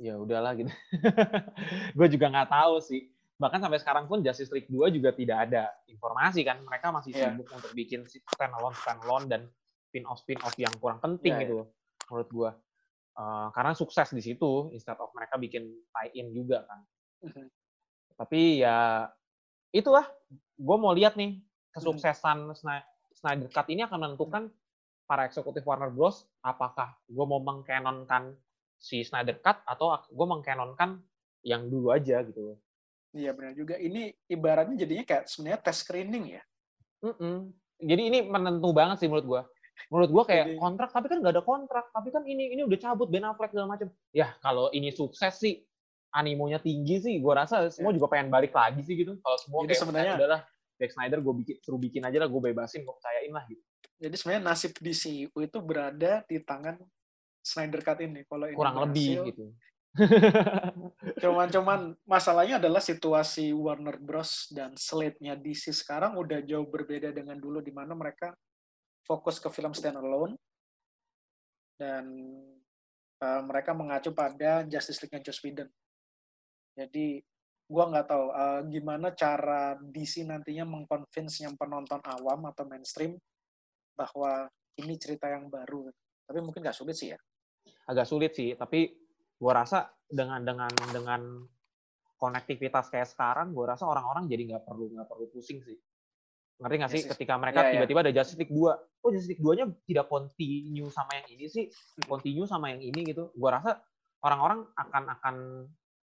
ya 0.00 0.16
udahlah 0.16 0.56
gitu. 0.56 0.72
gue 1.98 2.08
juga 2.08 2.26
nggak 2.32 2.50
tahu 2.50 2.74
sih. 2.80 3.10
Bahkan 3.36 3.60
sampai 3.60 3.78
sekarang 3.80 4.04
pun 4.08 4.24
Justice 4.24 4.52
League 4.52 4.68
2 4.72 4.88
juga 4.88 5.12
tidak 5.12 5.48
ada 5.50 5.68
informasi 5.86 6.40
kan. 6.40 6.64
Mereka 6.64 6.88
masih 6.88 7.12
Iya. 7.12 7.36
sibuk 7.36 7.48
untuk 7.52 7.72
bikin 7.76 8.08
standalone 8.08 8.76
standalone 8.80 9.26
dan 9.28 9.42
spin-off 9.90 10.22
spin-off 10.22 10.54
yang 10.54 10.70
kurang 10.78 11.02
penting 11.02 11.34
Iya, 11.34 11.42
gitu 11.42 11.52
loh, 11.58 11.68
menurut 12.06 12.30
gue. 12.30 12.50
Eh, 13.10 13.48
karena 13.50 13.74
sukses 13.74 14.08
di 14.14 14.22
situ 14.22 14.70
instead 14.70 14.94
of 14.96 15.10
mereka 15.10 15.34
bikin 15.34 15.66
tie-in 15.90 16.30
juga 16.30 16.62
kan. 16.62 16.80
Mhm. 17.26 17.46
Tapi 18.14 18.62
ya 18.62 19.10
itulah 19.74 20.06
gue 20.54 20.76
mau 20.78 20.94
lihat 20.94 21.18
nih 21.18 21.42
kesuksesan 21.74 22.54
Sny- 22.54 22.86
Snyder 23.10 23.50
Cut 23.50 23.66
ini 23.68 23.82
akan 23.82 23.98
menentukan 23.98 24.46
para 25.04 25.26
eksekutif 25.26 25.66
Warner 25.66 25.90
Bros. 25.90 26.22
apakah 26.40 26.94
gue 27.04 27.24
mau 27.26 27.42
mengkanonkan 27.42 28.38
si 28.78 29.02
Snyder 29.02 29.42
Cut 29.42 29.60
atau 29.66 29.92
gue 30.06 30.26
mengkanonkan 30.30 31.02
yang 31.42 31.66
dulu 31.66 31.90
aja 31.90 32.22
gitu. 32.22 32.56
Iya 33.10 33.34
benar 33.34 33.52
juga. 33.58 33.74
Ini 33.74 34.14
ibaratnya 34.30 34.86
jadinya 34.86 35.04
kayak 35.04 35.26
sebenarnya 35.26 35.60
tes 35.60 35.82
screening 35.82 36.38
ya. 36.38 36.42
Mm-mm. 37.02 37.50
Jadi 37.80 38.02
ini 38.06 38.18
menentu 38.22 38.70
banget 38.70 39.02
sih 39.02 39.08
menurut 39.10 39.26
gue. 39.26 39.42
Menurut 39.88 40.10
gue 40.10 40.24
kayak 40.26 40.46
kontrak, 40.56 40.90
tapi 40.90 41.06
kan 41.08 41.18
nggak 41.18 41.34
ada 41.38 41.42
kontrak. 41.42 41.88
Tapi 41.88 42.08
kan 42.10 42.22
ini 42.26 42.52
ini 42.52 42.62
udah 42.62 42.76
cabut 42.76 43.08
Ben 43.08 43.24
Affleck 43.24 43.54
segala 43.54 43.72
macam. 43.72 43.88
Ya 44.12 44.36
kalau 44.38 44.68
ini 44.70 44.92
sukses 44.92 45.38
sih, 45.38 45.64
animonya 46.10 46.60
tinggi 46.60 47.00
sih. 47.00 47.14
Gue 47.16 47.32
rasa 47.32 47.70
semua 47.70 47.94
juga 47.94 48.10
pengen 48.10 48.28
balik 48.28 48.52
lagi 48.52 48.84
sih 48.84 48.98
gitu. 48.98 49.16
Kalau 49.18 49.38
semua 49.38 49.58
Iya. 49.58 49.64
Jadi 49.64 49.70
kayak 49.70 49.82
sebenarnya- 49.82 50.14
"Eh, 50.14 50.20
udahlah 50.20 50.40
Zack 50.76 50.90
Snyder 50.92 51.18
gue 51.20 51.34
bikin 51.44 51.56
suruh 51.60 51.76
bikin 51.76 52.02
aja 52.04 52.18
lah, 52.18 52.28
gue 52.28 52.40
bebasin, 52.42 52.80
gue 52.82 52.94
percayain 52.96 53.32
lah 53.32 53.44
gitu. 53.46 53.62
Jadi 54.00 54.14
sebenarnya 54.16 54.42
nasib 54.42 54.72
DCU 54.74 55.28
itu 55.38 55.58
berada 55.60 56.24
di 56.24 56.40
tangan 56.40 56.80
Snyder 57.40 57.80
Cut 57.80 58.00
ini. 58.00 58.24
Kalau 58.24 58.48
ini 58.48 58.56
Kurang 58.56 58.76
lebih 58.88 59.08
berhasil, 59.12 59.28
gitu. 59.28 59.44
Cuman-cuman 61.20 61.96
masalahnya 62.04 62.56
adalah 62.56 62.80
situasi 62.80 63.52
Warner 63.52 63.98
Bros 63.98 64.48
dan 64.48 64.72
slate-nya 64.72 65.34
DC 65.34 65.72
sekarang 65.74 66.16
udah 66.16 66.40
jauh 66.40 66.64
berbeda 66.64 67.10
dengan 67.10 67.36
dulu 67.36 67.60
di 67.60 67.72
mana 67.72 67.92
mereka 67.92 68.32
fokus 69.10 69.42
ke 69.42 69.50
film 69.50 69.74
standalone 69.74 70.38
dan 71.74 72.06
uh, 73.18 73.42
mereka 73.42 73.74
mengacu 73.74 74.14
pada 74.14 74.62
Justice 74.70 75.02
League-nya 75.02 75.26
Joss 75.26 75.42
Whedon. 75.42 75.66
Jadi 76.78 77.18
gua 77.66 77.90
nggak 77.90 78.06
tahu 78.06 78.26
uh, 78.30 78.62
gimana 78.70 79.10
cara 79.18 79.74
DC 79.82 80.22
nantinya 80.22 80.62
mengconvince 80.62 81.42
yang 81.42 81.58
penonton 81.58 81.98
awam 82.06 82.46
atau 82.54 82.62
mainstream 82.70 83.18
bahwa 83.98 84.46
ini 84.78 84.94
cerita 84.94 85.26
yang 85.26 85.50
baru. 85.50 85.90
Tapi 86.30 86.38
mungkin 86.38 86.62
nggak 86.62 86.78
sulit 86.78 86.94
sih 86.94 87.10
ya. 87.10 87.18
agak 87.90 88.06
sulit 88.06 88.32
sih 88.32 88.54
tapi 88.54 88.86
gua 89.34 89.66
rasa 89.66 89.90
dengan 90.06 90.38
dengan 90.46 90.70
dengan 90.94 91.42
konektivitas 92.14 92.86
kayak 92.86 93.10
sekarang 93.10 93.50
gua 93.50 93.74
rasa 93.74 93.90
orang-orang 93.90 94.30
jadi 94.30 94.54
nggak 94.54 94.62
perlu 94.62 94.94
nggak 94.94 95.10
perlu 95.10 95.26
pusing 95.34 95.58
sih 95.58 95.74
Ngerti 96.60 96.74
nggak 96.76 96.92
sih? 96.92 97.02
Yes. 97.04 97.10
Ketika 97.16 97.32
mereka 97.40 97.58
Iya, 97.60 97.66
iya. 97.66 97.72
tiba-tiba 97.80 98.00
ada 98.04 98.12
Justice 98.12 98.38
League 98.38 98.52
2. 98.52 99.00
Oh, 99.00 99.08
Justice 99.08 99.30
League 99.32 99.42
2-nya 99.42 99.64
tidak 99.88 100.06
continue 100.12 100.88
sama 100.92 101.12
yang 101.16 101.26
ini 101.32 101.46
sih. 101.48 101.64
Hmm. 101.66 102.04
Continue 102.16 102.44
sama 102.44 102.66
yang 102.76 102.80
ini 102.84 103.00
gitu. 103.08 103.32
Gua 103.32 103.56
rasa 103.56 103.80
orang-orang 104.20 104.68
akan 104.76 105.02
akan 105.16 105.34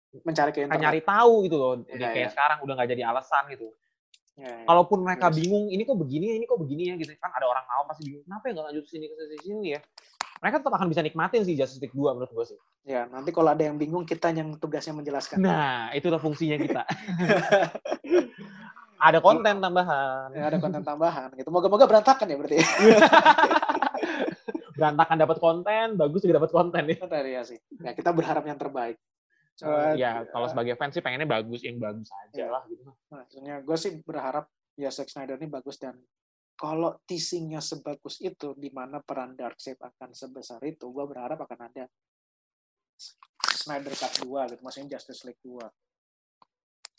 Mencari 0.08 0.56
ke 0.56 0.64
akan 0.64 0.80
nyari 0.80 1.04
tahu 1.04 1.44
gitu 1.44 1.56
loh. 1.60 1.84
Udah 1.84 2.08
kayak 2.16 2.28
iya. 2.28 2.32
sekarang 2.32 2.64
udah 2.64 2.72
nggak 2.80 2.88
jadi 2.96 3.02
alasan 3.12 3.44
gitu. 3.52 3.68
Ya, 4.40 4.48
ya. 4.48 4.64
Kalaupun 4.64 5.04
mereka 5.04 5.28
Yes. 5.28 5.36
bingung, 5.36 5.66
ini 5.68 5.82
kok 5.84 5.98
begini 6.00 6.24
ya, 6.32 6.34
ini 6.40 6.46
kok 6.48 6.58
begini 6.62 6.82
ya 6.88 6.94
gitu. 6.96 7.12
Kan 7.20 7.28
ada 7.34 7.44
orang 7.44 7.66
awam 7.68 7.92
pasti 7.92 8.08
bingung, 8.08 8.24
kenapa 8.24 8.48
ya 8.48 8.52
nggak 8.56 8.66
lanjut 8.72 8.84
sini 8.88 9.04
ke 9.04 9.14
sini 9.18 9.36
sini 9.44 9.68
ya? 9.76 9.80
Mereka 10.38 10.62
tetap 10.62 10.74
akan 10.78 10.88
bisa 10.88 11.02
nikmatin 11.02 11.42
sih 11.42 11.58
Justice 11.58 11.82
League 11.82 11.92
2 11.92 12.14
menurut 12.14 12.30
gue 12.30 12.44
sih. 12.54 12.58
Ya, 12.86 13.04
nanti 13.10 13.34
kalau 13.34 13.50
ada 13.52 13.60
yang 13.60 13.76
bingung 13.76 14.06
kita 14.06 14.30
yang 14.30 14.54
tugasnya 14.56 14.94
menjelaskan. 14.94 15.42
Nah, 15.42 15.90
itulah 15.92 16.22
fungsinya 16.22 16.56
kita. 16.56 16.82
ada 18.98 19.18
konten 19.22 19.54
tambahan. 19.62 20.28
Ya, 20.34 20.44
ada 20.50 20.58
konten 20.58 20.82
tambahan 20.82 21.30
gitu. 21.38 21.48
Moga-moga 21.54 21.86
berantakan 21.86 22.26
ya 22.26 22.36
berarti. 22.36 22.58
Berantakan 24.78 25.16
dapat 25.18 25.38
konten, 25.42 25.86
bagus 25.98 26.22
juga 26.22 26.38
dapat 26.38 26.50
konten 26.54 26.82
ya. 26.86 26.96
Benar 27.02 27.26
ya 27.26 27.42
sih. 27.42 27.58
Ya, 27.82 27.90
kita 27.94 28.14
berharap 28.14 28.46
yang 28.46 28.54
terbaik. 28.54 28.94
Coba, 29.58 29.98
ya, 29.98 30.22
kalau 30.30 30.46
sebagai 30.46 30.78
fans 30.78 30.94
sih 30.94 31.02
pengennya 31.02 31.26
bagus, 31.26 31.66
yang 31.66 31.82
bagus 31.82 32.06
aja 32.14 32.30
Iya. 32.30 32.46
lah 32.46 32.62
gitu. 32.70 32.86
Maksudnya 33.10 33.54
gue 33.58 33.74
sih 33.74 33.98
berharap 34.06 34.46
ya 34.78 34.86
Zack 34.94 35.10
Snyder 35.10 35.34
ini 35.34 35.50
bagus 35.50 35.82
dan 35.82 35.98
kalau 36.54 36.94
teasingnya 37.06 37.58
sebagus 37.58 38.22
itu, 38.22 38.54
di 38.54 38.70
mana 38.70 39.02
peran 39.02 39.34
Darkseid 39.34 39.78
akan 39.82 40.14
sebesar 40.14 40.62
itu, 40.62 40.90
gue 40.90 41.04
berharap 41.10 41.42
akan 41.42 41.70
ada 41.70 41.90
Snyder 43.50 43.94
Cut 43.94 44.26
2 44.26 44.54
gitu, 44.54 44.62
maksudnya 44.62 44.98
Justice 44.98 45.26
League 45.26 45.42
2. 45.42 45.58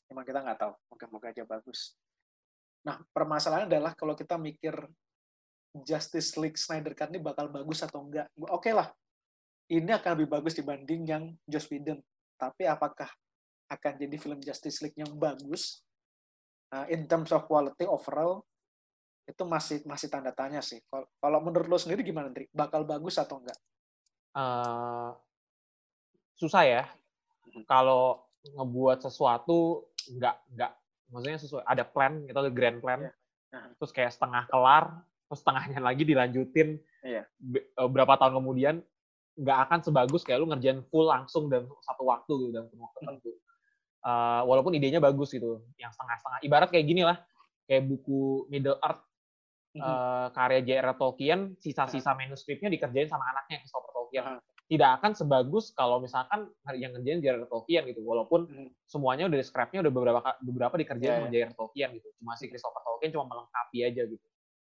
Emang 0.10 0.26
kita 0.26 0.42
nggak 0.42 0.60
tahu, 0.60 0.74
moga-moga 0.90 1.28
aja 1.30 1.46
bagus. 1.46 1.94
Nah, 2.82 2.98
permasalahannya 3.14 3.70
adalah 3.70 3.94
kalau 3.94 4.18
kita 4.18 4.36
mikir 4.42 4.74
Justice 5.86 6.34
League 6.42 6.58
Snyder 6.58 6.98
Cut 6.98 7.14
ini 7.14 7.22
bakal 7.22 7.48
bagus 7.54 7.86
atau 7.86 8.02
enggak, 8.02 8.26
oke 8.50 8.74
lah, 8.74 8.90
ini 9.70 9.94
akan 9.94 10.18
lebih 10.18 10.30
bagus 10.34 10.58
dibanding 10.58 11.02
yang 11.06 11.24
Joss 11.46 11.70
Whedon. 11.70 12.02
Tapi 12.42 12.66
apakah 12.66 13.10
akan 13.70 13.94
jadi 14.02 14.16
film 14.18 14.42
Justice 14.42 14.82
League 14.82 14.98
yang 14.98 15.14
bagus? 15.14 15.86
Nah, 16.74 16.90
in 16.90 17.06
terms 17.06 17.30
of 17.30 17.46
quality 17.46 17.86
overall, 17.86 18.42
itu 19.30 19.46
masih 19.46 19.86
masih 19.86 20.10
tanda 20.10 20.34
tanya 20.34 20.58
sih. 20.66 20.82
Kalau 20.90 21.06
kalau 21.22 21.40
menurut 21.46 21.70
lo 21.70 21.78
sendiri 21.78 22.02
gimana, 22.02 22.34
Dri? 22.34 22.50
Bakal 22.50 22.82
bagus 22.82 23.22
atau 23.22 23.38
enggak? 23.38 23.60
Eh, 24.34 25.12
susah 26.34 26.64
ya. 26.66 26.84
Mhm. 27.46 27.70
Kalau 27.70 28.26
ngebuat 28.46 29.02
sesuatu 29.02 29.84
nggak 30.10 30.36
nggak 30.56 30.72
maksudnya 31.10 31.40
sesuai 31.40 31.64
ada 31.64 31.84
plan 31.84 32.24
gitu 32.24 32.38
ada 32.38 32.52
grand 32.52 32.80
plan 32.80 33.00
Iya. 33.02 33.14
Aha. 33.50 33.70
terus 33.76 33.90
kayak 33.90 34.12
setengah 34.12 34.46
kelar 34.46 34.86
terus 35.26 35.40
setengahnya 35.42 35.80
lagi 35.82 36.04
dilanjutin 36.04 36.78
Iya. 37.02 37.26
be- 37.36 37.66
eh, 37.68 37.90
berapa 37.90 38.14
tahun 38.16 38.38
kemudian 38.38 38.76
nggak 39.36 39.58
akan 39.66 39.80
sebagus 39.82 40.22
kayak 40.22 40.40
lu 40.40 40.48
ngerjain 40.48 40.84
full 40.88 41.08
langsung 41.08 41.48
dalam 41.48 41.68
satu 41.82 42.04
waktu 42.06 42.32
gitu 42.40 42.52
dalam 42.52 42.70
waktu 42.72 42.98
tertentu 43.00 43.32
Eh, 44.00 44.42
walaupun 44.48 44.72
idenya 44.72 44.96
bagus 44.98 45.28
gitu 45.30 45.60
yang 45.76 45.92
setengah-setengah 45.92 46.40
ibarat 46.42 46.72
kayak 46.72 46.88
gini 46.88 47.04
lah 47.04 47.20
kayak 47.68 47.84
buku 47.84 48.48
Middle 48.48 48.80
Earth 48.80 49.04
Mhm. 49.70 49.82
eh, 49.82 50.28
karya 50.32 50.60
J.R.R. 50.64 50.96
Tolkien 50.96 51.40
sisa-sisa 51.58 52.16
manuskripnya 52.16 52.72
dikerjain 52.72 53.06
sama 53.06 53.28
anaknya 53.28 53.60
Christopher 53.60 53.92
Tolkien 53.92 54.24
Aha. 54.24 54.40
Tidak 54.70 55.02
akan 55.02 55.18
sebagus 55.18 55.74
kalau 55.74 55.98
misalkan 55.98 56.46
yang 56.78 56.94
ngerjain 56.94 57.20
J.R.R. 57.26 57.50
Tolkien 57.50 57.90
gitu 57.90 58.06
walaupun 58.06 58.46
Mhm. 58.46 58.70
semuanya 58.86 59.26
udah 59.26 59.42
scrapnya 59.42 59.82
udah 59.82 59.90
beberapa 59.92 60.20
beberapa 60.46 60.76
dikerjain 60.78 61.10
Iya, 61.10 61.18
sama 61.20 61.34
J.R.R. 61.34 61.56
Tolkien 61.58 61.90
gitu 61.98 62.08
cuma 62.22 62.38
si 62.38 62.46
Christopher 62.46 62.86
Tolkien 62.86 63.10
cuma 63.10 63.26
melengkapi 63.26 63.78
aja 63.82 64.06
gitu 64.06 64.28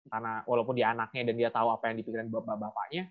karena 0.08 0.46
walaupun 0.46 0.78
dia 0.78 0.94
anaknya 0.94 1.34
dan 1.34 1.36
dia 1.36 1.50
tahu 1.50 1.68
apa 1.74 1.90
yang 1.92 1.98
dipikirin 2.00 2.30
bapak-bapaknya 2.30 3.10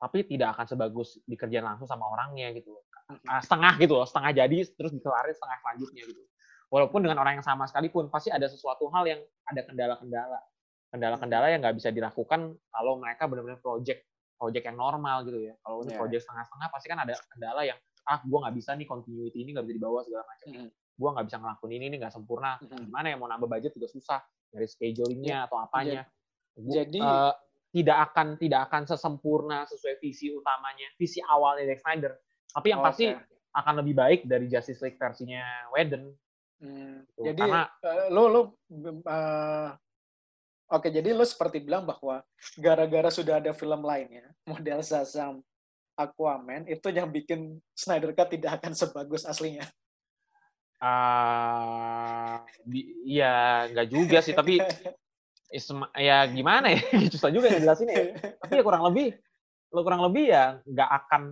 tapi 0.00 0.26
tidak 0.26 0.58
akan 0.58 0.66
sebagus 0.66 1.20
dikerjain 1.24 1.64
langsung 1.64 1.86
sama 1.86 2.08
orangnya 2.08 2.50
gitu 2.56 2.72
Mhm. 3.04 3.28
Ah, 3.28 3.44
setengah 3.44 3.76
gitu 3.76 4.00
loh 4.00 4.08
setengah 4.08 4.32
jadi 4.32 4.58
terus 4.72 4.88
dikelarin 4.88 5.36
setengah 5.36 5.58
selanjutnya 5.60 6.02
gitu 6.08 6.24
walaupun 6.72 7.04
dengan 7.04 7.20
orang 7.20 7.36
yang 7.36 7.44
sama 7.44 7.68
sekalipun 7.68 8.08
pasti 8.08 8.32
ada 8.32 8.48
sesuatu 8.48 8.88
hal 8.88 9.04
yang 9.04 9.20
ada 9.44 9.60
kendala-kendala 9.60 10.40
kendala-kendala 10.88 11.46
yang 11.52 11.60
nggak 11.60 11.76
bisa 11.76 11.92
dilakukan 11.92 12.56
kalau 12.72 12.96
mereka 12.96 13.28
benar-benar 13.28 13.60
project 13.60 14.08
project 14.34 14.64
yang 14.64 14.76
normal 14.76 15.16
gitu 15.22 15.38
ya 15.40 15.54
kalau 15.60 15.80
ini 15.80 15.90
Iya. 15.90 15.98
project 15.98 16.22
setengah-setengah 16.22 16.68
pasti 16.68 16.86
kan 16.86 16.98
ada 17.00 17.14
kendala 17.26 17.62
yang 17.62 17.78
ah 18.04 18.18
gue 18.20 18.38
nggak 18.38 18.54
bisa 18.54 18.70
nih 18.74 18.84
continuity 18.84 19.38
ini 19.38 19.50
nggak 19.52 19.64
bisa 19.64 19.76
dibawa 19.76 19.98
segala 20.02 20.24
macam 20.24 20.46
Mhm. 20.50 20.68
gue 20.94 21.08
nggak 21.10 21.26
bisa 21.26 21.36
ngelakuin 21.38 21.72
ini 21.72 21.84
ini 21.86 21.96
nggak 21.98 22.12
sempurna 22.12 22.50
Mhm. 22.58 22.78
gimana 22.84 23.06
ya 23.08 23.16
mau 23.16 23.26
nambah 23.26 23.48
budget 23.48 23.72
juga 23.72 23.88
susah 23.88 24.20
dari 24.48 24.66
schedulingnya 24.66 25.46
atau 25.46 25.58
apanya 25.58 26.02
Gua- 26.54 26.70
Jadi- 26.76 27.02
eh, 27.02 27.34
tidak 27.74 27.98
akan 28.08 28.26
tidak 28.36 28.60
akan 28.70 28.82
sesempurna 28.86 29.66
sesuai 29.66 29.98
visi 29.98 30.30
utamanya 30.30 30.86
visi 30.94 31.18
awalnya 31.20 31.66
Zack 31.66 31.82
Snyder 31.82 32.12
tapi 32.48 32.66
yang 32.70 32.78
Oke. 32.78 32.86
pasti 32.86 33.06
akan 33.52 33.74
lebih 33.76 33.94
baik 33.94 34.20
dari 34.24 34.46
Justice 34.46 34.78
League 34.80 34.94
versinya 34.94 35.42
Whedon 35.70 36.14
Hmm, 36.54 37.02
gitu. 37.12 37.26
Jadi 37.26 37.40
karena 37.40 37.66
eh, 37.82 38.08
lo 38.08 38.22
lo 38.26 38.40
eh, 39.02 39.68
oke 40.66 40.88
jadi 40.88 41.10
lo 41.10 41.22
seperti 41.22 41.60
bilang 41.60 41.84
bahwa 41.84 42.22
gara-gara 42.56 43.08
sudah 43.08 43.40
ada 43.40 43.52
film 43.52 43.80
lainnya 43.80 44.24
model 44.50 44.80
Shazam 44.80 45.40
Aquaman 45.94 46.66
itu 46.66 46.90
yang 46.90 47.06
bikin 47.06 47.62
Snyder 47.70 48.10
Cut 48.10 48.26
tidak 48.30 48.58
akan 48.58 48.74
sebagus 48.74 49.22
aslinya. 49.22 49.62
di- 52.66 52.92
iya 53.06 53.64
nggak 53.70 53.86
juga 53.88 54.18
sih 54.18 54.34
tapi 54.34 54.58
ya 55.96 56.26
gimana 56.26 56.74
ya? 56.74 56.82
Susah 57.14 57.30
juga 57.30 57.46
ngejelasin 57.48 57.88
ya. 57.88 58.02
Tapi 58.42 58.52
ya 58.58 58.62
kurang 58.66 58.84
lebih 58.90 59.14
lo 59.70 59.82
kurang 59.82 60.02
lebih 60.02 60.30
ya 60.30 60.58
nggak 60.66 60.90
akan 61.02 61.22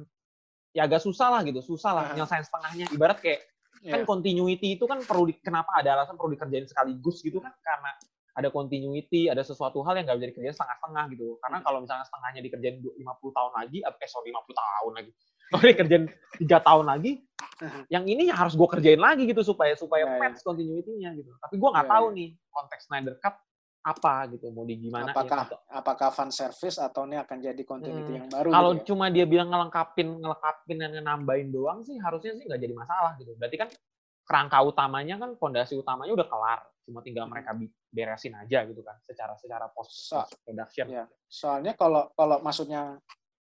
ya 0.75 0.87
agak 0.87 1.03
susah 1.03 1.29
lah 1.31 1.41
gitu 1.43 1.59
susah 1.61 1.91
lah 1.91 2.05
Ah. 2.11 2.15
nyelesain 2.17 2.47
setengahnya. 2.47 2.87
Ibarat 2.91 3.19
kayak 3.19 3.41
kan 3.83 3.99
Ya, 3.99 4.07
continuity 4.07 4.79
itu 4.79 4.87
kan 4.87 5.03
perlu 5.03 5.27
di, 5.27 5.35
kenapa 5.43 5.75
ada 5.75 5.99
alasan 5.99 6.15
perlu 6.15 6.39
dikerjain 6.39 6.71
sekaligus 6.71 7.19
gitu 7.19 7.43
kan? 7.43 7.51
Karena 7.59 7.91
ada 8.33 8.49
continuity 8.49 9.29
ada 9.29 9.41
sesuatu 9.41 9.85
hal 9.85 9.93
yang 9.95 10.05
nggak 10.05 10.19
bisa 10.19 10.29
dikerjain 10.31 10.55
setengah-setengah 10.55 11.05
gitu 11.13 11.27
karena 11.39 11.59
Hmm. 11.61 11.67
kalau 11.67 11.79
misalnya 11.81 12.05
setengahnya 12.05 12.41
dikerjain 12.41 12.77
du- 12.79 12.95
50 12.95 13.31
tahun 13.31 13.53
lagi 13.55 13.79
eh 13.81 14.09
sorry 14.09 14.29
50 14.31 14.57
tahun 14.57 14.93
lagi 14.95 15.11
kalau 15.53 15.65
dikerjain 15.67 16.05
tiga 16.39 16.59
tahun 16.59 16.87
lagi 16.89 17.13
Mhm. 17.63 17.83
yang 17.89 18.05
ini 18.05 18.23
yang 18.27 18.39
harus 18.39 18.55
gue 18.55 18.67
kerjain 18.67 18.99
lagi 18.99 19.23
gitu 19.23 19.43
supaya 19.43 19.75
supaya 19.75 20.03
Ya, 20.03 20.11
ya. 20.11 20.21
match 20.25 20.41
continuity-nya 20.41 21.15
gitu 21.15 21.31
tapi 21.37 21.55
gue 21.57 21.69
nggak 21.71 21.87
Ya, 21.87 21.93
tahu 21.93 22.07
ya. 22.09 22.17
nih 22.17 22.29
konteks 22.49 22.83
Snyder 22.87 23.15
Cut 23.17 23.37
apa 23.83 24.15
gitu 24.31 24.47
mau 24.49 24.63
di 24.63 24.79
gimana 24.79 25.11
apakah 25.11 25.43
apakah 25.69 26.09
fan 26.09 26.31
service 26.31 26.79
atau 26.79 27.03
ini 27.03 27.19
akan 27.19 27.37
jadi 27.37 27.63
continuity 27.63 28.09
Hmm, 28.09 28.19
yang 28.19 28.29
baru 28.31 28.49
kalau 28.49 28.71
gitu 28.73 28.79
ya? 28.79 28.87
cuma 28.89 29.05
dia 29.11 29.27
bilang 29.27 29.51
ngelengkapin 29.51 30.09
ngelengkapin 30.17 30.77
dan 30.77 31.03
nambahin 31.03 31.51
doang 31.51 31.83
sih 31.83 31.99
harusnya 31.99 32.33
sih 32.33 32.47
nggak 32.47 32.59
jadi 32.59 32.73
masalah 32.73 33.19
gitu 33.19 33.35
berarti 33.35 33.57
kan 33.59 33.69
kerangka 34.23 34.59
utamanya 34.63 35.19
kan 35.19 35.35
fondasi 35.35 35.75
utamanya 35.75 36.15
udah 36.15 36.27
kelar 36.27 36.61
cuma 36.83 37.03
tinggal 37.03 37.27
Hmm. 37.27 37.35
mereka 37.35 37.51
beresin 37.93 38.33
aja 38.35 38.65
gitu 38.65 38.81
kan 38.81 38.97
secara 39.05 39.37
secara 39.37 39.69
post, 39.69 39.93
So- 40.09 40.25
production 40.43 40.89
Ya, 40.89 41.05
soalnya 41.29 41.77
kalau 41.77 42.09
kalau 42.13 42.41
maksudnya 42.41 42.97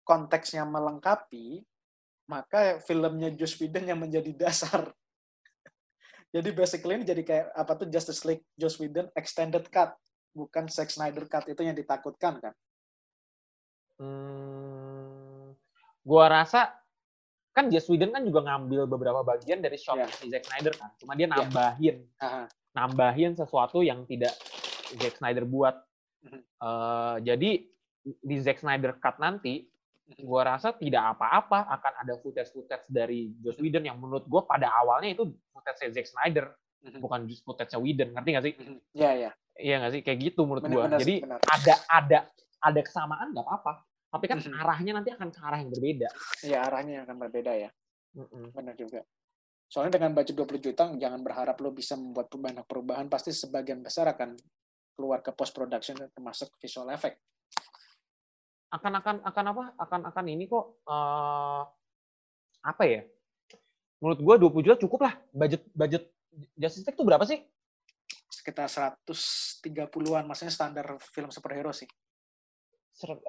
konteksnya 0.02 0.66
melengkapi, 0.66 1.62
maka 2.26 2.82
filmnya 2.82 3.30
Joss 3.30 3.54
Whedon 3.56 3.86
yang 3.86 4.02
menjadi 4.02 4.34
dasar. 4.42 4.90
jadi 6.32 6.48
basically 6.50 6.96
ini 6.96 7.04
jadi 7.04 7.22
kayak 7.22 7.46
apa 7.54 7.72
tuh 7.76 7.86
Justice 7.86 8.24
League 8.24 8.42
Joss 8.52 8.76
Whedon 8.76 9.06
extended 9.12 9.62
cut, 9.68 9.94
bukan 10.32 10.66
Zack 10.66 10.88
Snyder 10.88 11.22
cut 11.24 11.46
itu 11.46 11.60
yang 11.60 11.76
ditakutkan 11.76 12.40
kan? 12.40 12.54
Hmm, 14.02 15.54
gua 16.02 16.26
rasa 16.32 16.74
kan 17.52 17.68
Joss 17.68 17.86
Whedon 17.86 18.10
kan 18.10 18.24
juga 18.24 18.40
ngambil 18.42 18.88
beberapa 18.88 19.20
bagian 19.22 19.60
dari 19.60 19.76
shot 19.76 20.00
si 20.10 20.26
Zack 20.26 20.48
Snyder 20.48 20.72
kan 20.72 20.90
cuma 20.96 21.12
dia 21.12 21.28
Iya. 21.28 21.36
nambahin 21.36 21.96
Aha. 22.18 22.44
Nambahin 22.72 23.32
sesuatu 23.32 23.80
yang 23.80 24.04
tidak 24.04 24.32
Zack 24.96 25.16
Snyder 25.16 25.44
buat 25.44 25.76
Mhm. 26.22 26.38
Eh, 26.38 27.16
jadi 27.26 27.50
di 28.22 28.36
Zack 28.38 28.62
Snyder 28.62 28.94
cut 28.96 29.18
nanti 29.18 29.66
Mhm. 30.04 30.22
gua 30.22 30.54
rasa 30.54 30.70
tidak 30.72 31.02
apa-apa 31.10 31.66
akan 31.68 31.92
ada 31.98 32.14
footage-footage 32.16 32.86
dari 32.88 33.34
Joss 33.38 33.58
Whedon 33.58 33.82
yang 33.82 33.98
menurut 33.98 34.22
gua 34.24 34.42
pada 34.42 34.70
awalnya 34.72 35.10
itu 35.10 35.26
footage 35.50 35.82
Zack 35.90 36.06
Snyder 36.06 36.54
Mhm. 36.80 36.98
bukan 36.98 37.20
just 37.26 37.42
footage 37.42 37.74
Whedon 37.74 38.10
ngerti 38.12 38.28
nggak 38.30 38.44
sih 38.44 38.54
Mhm. 38.54 38.78
Ya 38.94 39.10
ya. 39.14 39.30
iya 39.58 39.74
nggak 39.78 39.92
sih 39.92 40.00
kayak 40.00 40.18
gitu 40.22 40.46
menurut 40.46 40.62
benar 40.62 40.94
jadi 40.96 41.04
sih, 41.04 41.18
benar. 41.22 41.38
ada 41.42 41.74
ada 41.90 42.18
ada 42.60 42.80
kesamaan 42.80 43.28
nggak 43.30 43.42
apa-apa 43.42 43.72
tapi 44.08 44.24
kan 44.26 44.38
Mhm. 44.38 44.54
arahnya 44.54 44.92
nanti 44.94 45.10
akan 45.10 45.28
ke 45.28 45.40
arah 45.40 45.58
yang 45.58 45.70
berbeda 45.70 46.08
Ya 46.42 46.58
arahnya 46.62 47.02
akan 47.02 47.16
berbeda 47.18 47.52
ya. 47.56 47.70
Mm-mm. 48.12 48.52
Benar 48.52 48.76
juga. 48.76 49.02
Soalnya 49.72 49.96
dengan 49.96 50.12
budget 50.12 50.36
20 50.36 50.60
juta 50.60 50.84
jangan 51.00 51.20
berharap 51.24 51.56
lo 51.64 51.72
bisa 51.72 51.96
membuat 51.96 52.28
banyak 52.28 52.68
perubahan, 52.68 53.08
pasti 53.08 53.32
sebagian 53.32 53.80
besar 53.80 54.04
akan 54.12 54.36
keluar 54.92 55.24
ke 55.24 55.32
post 55.32 55.56
production 55.56 55.96
termasuk 56.12 56.52
visual 56.60 56.92
effect. 56.92 57.16
akan 58.72 58.92
akan 59.04 59.16
akan 59.20 59.44
apa 59.52 59.64
akan 59.84 60.00
akan 60.08 60.24
ini 60.32 60.48
kok 60.48 60.80
eh, 60.88 61.62
apa 62.64 62.82
ya 62.88 63.04
menurut 64.00 64.20
gua 64.24 64.34
20 64.40 64.64
juta 64.64 64.76
cukup 64.80 65.00
lah 65.04 65.12
budget 65.28 65.60
budget 65.76 66.08
Justice 66.56 66.88
League 66.88 66.96
tuh 66.96 67.04
berapa 67.04 67.20
sih 67.28 67.36
sekitar 68.32 68.66
130-an, 68.66 70.24
maksudnya 70.26 70.50
standar 70.50 70.98
film 70.98 71.30
superhero 71.30 71.70
sih. 71.70 71.86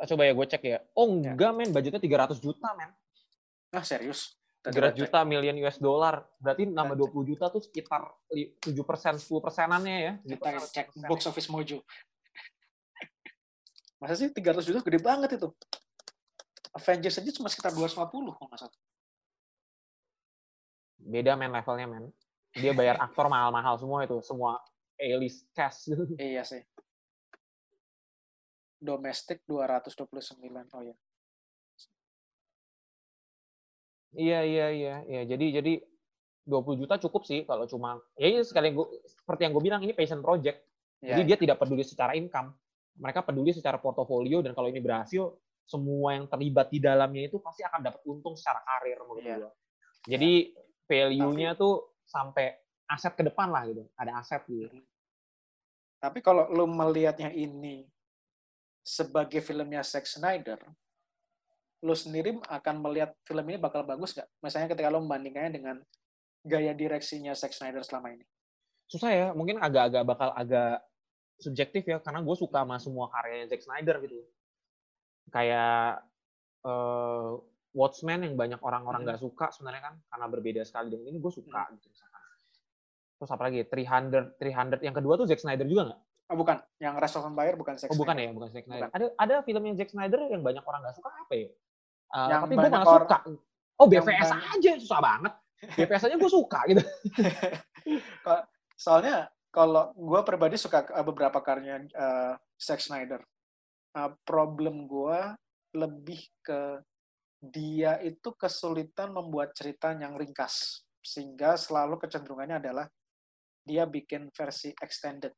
Coba 0.10 0.24
ya 0.26 0.34
gue 0.34 0.48
cek 0.48 0.64
ya. 0.64 0.80
Oh 0.98 1.06
Ya. 1.22 1.36
enggak 1.36 1.52
men, 1.54 1.70
budgetnya 1.70 2.02
300 2.02 2.42
juta 2.42 2.74
men. 2.74 2.90
Ah, 3.70 3.86
serius? 3.86 4.34
Tadi 4.64 4.80
300 4.80 4.80
gua 4.80 4.88
cek. 4.88 4.96
juta 4.96 5.20
million 5.28 5.56
US 5.68 5.76
dollar. 5.76 6.24
Berarti 6.40 6.64
nambah 6.64 6.96
Cek. 6.96 7.12
20 7.12 7.32
juta 7.36 7.46
tuh 7.52 7.62
sekitar 7.68 8.02
7 8.32 8.64
persen, 8.88 9.20
10 9.20 9.44
persenannya 9.44 9.98
ya. 10.00 10.14
Kita 10.24 10.50
cek 10.72 10.88
box 11.04 11.28
office 11.28 11.52
mojo. 11.52 11.84
Masa 14.00 14.16
sih 14.16 14.32
300 14.32 14.64
juta 14.64 14.80
gede 14.80 15.04
banget 15.04 15.36
itu? 15.36 15.52
Avengers 16.74 17.20
aja 17.20 17.32
cuma 17.36 17.52
sekitar 17.52 17.76
250 17.76 18.08
kalau 18.08 18.48
nggak 18.48 18.60
salah. 18.64 18.80
Beda 21.04 21.36
men 21.36 21.52
levelnya 21.52 21.88
men. 21.92 22.08
Dia 22.56 22.72
bayar 22.72 23.04
aktor 23.04 23.28
mahal-mahal 23.28 23.76
semua 23.76 24.08
itu. 24.08 24.16
Semua 24.24 24.64
A-list 24.96 25.44
cast. 25.52 25.92
Iya 26.16 26.48
sih. 26.48 26.64
Domestik 28.80 29.44
229. 29.44 30.40
Oh 30.72 30.84
ya. 30.88 30.96
Iya 34.14 34.40
iya 34.46 34.68
iya 34.70 34.96
iya. 35.10 35.22
Jadi 35.26 35.46
jadi 35.62 35.74
20 36.44 36.80
juta 36.86 37.00
cukup 37.00 37.24
sih 37.24 37.48
kalau 37.48 37.64
cuma 37.66 37.98
ya 38.20 38.28
ini 38.28 38.44
sekali 38.44 38.76
gua, 38.76 38.88
seperti 39.08 39.48
yang 39.48 39.54
gue 39.56 39.64
bilang 39.64 39.82
ini 39.82 39.96
passion 39.96 40.20
project. 40.20 40.60
Ya, 41.04 41.16
Jadi 41.16 41.22
dia 41.28 41.38
tidak 41.40 41.58
peduli 41.60 41.84
secara 41.84 42.16
income. 42.16 42.52
Mereka 43.00 43.26
peduli 43.26 43.52
secara 43.56 43.82
portofolio 43.82 44.44
dan 44.46 44.54
kalau 44.54 44.70
ini 44.70 44.80
berhasil 44.80 45.34
semua 45.64 46.14
yang 46.14 46.28
terlibat 46.28 46.68
di 46.70 46.80
dalamnya 46.84 47.32
itu 47.32 47.40
pasti 47.40 47.64
akan 47.64 47.80
dapat 47.80 48.02
untung 48.06 48.36
secara 48.36 48.60
karir 48.64 49.00
menurut 49.02 49.24
Iya. 49.24 49.36
gua. 49.40 49.52
Jadi 50.04 50.32
value-nya 50.84 51.56
tuh 51.56 51.96
sampai 52.04 52.52
aset 52.92 53.16
ke 53.16 53.24
depan 53.24 53.48
lah 53.50 53.64
gitu. 53.66 53.88
Ada 53.96 54.12
aset 54.20 54.44
gitu. 54.46 54.68
Tapi 56.04 56.20
kalau 56.20 56.52
lu 56.52 56.68
melihatnya 56.68 57.32
ini 57.32 57.88
sebagai 58.84 59.40
filmnya 59.40 59.80
Zack 59.88 60.04
Snyder, 60.04 60.60
lu 61.84 61.94
sendiri 61.94 62.40
akan 62.48 62.76
melihat 62.80 63.12
film 63.28 63.44
ini 63.52 63.60
bakal 63.60 63.84
bagus 63.84 64.16
nggak? 64.16 64.28
Misalnya 64.40 64.72
ketika 64.72 64.88
lu 64.88 65.04
membandingkannya 65.04 65.52
dengan 65.52 65.76
gaya 66.42 66.72
direksinya 66.72 67.36
Zack 67.36 67.52
Snyder 67.52 67.84
selama 67.84 68.16
ini. 68.16 68.24
Susah 68.88 69.12
ya, 69.12 69.28
mungkin 69.32 69.60
agak-agak 69.60 70.04
bakal 70.04 70.30
agak 70.32 70.80
subjektif 71.38 71.84
ya 71.84 72.00
karena 72.00 72.24
gue 72.24 72.36
suka 72.36 72.64
sama 72.64 72.80
semua 72.80 73.12
karyanya 73.12 73.52
Zack 73.52 73.64
Snyder 73.64 74.00
gitu. 74.00 74.24
Kayak 75.30 76.04
eh, 76.64 77.32
Watchmen 77.74 78.22
yang 78.22 78.36
banyak 78.38 78.62
orang-orang 78.62 79.02
Hmm. 79.04 79.08
nggak 79.12 79.20
suka 79.20 79.50
sebenarnya 79.52 79.82
kan 79.82 79.96
karena 80.08 80.26
berbeda 80.30 80.62
sekali 80.64 80.88
dengan 80.88 81.10
ini 81.10 81.18
gue 81.20 81.34
suka 81.34 81.68
gitu 81.74 81.90
misalkan. 81.90 82.22
Terus 83.18 83.32
apa 83.34 83.44
lagi? 83.44 83.60
300 83.66 84.38
300 84.40 84.80
yang 84.80 84.96
kedua 84.96 85.18
tuh 85.18 85.28
Zack 85.28 85.42
Snyder 85.42 85.68
juga 85.68 85.92
nggak? 85.92 86.02
Oh 86.32 86.40
bukan, 86.40 86.56
yang 86.80 86.96
Rest 86.96 87.20
of 87.20 87.28
Empire 87.28 87.60
bukan 87.60 87.76
Zack 87.76 87.92
Oh 87.92 88.00
bukan 88.00 88.16
Snyder. 88.16 88.30
ya, 88.30 88.32
bukan 88.32 88.50
Zack 88.54 88.66
Snyder. 88.70 88.90
Ada 88.94 89.06
ada 89.18 89.36
filmnya 89.44 89.74
Zack 89.76 89.92
Snyder 89.92 90.22
yang 90.30 90.40
banyak 90.40 90.64
orang 90.64 90.80
nggak 90.86 90.96
suka 90.96 91.10
apa 91.12 91.34
ya? 91.36 91.50
Eh, 92.14 92.28
Yang 92.30 92.42
tapi 92.44 92.54
gue 92.54 92.62
malah 92.64 92.86
orang- 92.86 93.10
suka. 93.10 93.18
Oh 93.74 93.88
BVS 93.90 94.30
aja 94.32 94.72
susah 94.78 95.00
banget. 95.02 95.34
BVS 95.74 96.04
aja 96.06 96.16
gue 96.16 96.32
suka 96.32 96.60
gitu. 96.70 96.82
Soalnya 98.76 99.16
kalau 99.50 99.94
gue 99.94 100.22
pribadi 100.22 100.58
suka 100.58 100.84
ke- 100.84 100.94
beberapa 101.04 101.40
karya 101.40 101.82
eh, 101.84 102.34
Zack 102.56 102.80
Snyder. 102.80 103.22
Eh, 103.94 104.12
problem 104.24 104.86
gue 104.86 105.20
lebih 105.74 106.22
ke 106.40 106.82
dia 107.44 107.98
itu 108.00 108.32
kesulitan 108.34 109.12
membuat 109.12 109.54
cerita 109.54 109.92
yang 109.92 110.14
ringkas. 110.14 110.86
Sehingga 111.02 111.58
selalu 111.58 112.00
kecenderungannya 112.00 112.62
adalah 112.62 112.86
dia 113.64 113.84
bikin 113.84 114.30
versi 114.30 114.72
extended. 114.78 115.34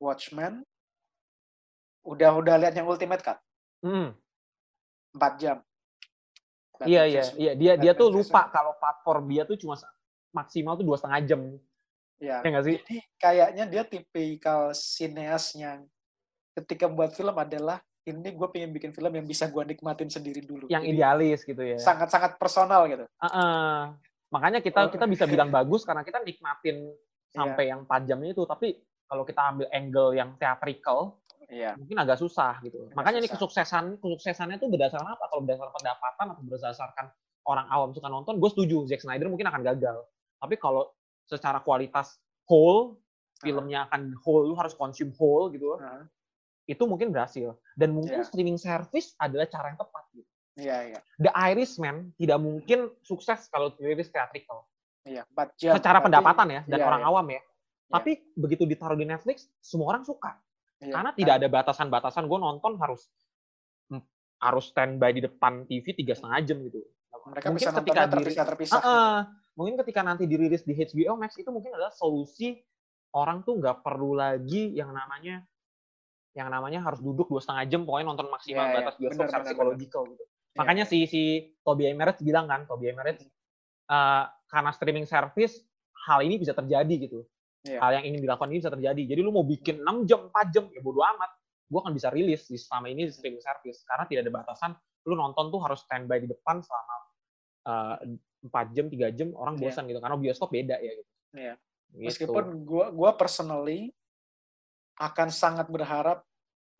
Watchmen, 0.00 0.64
udah 2.02 2.32
udah 2.34 2.56
lihat 2.56 2.72
yang 2.72 2.88
Ultimate 2.88 3.20
Cut, 3.20 3.36
Hmm. 3.84 4.16
4 5.12 5.36
jam. 5.36 5.60
Iya 6.86 7.02
iya 7.04 7.22
iya 7.36 7.52
dia 7.52 7.72
dia 7.76 7.92
tuh 7.92 8.08
lupa 8.08 8.48
kalau 8.48 8.72
platform 8.76 9.24
dia 9.28 9.42
tuh 9.44 9.56
cuma 9.56 9.76
maksimal 10.30 10.78
tuh 10.78 10.86
dua 10.86 10.96
setengah 10.96 11.20
jam 11.26 11.40
Ya, 12.20 12.44
ya 12.44 12.48
nggak 12.52 12.64
sih? 12.68 12.76
Jadi 12.84 12.96
kayaknya 13.16 13.64
dia 13.64 13.80
tipikal 13.80 14.76
sineas 14.76 15.56
yang 15.56 15.88
ketika 16.52 16.84
buat 16.84 17.16
film 17.16 17.32
adalah 17.32 17.80
ini 18.04 18.36
gue 18.36 18.48
pengen 18.52 18.76
bikin 18.76 18.92
film 18.92 19.08
yang 19.08 19.24
bisa 19.24 19.48
gue 19.48 19.64
nikmatin 19.64 20.12
sendiri 20.12 20.44
dulu. 20.44 20.68
Yang 20.68 20.84
Jadi 20.84 20.92
idealis 21.00 21.40
gitu 21.48 21.62
ya. 21.64 21.80
Sangat-sangat 21.80 22.36
personal 22.36 22.84
gitu. 22.92 23.08
Uh-uh. 23.08 23.96
Makanya 24.28 24.60
kita 24.60 24.84
Oh. 24.84 24.92
kita 24.92 25.08
bisa 25.08 25.24
bilang 25.24 25.48
bagus 25.48 25.80
karena 25.88 26.04
kita 26.04 26.20
nikmatin 26.20 26.92
sampai 27.32 27.64
Iya. 27.64 27.70
yang 27.72 27.80
4 27.88 28.04
jamnya 28.04 28.30
itu. 28.36 28.44
Tapi 28.44 28.68
kalau 29.08 29.24
kita 29.24 29.40
ambil 29.40 29.66
angle 29.72 30.10
yang 30.12 30.36
theatrical 30.36 31.16
Iya. 31.50 31.74
mungkin 31.74 31.98
agak 31.98 32.22
susah 32.22 32.62
gitu. 32.62 32.86
Agak 32.88 32.94
Makanya 32.94 33.20
susah. 33.26 33.34
kesuksesan 33.34 33.84
kesuksesannya 33.98 34.56
tuh 34.56 34.70
berdasarkan 34.70 35.18
apa? 35.18 35.24
Kalau 35.26 35.42
berdasarkan 35.42 35.74
pendapatan 35.74 36.26
atau 36.30 36.42
berdasarkan 36.46 37.06
orang 37.44 37.66
awam 37.68 37.90
suka 37.90 38.06
nonton, 38.06 38.38
gue 38.38 38.50
setuju 38.54 38.86
Zack 38.86 39.02
Snyder 39.02 39.26
mungkin 39.26 39.50
akan 39.50 39.66
gagal. 39.66 40.06
Tapi 40.38 40.54
kalau 40.56 40.94
secara 41.26 41.58
kualitas 41.60 42.22
whole 42.46 43.02
filmnya 43.42 43.90
akan 43.90 44.14
whole, 44.22 44.46
lu 44.46 44.54
harus 44.54 44.72
consume 44.72 45.10
whole 45.18 45.50
gitu. 45.50 45.74
Nah, 45.76 46.06
Itu 46.64 46.86
mungkin 46.86 47.10
berhasil. 47.10 47.58
Dan 47.74 47.98
mungkin 47.98 48.22
Iya. 48.22 48.28
streaming 48.30 48.54
service 48.54 49.18
adalah 49.18 49.50
cara 49.50 49.74
yang 49.74 49.78
tepat 49.80 50.06
gitu. 50.14 50.30
Iya, 50.54 50.76
iya. 50.86 50.98
The 51.18 51.34
Irishman 51.34 52.14
tidak 52.14 52.38
mungkin 52.38 52.94
sukses 53.02 53.50
kalau 53.50 53.74
dirilis 53.74 54.06
theatrical. 54.06 54.70
Iya, 55.02 55.26
4 55.34 55.50
jam. 55.58 55.74
Secara 55.74 55.98
Berarti- 55.98 56.06
pendapatan 56.14 56.46
ya, 56.46 56.60
dan 56.70 56.78
iya, 56.78 56.86
orang 56.86 57.02
iya. 57.02 57.10
awam 57.10 57.26
ya. 57.26 57.42
Tapi 57.90 58.10
begitu 58.38 58.62
ditaruh 58.70 58.94
di 58.94 59.02
Netflix, 59.02 59.50
semua 59.58 59.90
orang 59.90 60.06
suka. 60.06 60.38
Iya. 60.80 60.92
Karena 60.96 61.10
tidak 61.12 61.34
ada 61.44 61.48
batasan-batasan. 61.52 62.24
Gue 62.24 62.40
nonton 62.40 62.80
harus 62.80 63.04
mm, 63.92 64.02
harus 64.40 64.64
standby 64.72 65.12
di 65.12 65.22
depan 65.28 65.68
TV 65.68 65.92
tiga 65.92 66.16
setengah 66.16 66.40
jam 66.44 66.58
gitu. 66.64 66.80
mereka 67.20 67.52
mungkin 67.52 67.68
bisa 67.68 67.76
ketika 67.84 68.02
terpisah-terpisah. 68.08 68.80
Ah, 68.80 68.88
ah. 68.88 69.16
mungkin 69.52 69.76
ketika 69.84 70.00
nanti 70.00 70.24
dirilis 70.24 70.64
di 70.64 70.72
HBO 70.72 71.20
Max 71.20 71.36
itu 71.36 71.52
mungkin 71.52 71.76
adalah 71.76 71.92
solusi 71.92 72.56
orang 73.12 73.44
tuh 73.44 73.60
nggak 73.60 73.84
perlu 73.84 74.16
lagi 74.16 74.72
yang 74.72 74.94
namanya 74.96 75.44
yang 76.32 76.48
namanya 76.48 76.80
harus 76.80 77.02
duduk 77.02 77.26
dua 77.26 77.42
setengah 77.42 77.64
jam 77.66 77.80
pokoknya 77.82 78.06
nonton 78.14 78.28
maksimal 78.30 78.70
iya. 78.70 78.74
batas 78.80 78.94
bioskop 78.96 79.26
Benar, 79.26 79.30
secara 79.34 79.44
psikologikal 79.50 80.02
gitu. 80.06 80.24
Iya, 80.24 80.58
Makanya 80.62 80.84
iya. 80.86 80.90
si 80.90 80.98
si 81.10 81.22
Toby 81.60 81.84
Emirates 81.90 82.22
bilang 82.22 82.46
kan, 82.46 82.64
Toby 82.64 82.94
Emirates 82.94 83.26
eh, 83.90 84.24
karena 84.48 84.70
streaming 84.72 85.06
service 85.10 85.58
hal 86.06 86.22
ini 86.22 86.38
bisa 86.38 86.54
terjadi 86.54 86.94
gitu. 87.10 87.26
Iya. 87.60 87.78
Hal 87.78 87.90
yang 88.00 88.04
ingin 88.08 88.20
dilakukan 88.24 88.48
ini 88.48 88.58
bisa 88.64 88.72
terjadi. 88.72 89.02
Jadi 89.04 89.20
lu 89.20 89.32
mau 89.32 89.44
bikin 89.44 89.84
6 89.84 90.08
jam, 90.08 90.20
4 90.32 90.48
jam, 90.48 90.64
ya 90.72 90.80
bodo 90.80 91.04
amat. 91.04 91.30
Gue 91.68 91.78
akan 91.84 91.92
bisa 91.92 92.08
rilis 92.08 92.48
di 92.48 92.56
selama 92.56 92.88
ini 92.88 93.06
di 93.06 93.12
streaming 93.12 93.44
service 93.44 93.84
karena 93.84 94.04
tidak 94.08 94.22
ada 94.26 94.32
batasan. 94.42 94.70
Lu 95.04 95.14
nonton 95.14 95.52
tuh 95.52 95.60
harus 95.60 95.84
standby 95.84 96.18
di 96.24 96.28
depan 96.28 96.64
selama 96.64 96.94
eh, 97.60 97.96
4 98.48 98.72
jam, 98.72 98.86
3 98.88 99.12
jam, 99.12 99.28
orang 99.36 99.60
Iya. 99.60 99.62
bosan 99.68 99.84
gitu. 99.92 100.00
Karena 100.00 100.16
bioskop 100.16 100.48
beda 100.48 100.76
ya 100.80 100.92
gitu. 100.96 101.10
Iya. 101.36 101.54
Gitu. 101.90 102.06
Meskipun 102.06 102.44
gua 102.64 102.86
gua 102.88 103.10
personally 103.12 103.92
akan 105.00 105.28
sangat 105.28 105.68
berharap 105.68 106.24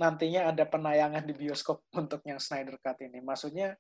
nantinya 0.01 0.49
ada 0.49 0.65
penayangan 0.65 1.21
di 1.29 1.37
bioskop 1.37 1.85
untuk 2.01 2.25
yang 2.25 2.41
Snyder 2.41 2.81
Cut 2.81 2.97
ini. 3.05 3.21
Maksudnya 3.21 3.77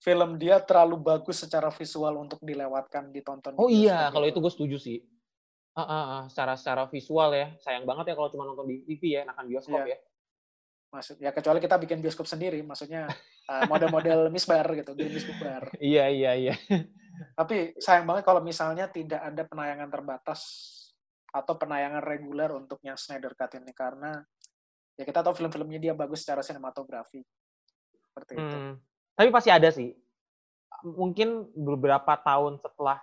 film 0.00 0.40
dia 0.40 0.56
terlalu 0.64 0.96
bagus 0.96 1.44
secara 1.44 1.68
visual 1.68 2.16
untuk 2.16 2.40
dilewatkan 2.40 3.12
ditonton. 3.12 3.52
di 3.52 3.58
Oh 3.60 3.68
iya, 3.68 4.08
bioskop 4.08 4.12
kalau 4.16 4.24
gitu. 4.26 4.32
itu 4.32 4.38
gue 4.40 4.52
setuju 4.56 4.76
sih. 4.80 4.98
Ah, 5.70 5.82
ah, 5.86 6.04
ah, 6.18 6.22
secara 6.26 6.58
secara 6.58 6.82
visual 6.90 7.30
ya, 7.30 7.54
sayang 7.62 7.86
banget 7.86 8.10
ya 8.10 8.14
kalau 8.18 8.28
cuma 8.34 8.42
nonton 8.42 8.66
di 8.66 8.82
TV 8.82 9.14
ya, 9.14 9.20
enakan 9.22 9.46
bioskop 9.46 9.86
Iya. 9.86 9.94
ya. 9.94 9.98
Maksud 10.90 11.16
ya 11.22 11.30
kecuali 11.30 11.58
kita 11.62 11.78
bikin 11.78 12.02
bioskop 12.02 12.26
sendiri, 12.26 12.58
maksudnya 12.66 13.06
uh, 13.46 13.62
model-model 13.70 14.34
misbar 14.34 14.66
gitu, 14.74 14.90
Green 14.98 15.14
misbar. 15.14 15.70
Iya 15.78 16.10
iya 16.10 16.32
iya. 16.34 16.54
Tapi 17.38 17.78
sayang 17.78 18.02
banget 18.02 18.26
kalau 18.26 18.42
misalnya 18.42 18.90
tidak 18.90 19.22
ada 19.22 19.46
penayangan 19.46 19.86
terbatas 19.86 20.40
atau 21.30 21.54
penayangan 21.54 22.02
reguler 22.02 22.50
untuk 22.50 22.82
yang 22.82 22.98
Snyder 22.98 23.38
Cut 23.38 23.54
ini 23.54 23.70
karena 23.70 24.18
ya 24.98 25.06
kita 25.06 25.22
tahu 25.22 25.38
film-filmnya 25.38 25.78
dia 25.78 25.94
bagus 25.94 26.26
secara 26.26 26.42
sinematografi. 26.42 27.22
Seperti 28.10 28.32
itu. 28.34 28.56
Hmm. 28.58 28.74
Tapi 29.14 29.28
pasti 29.30 29.54
ada 29.54 29.70
sih. 29.70 29.94
Mungkin 30.82 31.54
beberapa 31.54 32.18
tahun 32.18 32.58
setelah 32.58 32.98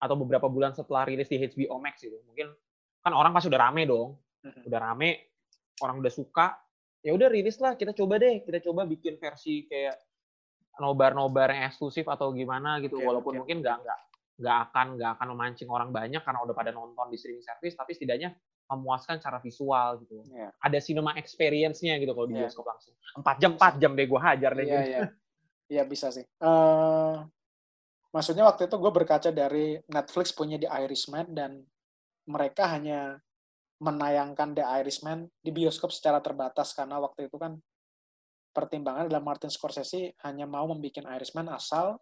atau 0.00 0.16
beberapa 0.16 0.48
bulan 0.48 0.72
setelah 0.72 1.04
rilis 1.04 1.28
di 1.28 1.36
HBO 1.36 1.76
Max 1.76 2.00
gitu. 2.00 2.16
Mungkin 2.24 2.48
kan 3.04 3.12
orang 3.12 3.36
pasti 3.36 3.52
udah 3.52 3.60
rame 3.68 3.84
dong. 3.84 4.16
Udah 4.64 4.80
rame, 4.80 5.36
orang 5.84 6.00
udah 6.00 6.08
suka. 6.08 6.56
Ya 7.04 7.12
udah 7.12 7.28
rilis 7.28 7.60
lah, 7.60 7.76
kita 7.76 7.92
coba 7.92 8.16
deh, 8.16 8.40
kita 8.44 8.60
coba 8.64 8.88
bikin 8.88 9.20
versi 9.20 9.68
kayak 9.68 9.96
nobar-nobar 10.80 11.52
yang 11.52 11.68
eksklusif 11.68 12.08
atau 12.08 12.32
gimana 12.32 12.80
gitu. 12.80 12.96
Oke, 13.00 13.04
Walaupun 13.04 13.32
oke. 13.36 13.38
mungkin 13.44 13.60
nggak 13.60 13.76
nggak 13.84 13.98
nggak 14.40 14.56
akan 14.68 14.86
nggak 14.96 15.10
akan 15.20 15.26
memancing 15.36 15.68
orang 15.68 15.92
banyak 15.92 16.24
karena 16.24 16.40
udah 16.40 16.54
pada 16.56 16.72
nonton 16.72 17.12
di 17.12 17.16
streaming 17.20 17.44
service, 17.44 17.76
tapi 17.76 17.92
setidaknya 17.92 18.32
memuaskan 18.72 19.20
secara 19.20 19.42
visual 19.44 20.00
gitu. 20.00 20.24
Iya. 20.32 20.48
Ada 20.56 20.78
cinema 20.80 21.12
experience-nya 21.18 22.00
gitu 22.00 22.16
kalau 22.16 22.24
di 22.24 22.40
Iya. 22.40 22.48
bioskop 22.48 22.64
langsung. 22.64 22.94
Empat 23.12 23.36
jam, 23.36 23.50
empat 23.58 23.74
jam 23.76 23.92
deh 23.92 24.06
gue 24.08 24.20
hajar 24.20 24.50
deh. 24.56 24.64
Iya, 24.64 24.72
gitu. 24.72 24.88
iya. 24.88 25.00
Iya 25.70 25.82
bisa 25.84 26.08
sih. 26.08 26.24
Eh, 26.24 27.16
maksudnya 28.10 28.46
waktu 28.46 28.66
itu 28.66 28.76
gue 28.76 28.92
berkaca 28.92 29.30
dari 29.30 29.78
Netflix 29.86 30.34
punya 30.34 30.58
The 30.58 30.70
Irishman 30.70 31.30
dan 31.30 31.62
mereka 32.26 32.70
hanya 32.70 33.18
menayangkan 33.80 34.52
The 34.52 34.64
Irishman 34.82 35.30
di 35.40 35.50
bioskop 35.54 35.94
secara 35.94 36.20
terbatas 36.20 36.76
karena 36.76 37.00
waktu 37.00 37.30
itu 37.30 37.36
kan 37.40 37.56
pertimbangan 38.50 39.08
adalah 39.08 39.22
Martin 39.22 39.48
Scorsese 39.48 40.18
hanya 40.26 40.44
mau 40.44 40.66
membuat 40.68 41.06
Irishman 41.16 41.48
asal 41.48 41.96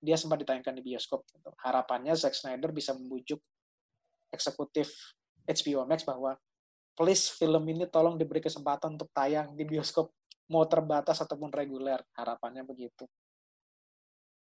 dia 0.00 0.16
sempat 0.16 0.40
ditayangkan 0.40 0.76
di 0.80 0.84
bioskop. 0.84 1.24
Gitu. 1.28 1.50
Harapannya 1.60 2.16
Zack 2.16 2.32
Snyder 2.32 2.72
bisa 2.72 2.96
membujuk 2.96 3.40
eksekutif 4.32 5.16
HBO 5.44 5.84
Max 5.84 6.06
bahwa 6.08 6.36
please 6.96 7.28
film 7.32 7.64
ini 7.68 7.84
tolong 7.88 8.16
diberi 8.16 8.40
kesempatan 8.40 8.96
untuk 8.96 9.12
tayang 9.12 9.52
di 9.56 9.64
bioskop 9.68 10.12
mau 10.48 10.64
terbatas 10.64 11.20
ataupun 11.20 11.52
reguler. 11.52 12.00
Harapannya 12.16 12.64
begitu. 12.64 13.04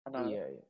Iya, 0.06 0.46
iya. 0.54 0.66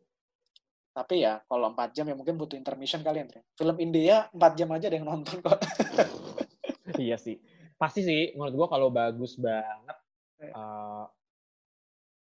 Tapi 0.96 1.28
ya 1.28 1.44
kalau 1.52 1.76
4 1.76 1.92
jam 1.92 2.08
ya 2.08 2.16
mungkin 2.16 2.40
butuh 2.40 2.56
intermission 2.56 3.04
kali 3.04 3.28
Andre. 3.28 3.44
Film 3.60 3.76
India 3.84 4.32
4 4.32 4.56
jam 4.56 4.72
aja 4.72 4.88
ada 4.88 4.96
yang 4.96 5.04
nonton 5.04 5.44
kok. 5.44 5.60
iya 7.04 7.20
sih. 7.20 7.36
Pasti 7.76 8.00
sih 8.08 8.32
menurut 8.40 8.56
gua 8.56 8.68
kalau 8.72 8.88
bagus 8.88 9.36
banget 9.36 9.98
uh, 10.56 11.04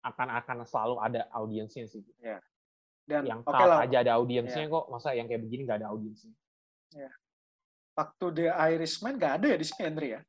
akan 0.02 0.28
akan 0.42 0.58
selalu 0.66 0.98
ada 0.98 1.30
audiensnya 1.38 1.86
sih. 1.86 2.02
Ya. 2.18 2.42
Dan 3.06 3.30
yang 3.30 3.42
okay 3.46 3.62
lah. 3.62 3.86
aja 3.86 4.02
ada 4.02 4.18
audiensnya 4.18 4.66
ya. 4.66 4.74
kok, 4.74 4.90
masa 4.90 5.14
yang 5.14 5.30
kayak 5.30 5.46
begini 5.46 5.70
nggak 5.70 5.86
ada 5.86 5.94
audiensnya. 5.94 6.34
Ya. 6.98 7.14
Waktu 7.94 8.26
The 8.34 8.48
Irishman 8.74 9.22
nggak 9.22 9.34
ada 9.38 9.46
ya 9.54 9.58
di 9.62 9.66
sini 9.70 9.82
Andre 9.86 10.08
ya? 10.18 10.22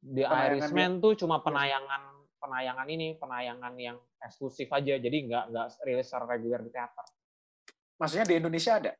The 0.00 0.24
penayangan 0.24 0.48
Irishman 0.48 0.90
dia. 0.96 1.02
tuh 1.04 1.12
cuma 1.20 1.36
penayangan 1.44 2.02
penayangan 2.40 2.86
ini, 2.88 3.08
penayangan 3.20 3.74
yang 3.76 3.96
eksklusif 4.24 4.72
aja, 4.72 4.96
jadi 4.96 5.16
nggak 5.28 5.44
nggak 5.52 5.66
rilis 5.84 6.08
secara 6.08 6.24
reguler 6.32 6.64
di 6.64 6.72
teater. 6.72 7.04
Maksudnya 7.98 8.26
di 8.26 8.34
Indonesia 8.38 8.72
ada? 8.78 8.92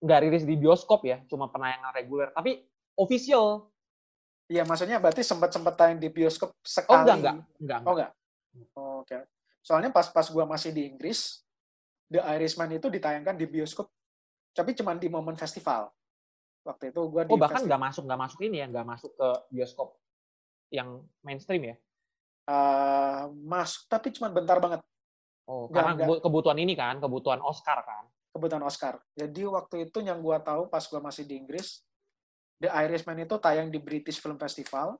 Nggak 0.00 0.20
rilis 0.24 0.44
di 0.48 0.56
bioskop 0.56 1.04
ya, 1.04 1.20
cuma 1.28 1.52
penayangan 1.52 1.92
reguler. 1.92 2.28
Tapi 2.32 2.64
official. 2.96 3.68
Iya, 4.50 4.66
maksudnya 4.66 4.98
berarti 4.98 5.22
sempat-sempat 5.22 5.74
tayang 5.78 6.00
di 6.02 6.10
bioskop 6.10 6.50
sekali. 6.64 6.96
Oh, 6.96 7.04
enggak, 7.06 7.16
enggak. 7.16 7.34
enggak, 7.60 7.80
Oh, 7.86 7.92
enggak. 7.94 8.10
Oh, 8.74 8.94
Oke. 9.04 9.14
Okay. 9.14 9.20
Soalnya 9.60 9.92
pas-pas 9.92 10.26
gua 10.32 10.48
masih 10.48 10.72
di 10.72 10.88
Inggris, 10.88 11.44
The 12.10 12.18
Irishman 12.34 12.72
itu 12.74 12.90
ditayangkan 12.90 13.36
di 13.36 13.46
bioskop, 13.46 13.92
tapi 14.56 14.74
cuma 14.74 14.96
di 14.96 15.06
momen 15.06 15.36
festival. 15.36 15.92
Waktu 16.66 16.90
itu 16.90 17.00
gua 17.06 17.22
di 17.28 17.30
Oh, 17.30 17.38
bahkan 17.38 17.62
nggak 17.62 17.78
masuk, 17.78 18.08
nggak 18.08 18.20
masuk 18.20 18.40
ini 18.42 18.64
ya, 18.64 18.66
nggak 18.66 18.86
masuk 18.88 19.12
ke 19.14 19.28
bioskop 19.52 20.00
yang 20.72 21.04
mainstream 21.20 21.74
ya? 21.74 21.76
Uh, 22.50 23.30
masuk, 23.46 23.86
tapi 23.86 24.10
cuma 24.10 24.30
bentar 24.32 24.58
banget. 24.58 24.80
Oh, 25.50 25.66
karena 25.66 25.98
enggak. 25.98 26.22
kebutuhan 26.22 26.58
ini 26.62 26.78
kan, 26.78 27.02
kebutuhan 27.02 27.42
Oscar 27.42 27.82
kan? 27.82 28.06
Kebutuhan 28.30 28.62
Oscar. 28.62 29.02
Jadi 29.18 29.42
waktu 29.42 29.90
itu 29.90 29.98
yang 29.98 30.22
gue 30.22 30.38
tahu 30.46 30.70
pas 30.70 30.86
gue 30.86 31.00
masih 31.02 31.26
di 31.26 31.34
Inggris, 31.42 31.82
The 32.62 32.70
Irishman 32.70 33.26
itu 33.26 33.34
tayang 33.42 33.66
di 33.66 33.82
British 33.82 34.22
Film 34.22 34.38
Festival, 34.38 34.94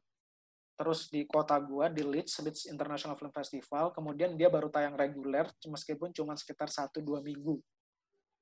terus 0.75 1.07
di 1.07 1.23
kota 1.31 1.55
gue 1.63 1.87
di 1.95 2.03
Leeds, 2.03 2.43
Leeds 2.43 2.67
International 2.67 3.15
Film 3.15 3.31
Festival, 3.31 3.95
kemudian 3.95 4.35
dia 4.35 4.51
baru 4.51 4.67
tayang 4.67 4.99
reguler, 4.99 5.47
meskipun 5.63 6.11
cuma 6.11 6.35
sekitar 6.35 6.67
satu 6.67 6.99
dua 6.99 7.23
minggu. 7.23 7.55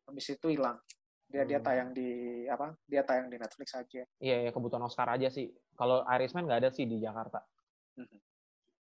Habis 0.08 0.32
itu 0.32 0.48
hilang. 0.48 0.80
Dia 1.28 1.44
hmm. 1.44 1.50
dia 1.52 1.60
tayang 1.60 1.90
di 1.92 2.08
apa? 2.48 2.72
Dia 2.88 3.04
tayang 3.04 3.28
di 3.28 3.36
Netflix 3.36 3.76
aja. 3.76 4.00
Iya, 4.16 4.48
ya, 4.48 4.50
kebutuhan 4.56 4.80
Oscar 4.80 5.12
aja 5.12 5.28
sih. 5.28 5.52
Kalau 5.76 6.00
Irishman 6.08 6.48
nggak 6.48 6.64
ada 6.64 6.70
sih 6.72 6.88
di 6.88 7.04
Jakarta. 7.04 7.44
Hmm 8.00 8.27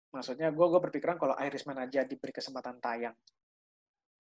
maksudnya 0.09 0.49
gue 0.49 0.65
gue 0.65 0.81
berpikiran 0.81 1.17
kalau 1.17 1.35
Irishman 1.37 1.77
aja 1.77 2.05
diberi 2.05 2.33
kesempatan 2.33 2.81
tayang. 2.81 3.15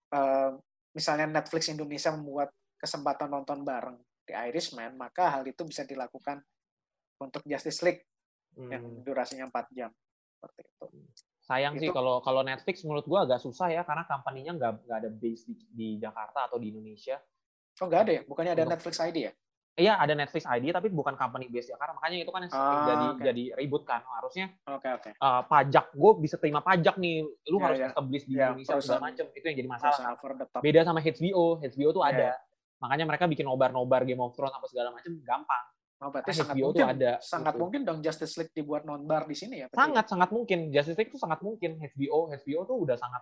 Uh, 0.09 0.57
misalnya 0.93 1.29
Netflix 1.29 1.69
Indonesia 1.69 2.09
membuat 2.09 2.49
kesempatan 2.81 3.29
nonton 3.29 3.61
bareng 3.61 3.97
di 4.25 4.33
Irishman 4.33 4.97
maka 4.97 5.37
hal 5.37 5.45
itu 5.45 5.61
bisa 5.65 5.85
dilakukan 5.85 6.41
untuk 7.21 7.45
Justice 7.45 7.85
League 7.85 8.01
hmm. 8.57 8.69
yang 8.73 8.83
durasinya 9.05 9.45
4 9.53 9.77
jam 9.77 9.91
seperti 10.33 10.61
itu. 10.65 10.85
Sayang 11.45 11.77
itu, 11.77 11.81
sih 11.85 11.89
kalau 11.93 12.21
kalau 12.25 12.41
Netflix 12.41 12.81
menurut 12.85 13.05
gue 13.05 13.19
agak 13.21 13.41
susah 13.41 13.69
ya 13.69 13.81
karena 13.85 14.05
company-nya 14.05 14.53
nggak 14.57 14.73
nggak 14.85 14.97
ada 14.97 15.09
base 15.13 15.43
di, 15.45 15.53
di 15.69 15.87
Jakarta 16.01 16.49
atau 16.49 16.57
di 16.57 16.73
Indonesia. 16.73 17.21
Oh 17.81 17.85
nggak 17.85 18.01
ada 18.05 18.11
ya? 18.17 18.21
Bukannya 18.25 18.53
ada 18.57 18.65
Netflix 18.65 18.97
ID 19.01 19.17
ya 19.29 19.33
Iya 19.79 19.95
ada 19.95 20.11
Netflix 20.11 20.43
ID 20.43 20.75
tapi 20.75 20.91
bukan 20.91 21.15
company 21.15 21.47
base 21.47 21.71
Jakarta 21.71 21.95
makanya 21.95 22.17
itu 22.19 22.31
kan 22.35 22.43
yang 22.43 22.51
ah, 22.51 22.83
jadi 22.83 23.05
okay. 23.15 23.23
jadi 23.31 23.43
ribut 23.55 23.87
kan 23.87 24.03
harusnya 24.19 24.51
okay, 24.67 24.91
okay. 24.91 25.11
Uh, 25.23 25.39
pajak 25.47 25.95
gue 25.95 26.11
bisa 26.19 26.35
terima 26.35 26.59
pajak 26.59 26.99
nih 26.99 27.23
lu 27.47 27.57
yeah, 27.57 27.63
harus 27.63 27.79
yeah. 27.79 27.87
establish 27.87 28.23
di 28.27 28.35
yeah, 28.35 28.51
Indonesia 28.51 28.75
segala 28.83 29.01
macam 29.07 29.25
itu 29.31 29.45
yang 29.47 29.57
jadi 29.63 29.69
masalah 29.71 30.19
beda 30.59 30.79
sama 30.83 30.99
HBO 30.99 31.63
HBO 31.63 31.89
tuh 31.95 32.03
yeah. 32.03 32.11
ada 32.11 32.29
makanya 32.83 33.05
mereka 33.07 33.25
bikin 33.31 33.47
nobar-nobar 33.47 34.03
Game 34.03 34.19
of 34.19 34.35
Thrones 34.35 34.51
apa 34.51 34.67
segala 34.67 34.91
macam 34.91 35.15
gampang 35.23 35.65
Oh, 35.99 36.15
berarti 36.15 36.31
sangat 36.31 36.55
HBO 36.55 36.71
mungkin, 36.71 36.79
tuh 36.79 36.87
ada. 36.95 37.11
Sangat 37.19 37.53
gitu. 37.55 37.59
mungkin 37.59 37.79
dong 37.83 37.99
Justice 37.99 38.39
League 38.39 38.55
dibuat 38.55 38.87
non-bar 38.87 39.27
di 39.27 39.35
sini 39.35 39.59
ya? 39.59 39.67
Sangat, 39.67 40.07
ya? 40.07 40.11
sangat 40.15 40.29
mungkin. 40.31 40.71
Justice 40.71 40.95
League 40.95 41.11
itu 41.11 41.19
sangat 41.19 41.43
mungkin. 41.43 41.75
HBO, 41.75 42.31
HBO 42.31 42.59
tuh 42.63 42.77
udah 42.87 42.95
sangat 42.95 43.19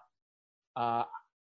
uh, 0.77 1.01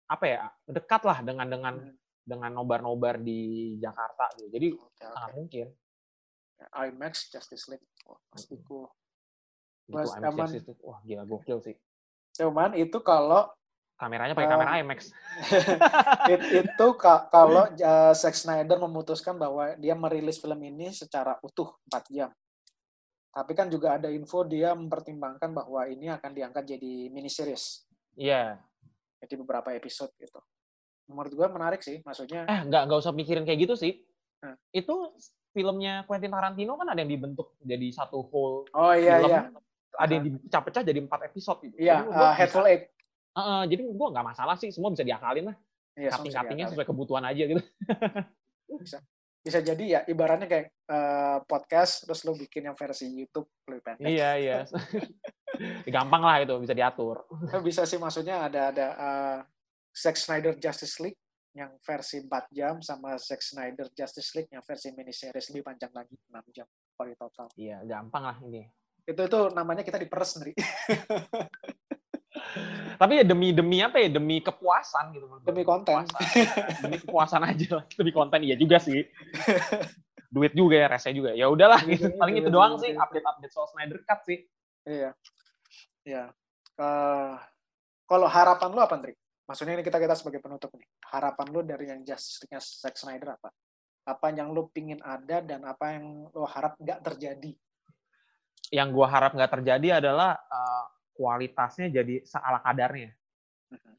apa 0.07 0.23
ya 0.23 0.47
dekat 0.71 1.03
lah 1.03 1.19
dengan 1.27 1.47
dengan 1.51 1.75
hmm 1.83 2.06
dengan 2.27 2.51
nobar-nobar 2.51 3.23
di 3.23 3.73
Jakarta 3.79 4.27
gitu. 4.35 4.51
Jadi 4.51 4.67
okay, 4.75 5.07
sangat 5.07 5.31
okay. 5.31 5.37
mungkin. 5.39 5.67
Ya, 6.57 6.67
IMAX 6.91 7.13
Justice 7.31 7.71
League. 7.71 7.87
Wah, 8.03 8.19
pasti 8.27 8.59
cool. 8.67 8.91
Itu 9.87 9.95
IMAX 9.95 10.35
Justice 10.51 10.67
League. 10.67 10.83
Wah, 10.83 10.99
gila 11.07 11.23
gokil 11.23 11.63
sih. 11.63 11.75
Cuman 12.35 12.75
itu 12.75 12.99
kalau 12.99 13.47
kameranya 13.95 14.35
pakai 14.35 14.49
uh, 14.51 14.53
kamera 14.59 14.71
IMAX. 14.83 14.99
it, 16.35 16.41
itu 16.67 16.87
ka, 16.99 17.31
kalau 17.31 17.71
uh, 17.71 18.13
Zack 18.13 18.35
Snyder 18.35 18.77
memutuskan 18.83 19.39
bahwa 19.39 19.73
dia 19.79 19.95
merilis 19.95 20.37
film 20.37 20.59
ini 20.59 20.91
secara 20.91 21.39
utuh 21.39 21.79
4 21.87 22.11
jam. 22.11 22.29
Tapi 23.31 23.53
kan 23.53 23.69
juga 23.71 23.95
ada 23.95 24.09
info 24.11 24.43
dia 24.43 24.73
mempertimbangkan 24.73 25.53
bahwa 25.53 25.85
ini 25.87 26.09
akan 26.09 26.31
diangkat 26.33 26.75
jadi 26.75 26.93
mini 27.13 27.29
series. 27.29 27.85
Iya. 28.19 28.59
Yeah. 28.59 29.23
Jadi 29.23 29.33
beberapa 29.39 29.73
episode 29.73 30.13
gitu 30.17 30.41
menurut 31.07 31.33
gue 31.33 31.47
menarik 31.47 31.81
sih 31.81 32.03
maksudnya 32.03 32.43
eh 32.45 32.59
nggak 32.67 32.81
nggak 32.87 32.99
usah 32.99 33.15
mikirin 33.15 33.47
kayak 33.47 33.67
gitu 33.67 33.75
sih. 33.75 33.93
Hmm. 34.37 34.53
itu 34.69 35.17
filmnya 35.49 36.05
Quentin 36.05 36.29
Tarantino 36.29 36.77
kan 36.77 36.93
ada 36.93 37.01
yang 37.01 37.09
dibentuk 37.09 37.57
jadi 37.65 37.89
satu 37.89 38.21
whole 38.29 38.69
oh 38.69 38.93
iya 38.93 39.17
film, 39.17 39.33
iya. 39.33 39.41
Ada 39.97 40.11
yang 40.13 40.23
dipecah-pecah 40.29 40.83
jadi 40.85 40.99
empat 41.01 41.25
episode 41.25 41.57
gitu. 41.65 41.73
Iya 41.81 42.05
uh, 42.05 42.33
Hateful 42.37 42.69
Eight. 42.69 42.93
Uh, 43.33 43.41
uh, 43.41 43.61
jadi 43.65 43.81
gue 43.81 44.07
nggak 44.13 44.27
masalah 44.29 44.53
sih 44.53 44.69
semua 44.69 44.93
bisa 44.93 45.01
diakalin 45.01 45.49
lah. 45.49 45.57
Iya, 45.97 46.13
cutting-cuttingnya 46.13 46.69
sesuai 46.69 46.85
kebutuhan 46.85 47.25
aja 47.25 47.43
gitu. 47.49 47.61
Bisa. 48.85 49.01
Bisa 49.41 49.63
jadi 49.63 49.83
ya 49.87 49.99
ibaratnya 50.05 50.45
kayak 50.45 50.67
uh, 50.91 51.39
podcast 51.47 52.05
terus 52.05 52.21
lo 52.27 52.35
bikin 52.37 52.67
yang 52.69 52.77
versi 52.77 53.09
YouTube 53.09 53.49
lebih 53.65 53.81
pendek. 53.81 54.05
Iya 54.05 54.29
iya. 54.37 54.57
Gampang 55.95 56.21
lah 56.21 56.43
itu 56.43 56.53
bisa 56.61 56.75
diatur. 56.75 57.25
Bisa 57.65 57.87
sih 57.87 57.97
maksudnya 57.97 58.45
ada 58.45 58.69
ada 58.69 58.87
uh, 58.93 59.39
Zack 59.97 60.13
Snyder 60.13 60.53
Justice 60.61 61.01
League 61.01 61.17
yang 61.57 61.73
versi 61.81 62.21
4 62.21 62.53
jam 62.53 62.77
sama 62.85 63.17
Zack 63.17 63.41
Snyder 63.41 63.89
Justice 63.89 64.29
League 64.37 64.53
yang 64.53 64.61
versi 64.61 64.93
mini 64.93 65.09
series 65.09 65.49
lebih 65.49 65.65
panjang 65.65 65.89
lagi 65.89 66.13
6 66.13 66.53
jam 66.53 66.69
kali 66.93 67.17
total. 67.17 67.49
Iya, 67.57 67.81
gampang 67.81 68.23
lah 68.29 68.37
ini. 68.45 68.69
Itu 69.09 69.25
itu 69.25 69.39
namanya 69.57 69.81
kita 69.81 69.97
diperes 69.97 70.37
sendiri. 70.37 70.53
Tapi 73.01 73.21
ya 73.21 73.25
demi 73.25 73.53
demi 73.53 73.81
apa 73.81 73.97
ya? 73.97 74.09
Demi 74.13 74.37
kepuasan 74.41 75.17
gitu. 75.17 75.25
Demi 75.41 75.65
konten. 75.65 76.05
Kepuasan. 76.05 76.21
demi 76.85 76.97
kepuasan 77.01 77.41
aja 77.45 77.81
lah. 77.81 77.85
Demi 77.89 78.11
konten 78.13 78.39
iya 78.45 78.53
juga 78.57 78.77
sih. 78.77 79.01
Duit 80.33 80.53
juga 80.53 80.75
ya, 80.77 80.87
rese 80.91 81.09
juga. 81.13 81.33
Ya 81.33 81.49
udahlah 81.49 81.81
gitu. 81.85 82.13
Paling 82.17 82.35
itu 82.41 82.49
doang 82.53 82.77
sih 82.77 82.93
update-update 82.93 83.53
soal 83.53 83.69
Snyder 83.73 83.97
Cut 84.05 84.21
sih. 84.25 84.45
Iya. 84.85 85.09
Iya. 86.05 86.23
Uh, 86.77 87.37
kalau 88.05 88.27
harapan 88.29 88.69
lu 88.73 88.81
apa, 88.81 88.93
Andri? 88.97 89.13
Maksudnya 89.47 89.79
ini 89.79 89.83
kita 89.87 89.97
kita 89.97 90.13
sebagai 90.13 90.43
penutup 90.43 90.69
nih. 90.75 90.85
Harapan 91.07 91.47
lu 91.49 91.61
dari 91.63 91.85
yang 91.87 92.03
Justice-nya 92.03 92.59
Zack 92.59 92.99
Snyder 92.99 93.39
apa? 93.39 93.49
Apa 94.07 94.31
yang 94.35 94.51
lu 94.51 94.67
pingin 94.69 94.99
ada 95.01 95.39
dan 95.39 95.63
apa 95.63 95.95
yang 95.95 96.27
lu 96.29 96.45
harap 96.45 96.75
nggak 96.77 96.99
terjadi? 97.01 97.51
Yang 98.69 98.87
gua 98.91 99.07
harap 99.07 99.31
nggak 99.33 99.51
terjadi 99.59 100.03
adalah 100.03 100.35
uh, 100.35 100.85
kualitasnya 101.15 101.87
jadi 101.89 102.21
seala 102.27 102.59
kadarnya. 102.61 103.15
Mm-hmm. 103.67 103.95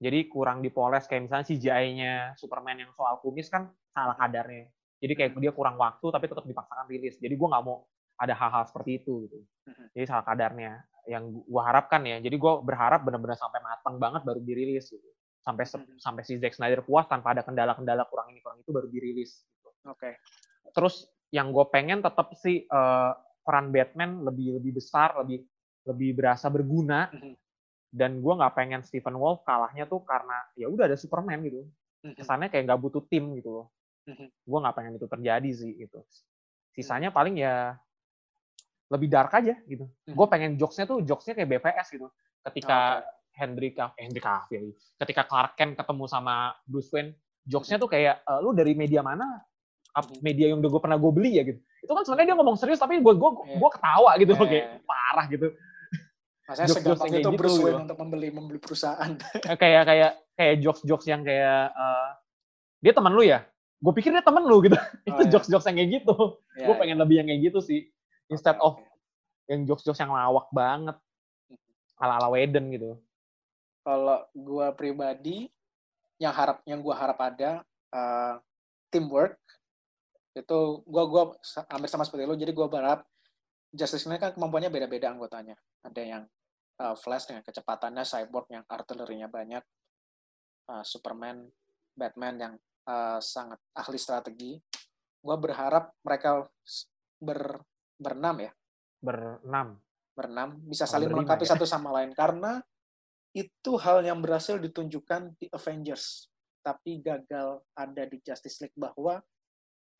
jadi 0.00 0.32
kurang 0.32 0.64
dipoles 0.64 1.04
kayak 1.04 1.28
misalnya 1.28 1.44
CGI-nya 1.44 2.32
Superman 2.32 2.88
yang 2.88 2.88
soal 2.96 3.20
kumis 3.20 3.52
kan 3.52 3.68
salah 3.92 4.16
kadarnya. 4.16 4.72
Jadi 5.00 5.12
kayak 5.12 5.36
dia 5.36 5.52
kurang 5.52 5.76
waktu 5.76 6.08
tapi 6.08 6.24
tetap 6.24 6.44
dipaksakan 6.44 6.88
rilis. 6.88 7.20
Jadi 7.20 7.34
gua 7.36 7.56
nggak 7.56 7.64
mau 7.64 7.84
ada 8.20 8.36
hal-hal 8.36 8.64
seperti 8.68 9.00
itu 9.00 9.28
gitu. 9.28 9.38
Mm-hmm. 9.68 9.86
jadi 9.96 10.04
salah 10.08 10.24
kadarnya 10.24 10.72
yang 11.10 11.42
gue 11.42 11.62
harapkan 11.62 12.06
ya. 12.06 12.22
Jadi 12.22 12.38
gue 12.38 12.52
berharap 12.62 13.02
benar-benar 13.02 13.34
sampai 13.34 13.58
matang 13.58 13.98
banget 13.98 14.22
baru 14.22 14.38
dirilis 14.38 14.94
gitu. 14.94 15.10
Sampai 15.42 15.66
hmm. 15.66 15.98
sampai 15.98 16.22
si 16.22 16.38
Zack 16.38 16.54
Snyder 16.54 16.86
puas 16.86 17.10
tanpa 17.10 17.34
ada 17.34 17.42
kendala-kendala 17.42 18.06
kurang 18.06 18.30
ini 18.30 18.38
kurang 18.38 18.62
itu 18.62 18.70
baru 18.70 18.86
dirilis. 18.86 19.42
Gitu. 19.42 19.68
Oke. 19.90 19.98
Okay. 19.98 20.14
Terus 20.70 21.10
yang 21.34 21.50
gue 21.50 21.66
pengen 21.74 21.98
tetap 21.98 22.30
sih 22.38 22.62
uh, 22.70 23.10
peran 23.42 23.74
Batman 23.74 24.22
lebih 24.22 24.62
lebih 24.62 24.78
besar, 24.78 25.18
lebih 25.18 25.42
lebih 25.90 26.14
berasa 26.14 26.46
berguna. 26.46 27.10
Hmm. 27.10 27.34
Dan 27.90 28.22
gue 28.22 28.30
nggak 28.38 28.54
pengen 28.54 28.86
Stephen 28.86 29.18
Wolf 29.18 29.42
kalahnya 29.42 29.82
tuh 29.90 30.06
karena 30.06 30.38
ya 30.54 30.70
udah 30.70 30.86
ada 30.86 30.94
Superman 30.94 31.42
gitu. 31.42 31.66
Hmm. 32.06 32.14
Kesannya 32.14 32.46
kayak 32.54 32.70
nggak 32.70 32.80
butuh 32.86 33.02
tim 33.10 33.34
gitu 33.34 33.50
loh. 33.50 33.66
Hmm. 34.06 34.30
Gue 34.30 34.58
nggak 34.62 34.76
pengen 34.78 34.94
itu 34.94 35.10
terjadi 35.10 35.50
sih 35.50 35.74
gitu. 35.74 36.06
Sisanya 36.70 37.10
paling 37.10 37.34
ya 37.42 37.74
lebih 38.90 39.08
dark 39.08 39.30
aja 39.32 39.54
gitu. 39.64 39.86
Hmm. 39.86 40.14
Gue 40.18 40.26
pengen 40.26 40.58
jokesnya 40.58 40.84
tuh 40.84 40.98
jokesnya 41.00 41.38
kayak 41.38 41.48
BVS 41.56 41.86
gitu. 41.94 42.06
Ketika 42.42 43.00
Oke. 43.00 43.06
Henry 43.38 43.70
Cav 43.72 43.94
eh, 43.94 44.04
Henry 44.04 44.20
Cavill, 44.20 44.66
ketika 44.98 45.22
Clark 45.24 45.54
Kent 45.54 45.78
ketemu 45.78 46.04
sama 46.10 46.50
Bruce 46.66 46.90
Wayne, 46.90 47.14
jokesnya 47.46 47.78
tuh 47.78 47.86
kayak 47.86 48.26
"Eh, 48.26 48.38
lu 48.42 48.50
dari 48.52 48.74
media 48.74 49.00
mana? 49.00 49.24
Hmm. 49.94 50.18
Media 50.22 50.50
yang 50.50 50.58
udah 50.62 50.70
gue 50.70 50.82
pernah 50.82 50.98
gue 50.98 51.12
beli 51.14 51.38
ya 51.38 51.42
gitu. 51.46 51.58
Itu 51.82 51.92
kan 51.94 52.02
sebenarnya 52.06 52.34
dia 52.34 52.36
ngomong 52.38 52.56
serius 52.58 52.78
tapi 52.78 52.98
gue 52.98 53.14
gue 53.14 53.30
Iya. 53.46 53.56
gue 53.58 53.70
ketawa 53.74 54.10
gitu 54.18 54.32
Iya. 54.34 54.42
kayak 54.46 54.66
parah 54.86 55.26
gitu. 55.30 55.46
Maksudnya 56.50 56.66
Jokes-jokes 56.66 56.82
segampang 56.82 57.06
yang 57.06 57.14
kayak 57.14 57.22
itu 57.22 57.30
gitu, 57.30 57.38
Bruce 57.38 57.54
gitu. 57.54 57.64
Wayne 57.70 57.80
untuk 57.86 57.98
membeli 58.02 58.28
membeli 58.34 58.58
perusahaan. 58.58 59.10
Eh, 59.46 59.56
kayak 59.58 59.82
kayak 59.86 60.10
kayak 60.34 60.54
jokes 60.58 60.82
jokes 60.82 61.06
yang 61.06 61.22
kayak 61.22 61.70
eh, 61.70 62.08
dia 62.82 62.92
teman 62.94 63.12
lu 63.14 63.22
ya? 63.22 63.46
Gue 63.80 63.92
pikir 63.96 64.10
dia 64.12 64.22
temen 64.22 64.42
lu 64.44 64.58
gitu. 64.66 64.74
Itu 65.06 65.22
iya. 65.26 65.30
jokes 65.30 65.46
jokes 65.46 65.66
yang 65.70 65.78
kayak 65.78 65.90
gitu. 66.02 66.14
Ya, 66.58 66.66
gue 66.66 66.74
pengen 66.74 66.98
lebih 66.98 67.22
yang 67.22 67.26
kayak 67.30 67.40
gitu 67.50 67.58
sih. 67.62 67.86
Instead 68.30 68.56
of 68.62 68.78
yang 69.50 69.66
jokes-jokes 69.66 69.98
yang 69.98 70.14
lawak 70.14 70.46
banget. 70.54 70.94
Ala-ala 72.00 72.32
Whedon 72.32 72.70
gitu. 72.72 72.96
kalau 73.80 74.22
gua 74.36 74.72
pribadi 74.76 75.48
yang 76.20 76.32
harap 76.36 76.60
yang 76.68 76.84
gua 76.84 76.94
harap 76.96 77.18
ada 77.20 77.64
uh, 77.90 78.36
teamwork. 78.92 79.36
Itu 80.36 80.84
gua 80.86 81.04
gua 81.08 81.22
hampir 81.68 81.90
sama 81.90 82.04
seperti 82.06 82.28
lo 82.28 82.36
jadi 82.36 82.52
gua 82.52 82.68
berharap 82.68 83.02
Justice 83.72 84.06
League 84.06 84.20
kan 84.22 84.36
kemampuannya 84.36 84.70
beda-beda 84.70 85.10
anggotanya. 85.10 85.56
Ada 85.82 86.02
yang 86.02 86.22
uh, 86.80 86.94
Flash 86.94 87.28
dengan 87.30 87.42
kecepatannya 87.42 88.04
Cyborg 88.04 88.46
yang 88.52 88.64
artilerinya 88.68 89.26
banyak. 89.26 89.64
Uh, 90.70 90.84
Superman 90.86 91.50
Batman 91.96 92.34
yang 92.38 92.54
uh, 92.86 93.18
sangat 93.18 93.58
ahli 93.74 93.98
strategi. 93.98 94.60
Gua 95.20 95.36
berharap 95.36 95.92
mereka 96.04 96.48
ber 97.20 97.60
berenam 98.00 98.36
ya 98.40 98.52
Berenam. 99.00 99.76
berenam 100.16 100.48
bisa 100.64 100.84
saling 100.88 101.08
berlima 101.08 101.24
melengkapi 101.24 101.44
ya. 101.44 101.50
satu 101.54 101.64
sama 101.68 101.92
lain 102.00 102.12
karena 102.16 102.60
itu 103.30 103.72
hal 103.78 104.02
yang 104.02 104.18
berhasil 104.18 104.58
ditunjukkan 104.58 105.36
di 105.38 105.46
Avengers 105.52 106.26
tapi 106.60 107.00
gagal 107.00 107.62
ada 107.72 108.02
di 108.04 108.18
Justice 108.20 108.60
League 108.64 108.76
bahwa 108.76 109.22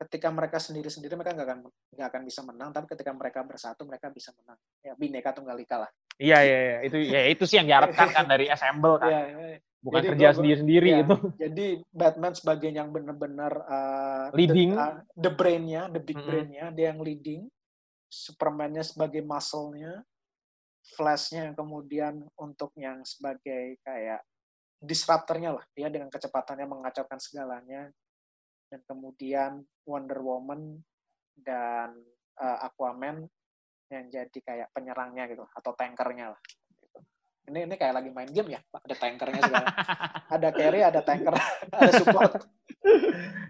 ketika 0.01 0.33
mereka 0.33 0.57
sendiri-sendiri 0.57 1.13
mereka 1.13 1.37
nggak 1.37 1.47
akan 1.47 1.59
nggak 1.93 2.07
akan 2.09 2.21
bisa 2.25 2.41
menang 2.41 2.69
tapi 2.73 2.85
ketika 2.89 3.13
mereka 3.13 3.39
bersatu 3.45 3.85
mereka 3.85 4.09
bisa 4.09 4.33
menang 4.33 4.57
ya 4.81 4.93
bineka 4.97 5.29
tunggal 5.33 5.57
ika 5.61 5.85
lah 5.85 5.91
Iya 6.21 6.37
iya 6.45 6.57
iya. 6.61 6.77
itu 6.85 6.97
ya 7.01 7.21
itu 7.33 7.43
sih 7.49 7.57
yang 7.57 7.65
diharapkan 7.65 8.13
kan 8.13 8.25
dari 8.29 8.45
assemble 8.45 9.01
kan. 9.01 9.09
ya, 9.13 9.21
ya. 9.25 9.57
Bukan 9.81 9.97
Jadi 10.05 10.09
kerja 10.13 10.27
sendiri-sendiri 10.37 10.87
ya. 10.93 10.99
itu. 11.01 11.15
jadi 11.41 11.67
Batman 11.89 12.33
sebagai 12.37 12.69
yang 12.69 12.93
benar-benar 12.93 13.53
uh, 13.65 14.25
Leading. 14.37 14.77
the, 14.77 14.85
uh, 14.85 14.95
the 15.17 15.31
brain-nya 15.33 15.89
the 15.89 15.97
big 15.97 16.21
Mm-mm. 16.21 16.29
brain-nya 16.29 16.65
dia 16.69 16.93
yang 16.93 17.01
leading 17.01 17.49
Superman-nya 18.11 18.83
sebagai 18.83 19.23
muscle-nya 19.23 20.03
Flash-nya 20.81 21.53
kemudian 21.55 22.25
untuk 22.35 22.73
yang 22.75 23.05
sebagai 23.07 23.77
kayak 23.85 24.25
disruptornya 24.81 25.53
lah 25.53 25.65
dia 25.77 25.87
dengan 25.93 26.09
kecepatannya 26.09 26.65
mengacaukan 26.65 27.21
segalanya 27.21 27.87
dan 28.67 28.81
kemudian 28.89 29.61
Wonder 29.85 30.19
Woman 30.25 30.81
dan 31.37 31.93
uh, 32.41 32.65
Aquaman 32.65 33.29
yang 33.93 34.05
jadi 34.09 34.39
kayak 34.41 34.67
penyerangnya 34.73 35.29
gitu 35.29 35.45
atau 35.53 35.71
tankernya 35.77 36.33
lah 36.33 36.41
gitu. 36.81 36.99
ini 37.53 37.69
ini 37.69 37.75
kayak 37.77 38.01
lagi 38.01 38.09
main 38.09 38.31
game 38.33 38.57
ya 38.57 38.61
ada 38.73 38.95
tankernya 38.97 39.41
segala 39.45 39.67
ada 40.35 40.49
carry 40.49 40.81
ada 40.81 41.01
tanker 41.05 41.35
ada 41.77 41.91
support 41.93 42.33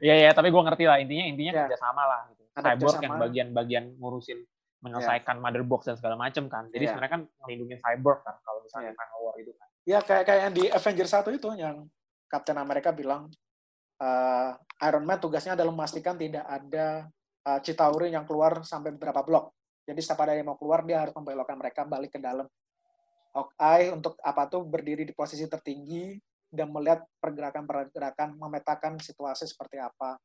Iya 0.02 0.16
iya, 0.18 0.30
tapi 0.34 0.50
gue 0.50 0.62
ngerti 0.66 0.84
lah 0.90 0.98
intinya 0.98 1.26
intinya 1.30 1.54
Ya. 1.54 1.64
kerjasama 1.70 2.04
lah 2.10 2.22
gitu. 2.34 2.41
Cyborg 2.52 3.00
yang 3.00 3.16
bagian-bagian 3.16 3.86
ngurusin 3.96 4.40
menyelesaikan 4.82 5.38
mother 5.38 5.62
box 5.62 5.86
dan 5.88 5.96
segala 5.96 6.18
macam 6.18 6.50
kan. 6.50 6.68
Jadi 6.74 6.84
Ya. 6.84 6.92
sebenarnya 6.92 7.14
kan 7.14 7.24
melindungi 7.46 7.78
cyborg 7.80 8.20
kan 8.26 8.36
kalau 8.42 8.60
misalnya 8.66 8.92
Ya. 8.92 8.98
Final 8.98 9.20
War 9.22 9.36
itu 9.38 9.52
kan. 9.54 9.68
ya 9.82 10.00
kayak 10.02 10.24
kayak 10.30 10.42
yang 10.50 10.54
di 10.54 10.64
Avengers 10.70 11.12
1 11.14 11.32
itu 11.34 11.48
yang 11.58 11.86
Captain 12.28 12.58
America 12.58 12.90
bilang 12.92 13.30
eh, 14.02 14.52
Iron 14.82 15.06
Man 15.06 15.22
tugasnya 15.22 15.54
adalah 15.54 15.70
memastikan 15.70 16.18
tidak 16.18 16.42
ada 16.44 17.06
eh, 17.46 17.60
Chitauri 17.62 18.10
yang 18.10 18.26
keluar 18.26 18.66
sampai 18.66 18.90
beberapa 18.98 19.22
blok. 19.22 19.54
Jadi 19.86 20.02
setiap 20.02 20.26
ada 20.26 20.34
yang 20.34 20.50
mau 20.50 20.58
keluar 20.58 20.82
dia 20.82 20.98
harus 21.02 21.14
membelokkan 21.14 21.58
mereka 21.58 21.86
balik 21.86 22.14
ke 22.14 22.20
dalam. 22.22 22.50
Hawkeye 23.32 23.94
untuk 23.94 24.18
apa 24.20 24.50
tuh 24.50 24.66
berdiri 24.68 25.08
di 25.08 25.14
posisi 25.16 25.48
tertinggi 25.48 26.20
dan 26.52 26.68
melihat 26.68 27.08
pergerakan-pergerakan, 27.22 28.36
memetakan 28.36 29.00
situasi 29.00 29.48
seperti 29.48 29.80
apa. 29.80 30.20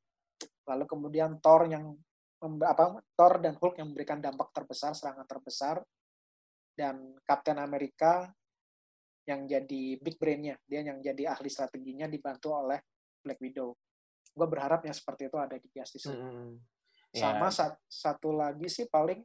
Lalu 0.66 0.84
kemudian 0.90 1.38
Thor 1.38 1.70
yang 1.70 1.94
apa 2.62 3.02
Thor 3.18 3.42
dan 3.42 3.54
Hulk 3.58 3.78
yang 3.80 3.90
memberikan 3.92 4.18
dampak 4.22 4.54
terbesar, 4.54 4.94
serangan 4.94 5.26
terbesar 5.26 5.82
dan 6.76 7.16
Captain 7.24 7.58
America 7.58 8.30
yang 9.26 9.48
jadi 9.50 9.98
big 9.98 10.16
brain-nya, 10.22 10.54
dia 10.68 10.86
yang 10.86 11.02
jadi 11.02 11.34
ahli 11.34 11.50
strateginya 11.50 12.06
dibantu 12.06 12.54
oleh 12.54 12.78
Black 13.18 13.42
Widow. 13.42 13.74
Gue 14.36 14.46
berharap 14.46 14.86
yang 14.86 14.94
seperti 14.94 15.26
itu 15.26 15.38
ada 15.40 15.58
di 15.58 15.66
Justice 15.72 16.06
League. 16.12 16.22
Mm-mm. 16.22 16.50
Sama 17.16 17.48
Ya, 17.48 17.54
sat- 17.54 17.82
satu 17.88 18.30
lagi 18.36 18.68
sih 18.70 18.86
paling 18.86 19.18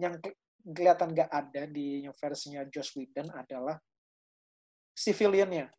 yang 0.00 0.18
ke- 0.18 0.34
kelihatan 0.64 1.14
nggak 1.14 1.30
ada 1.30 1.62
di 1.70 2.02
versinya 2.18 2.66
Joss 2.66 2.96
Whedon 2.98 3.30
adalah 3.30 3.78
civilian-nya. 4.96 5.70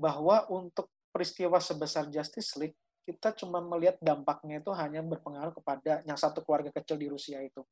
Bahwa 0.00 0.48
untuk 0.48 0.88
peristiwa 1.12 1.60
sebesar 1.60 2.08
Justice 2.08 2.56
League, 2.56 2.78
kita 3.04 3.32
cuma 3.34 3.58
melihat 3.64 3.96
dampaknya 3.98 4.60
itu 4.60 4.70
hanya 4.76 5.00
berpengaruh 5.02 5.54
kepada 5.56 6.04
yang 6.06 6.18
satu 6.20 6.44
keluarga 6.44 6.70
kecil 6.70 6.96
di 7.00 7.08
Rusia 7.10 7.40
itu. 7.42 7.64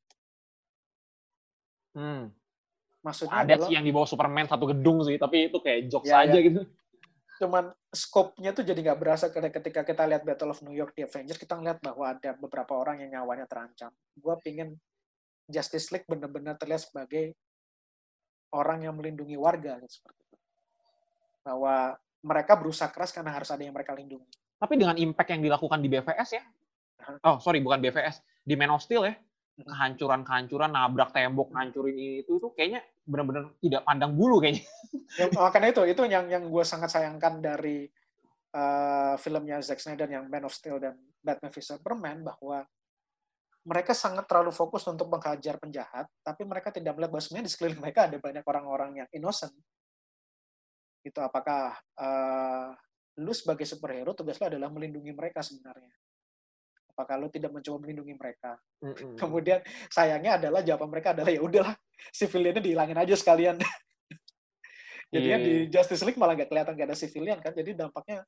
hmm. 1.95 2.33
Maksudnya 2.99 3.47
Ada 3.47 3.55
adalah 3.55 3.67
sih 3.71 3.73
yang 3.79 3.85
di 3.87 3.91
bawah 3.95 4.09
Superman 4.09 4.47
satu 4.51 4.65
gedung 4.67 4.99
sih, 5.07 5.15
tapi 5.15 5.47
itu 5.47 5.57
kayak 5.63 5.87
jokes 5.87 6.11
Ya, 6.11 6.19
aja 6.27 6.35
ya. 6.35 6.43
gitu. 6.43 6.61
cuman 7.39 7.71
scope-nya 7.95 8.51
tuh 8.51 8.67
jadi 8.67 8.75
nggak 8.83 8.99
berasa 8.99 9.31
karena 9.31 9.47
ketika 9.47 9.87
kita 9.87 10.03
lihat 10.03 10.27
Battle 10.27 10.51
of 10.51 10.59
New 10.59 10.75
York 10.75 10.91
di 10.91 11.07
Avengers 11.07 11.39
kita 11.39 11.55
ngeliat 11.55 11.79
bahwa 11.79 12.11
ada 12.11 12.35
beberapa 12.35 12.75
orang 12.75 12.99
yang 12.99 13.15
nyawanya 13.15 13.47
terancam. 13.47 13.95
Gue 14.11 14.35
pingin 14.43 14.75
Justice 15.47 15.87
League 15.95 16.03
benar-benar 16.03 16.59
terlihat 16.59 16.91
sebagai 16.91 17.39
orang 18.51 18.83
yang 18.83 18.91
melindungi 18.99 19.39
warga 19.39 19.79
gitu, 19.79 20.03
seperti 20.03 20.19
itu. 20.19 20.37
Bahwa 21.47 21.95
mereka 22.19 22.59
berusaha 22.59 22.91
keras 22.91 23.15
karena 23.15 23.31
harus 23.31 23.47
ada 23.47 23.63
yang 23.63 23.71
mereka 23.71 23.95
lindungi. 23.95 24.35
Tapi 24.59 24.73
dengan 24.75 24.95
impact 24.99 25.29
yang 25.31 25.41
dilakukan 25.41 25.79
di 25.79 25.87
BVS 25.87 26.29
ya. 26.35 26.43
Oh, 27.23 27.39
sorry, 27.39 27.63
bukan 27.63 27.79
BVS. 27.79 28.21
Di 28.43 28.53
Man 28.59 28.75
of 28.75 28.83
Steel 28.83 29.07
ya. 29.07 29.15
Mhm. 29.15 29.65
Kehancuran-kehancuran, 29.67 30.71
nabrak 30.71 31.11
tembok, 31.15 31.51
ngancurin 31.55 31.95
ini 31.95 32.23
itu, 32.23 32.39
itu 32.39 32.47
kayaknya 32.55 32.83
benar-benar 33.07 33.55
tidak 33.59 33.81
pandang 33.87 34.11
bulu 34.15 34.39
kayaknya. 34.39 34.63
Yang, 35.19 35.29
makanya 35.35 35.67
itu 35.73 35.81
itu 35.89 36.01
yang 36.05 36.25
yang 36.29 36.43
gue 36.45 36.61
sangat 36.61 36.93
sayangkan 36.93 37.41
dari 37.41 37.89
uh, 38.53 39.17
filmnya 39.17 39.57
Zack 39.65 39.81
Snyder 39.81 40.05
yang 40.05 40.29
Man 40.29 40.45
of 40.45 40.53
Steel 40.53 40.77
dan 40.77 41.01
Batman 41.17 41.49
vs 41.49 41.81
Superman 41.81 42.21
bahwa 42.21 42.61
mereka 43.65 43.91
sangat 43.91 44.29
terlalu 44.29 44.55
fokus 44.55 44.87
untuk 44.87 45.11
menghajar 45.11 45.59
penjahat, 45.59 46.07
tapi 46.23 46.47
mereka 46.47 46.71
tidak 46.71 46.95
melihat 46.95 47.11
bahwa 47.11 47.23
sebenarnya 47.25 47.47
di 47.49 47.53
sekeliling 47.53 47.81
mereka 47.81 48.07
ada 48.07 48.17
banyak 48.17 48.45
orang-orang 48.47 49.03
yang 49.03 49.09
innocent. 49.11 49.51
Itu 51.03 51.19
apakah 51.19 51.75
uh, 51.99 52.71
lu 53.19 53.35
sebagai 53.35 53.67
superhero 53.67 54.15
tugas 54.15 54.39
lu 54.39 54.47
adalah 54.47 54.71
melindungi 54.71 55.11
mereka 55.11 55.43
sebenarnya? 55.43 55.91
Apakah 56.95 57.15
lu 57.19 57.27
tidak 57.31 57.51
mencoba 57.51 57.77
melindungi 57.83 58.15
mereka? 58.15 58.55
Mm-mm. 58.79 59.15
Kemudian 59.21 59.59
sayangnya 59.91 60.39
adalah 60.39 60.63
jawaban 60.63 60.89
mereka 60.91 61.11
adalah 61.11 61.31
ya 61.31 61.43
udahlah, 61.43 61.75
civiliannya 62.15 62.63
dihilangin 62.63 62.99
aja 62.99 63.15
sekalian. 63.19 63.55
Jadinya 65.13 65.39
Iya. 65.41 65.45
di 65.47 65.53
Justice 65.73 66.05
League 66.05 66.21
malah 66.21 66.37
nggak 66.37 66.49
kelihatan 66.53 66.73
nggak 66.77 66.89
ada 66.93 66.97
civilian 66.97 67.39
kan, 67.41 67.49
jadi 67.57 67.73
dampaknya 67.73 68.21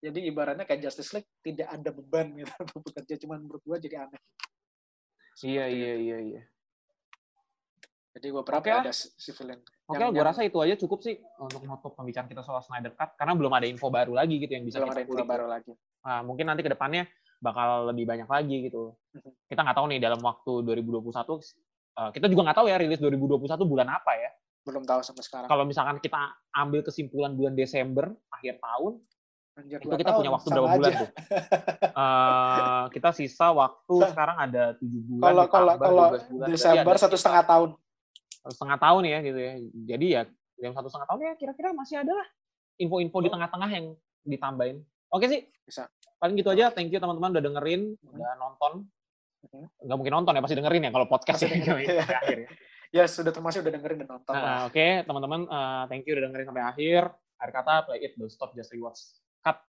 jadi 0.00 0.32
ibaratnya 0.32 0.64
kayak 0.64 0.80
Justice 0.88 1.12
League 1.12 1.28
tidak 1.44 1.68
ada 1.68 1.92
beban 1.92 2.32
gitu 2.32 2.48
untuk 2.56 2.80
bekerja, 2.88 3.14
cuman 3.20 3.44
menurut 3.44 3.60
gua 3.68 3.76
jadi 3.76 4.08
aneh. 4.08 4.22
Iya, 5.44 5.64
iya, 5.68 5.92
iya, 6.00 6.18
iya. 6.24 6.42
Jadi 8.10 8.26
Oke 8.34 8.50
lah. 8.74 8.82
ada 8.82 8.90
ci- 8.90 9.14
civilian. 9.14 9.62
Oke, 9.86 9.94
Yang- 9.94 10.10
gue 10.10 10.18
yang 10.18 10.26
rasa 10.26 10.40
itu 10.42 10.58
aja 10.58 10.74
cukup 10.74 10.98
sih 11.06 11.14
untuk 11.38 11.62
menutup 11.62 11.94
pembicaraan 11.94 12.26
kita 12.26 12.42
soal 12.42 12.58
Snyder 12.58 12.90
Cut 12.98 13.14
karena 13.14 13.38
belum 13.38 13.52
ada 13.54 13.66
info 13.70 13.86
baru 13.86 14.18
lagi 14.18 14.34
gitu 14.42 14.50
yang 14.50 14.66
bisa 14.66 14.82
belum 14.82 14.90
kita 14.90 14.98
ada 14.98 15.02
info 15.06 15.22
baru 15.22 15.46
lagi. 15.46 15.72
Nah, 16.02 16.20
mungkin 16.26 16.44
nanti 16.50 16.66
ke 16.66 16.70
depannya 16.74 17.06
bakal 17.38 17.94
lebih 17.94 18.04
banyak 18.10 18.26
lagi 18.26 18.56
gitu. 18.66 18.98
Mhm. 19.14 19.30
Kita 19.46 19.60
nggak 19.62 19.76
tahu 19.78 19.86
nih 19.94 19.98
dalam 20.02 20.20
waktu 20.20 20.52
2021 20.66 21.38
eh, 21.90 22.10
kita 22.10 22.26
juga 22.26 22.40
nggak 22.50 22.58
tahu 22.58 22.66
ya 22.66 22.76
rilis 22.82 22.98
2021 22.98 23.62
bulan 23.62 23.86
apa 23.86 24.12
ya. 24.18 24.30
Belum 24.66 24.82
tahu 24.82 25.00
sampai 25.06 25.22
sekarang. 25.22 25.48
Kalau 25.48 25.64
misalkan 25.64 25.96
kita 26.02 26.20
ambil 26.52 26.82
kesimpulan 26.82 27.32
bulan 27.32 27.54
Desember 27.54 28.10
akhir 28.28 28.58
tahun, 28.58 28.92
Anjir, 29.54 29.78
itu 29.82 29.88
kita 29.92 30.10
tahun, 30.10 30.18
punya 30.18 30.30
waktu 30.34 30.48
berapa 30.50 30.68
bulan 30.68 30.90
aja. 30.90 30.98
tuh? 30.98 31.10
Eh, 32.00 32.84
kita 32.96 33.10
sisa 33.12 33.52
waktu 33.52 33.94
sekarang 34.08 34.36
ada 34.40 34.72
tujuh 34.78 35.00
bulan. 35.04 35.22
Kalau 35.22 35.44
kalau 35.46 35.72
kalau 35.76 36.04
12 36.16 36.32
bulan, 36.32 36.46
berarti 36.48 36.54
Desember 36.54 36.94
satu 36.96 37.16
setengah 37.18 37.44
tahun. 37.44 37.70
Satu 38.40 38.54
setengah 38.56 38.78
tahun 38.80 39.02
ya 39.04 39.18
gitu 39.20 39.38
ya. 39.38 39.52
Jadi 39.96 40.06
ya 40.10 40.22
dalam 40.60 40.74
satu 40.76 40.88
setengah 40.92 41.08
tahun 41.08 41.20
ya 41.24 41.32
kira-kira 41.36 41.68
masih 41.72 41.96
ada 42.00 42.12
lah 42.12 42.28
info-info 42.80 43.18
di 43.20 43.28
Oh. 43.28 43.32
tengah-tengah 43.36 43.70
yang 43.70 43.86
ditambahin. 44.24 44.76
Oke 45.12 45.26
sih. 45.28 45.40
Bisa. 45.68 45.86
Paling 46.16 46.36
gitu 46.40 46.52
aja. 46.52 46.72
Thank 46.72 46.92
you 46.92 47.00
teman-teman 47.00 47.36
udah 47.36 47.44
dengerin, 47.44 47.96
Hmm. 48.00 48.14
udah 48.16 48.32
nonton. 48.40 48.72
nggak 49.40 49.56
mm-hmm. 49.56 49.96
mungkin 49.96 50.12
nonton 50.20 50.36
ya 50.36 50.40
pasti 50.44 50.56
dengerin 50.60 50.84
ya 50.84 50.90
kalau 50.92 51.08
podcast 51.08 51.40
ya, 51.40 51.48
ya. 51.48 52.04
akhir 52.20 52.38
ya. 52.44 52.48
ya 52.92 53.04
sudah 53.08 53.32
termasuk 53.32 53.64
udah 53.64 53.72
dengerin 53.72 54.04
dan 54.04 54.08
nonton. 54.12 54.34
Nah, 54.36 54.68
Oke 54.68 54.76
okay, 54.76 54.92
teman-teman, 55.08 55.48
uh, 55.48 55.88
thank 55.88 56.04
you 56.04 56.12
udah 56.12 56.28
dengerin 56.28 56.46
sampai 56.52 56.64
akhir. 56.68 57.02
Akhir 57.40 57.52
kata 57.56 57.74
play 57.88 58.04
it, 58.04 58.12
don't 58.20 58.28
stop, 58.28 58.52
just 58.52 58.68
rewatch. 58.68 59.00
Cut. 59.40 59.64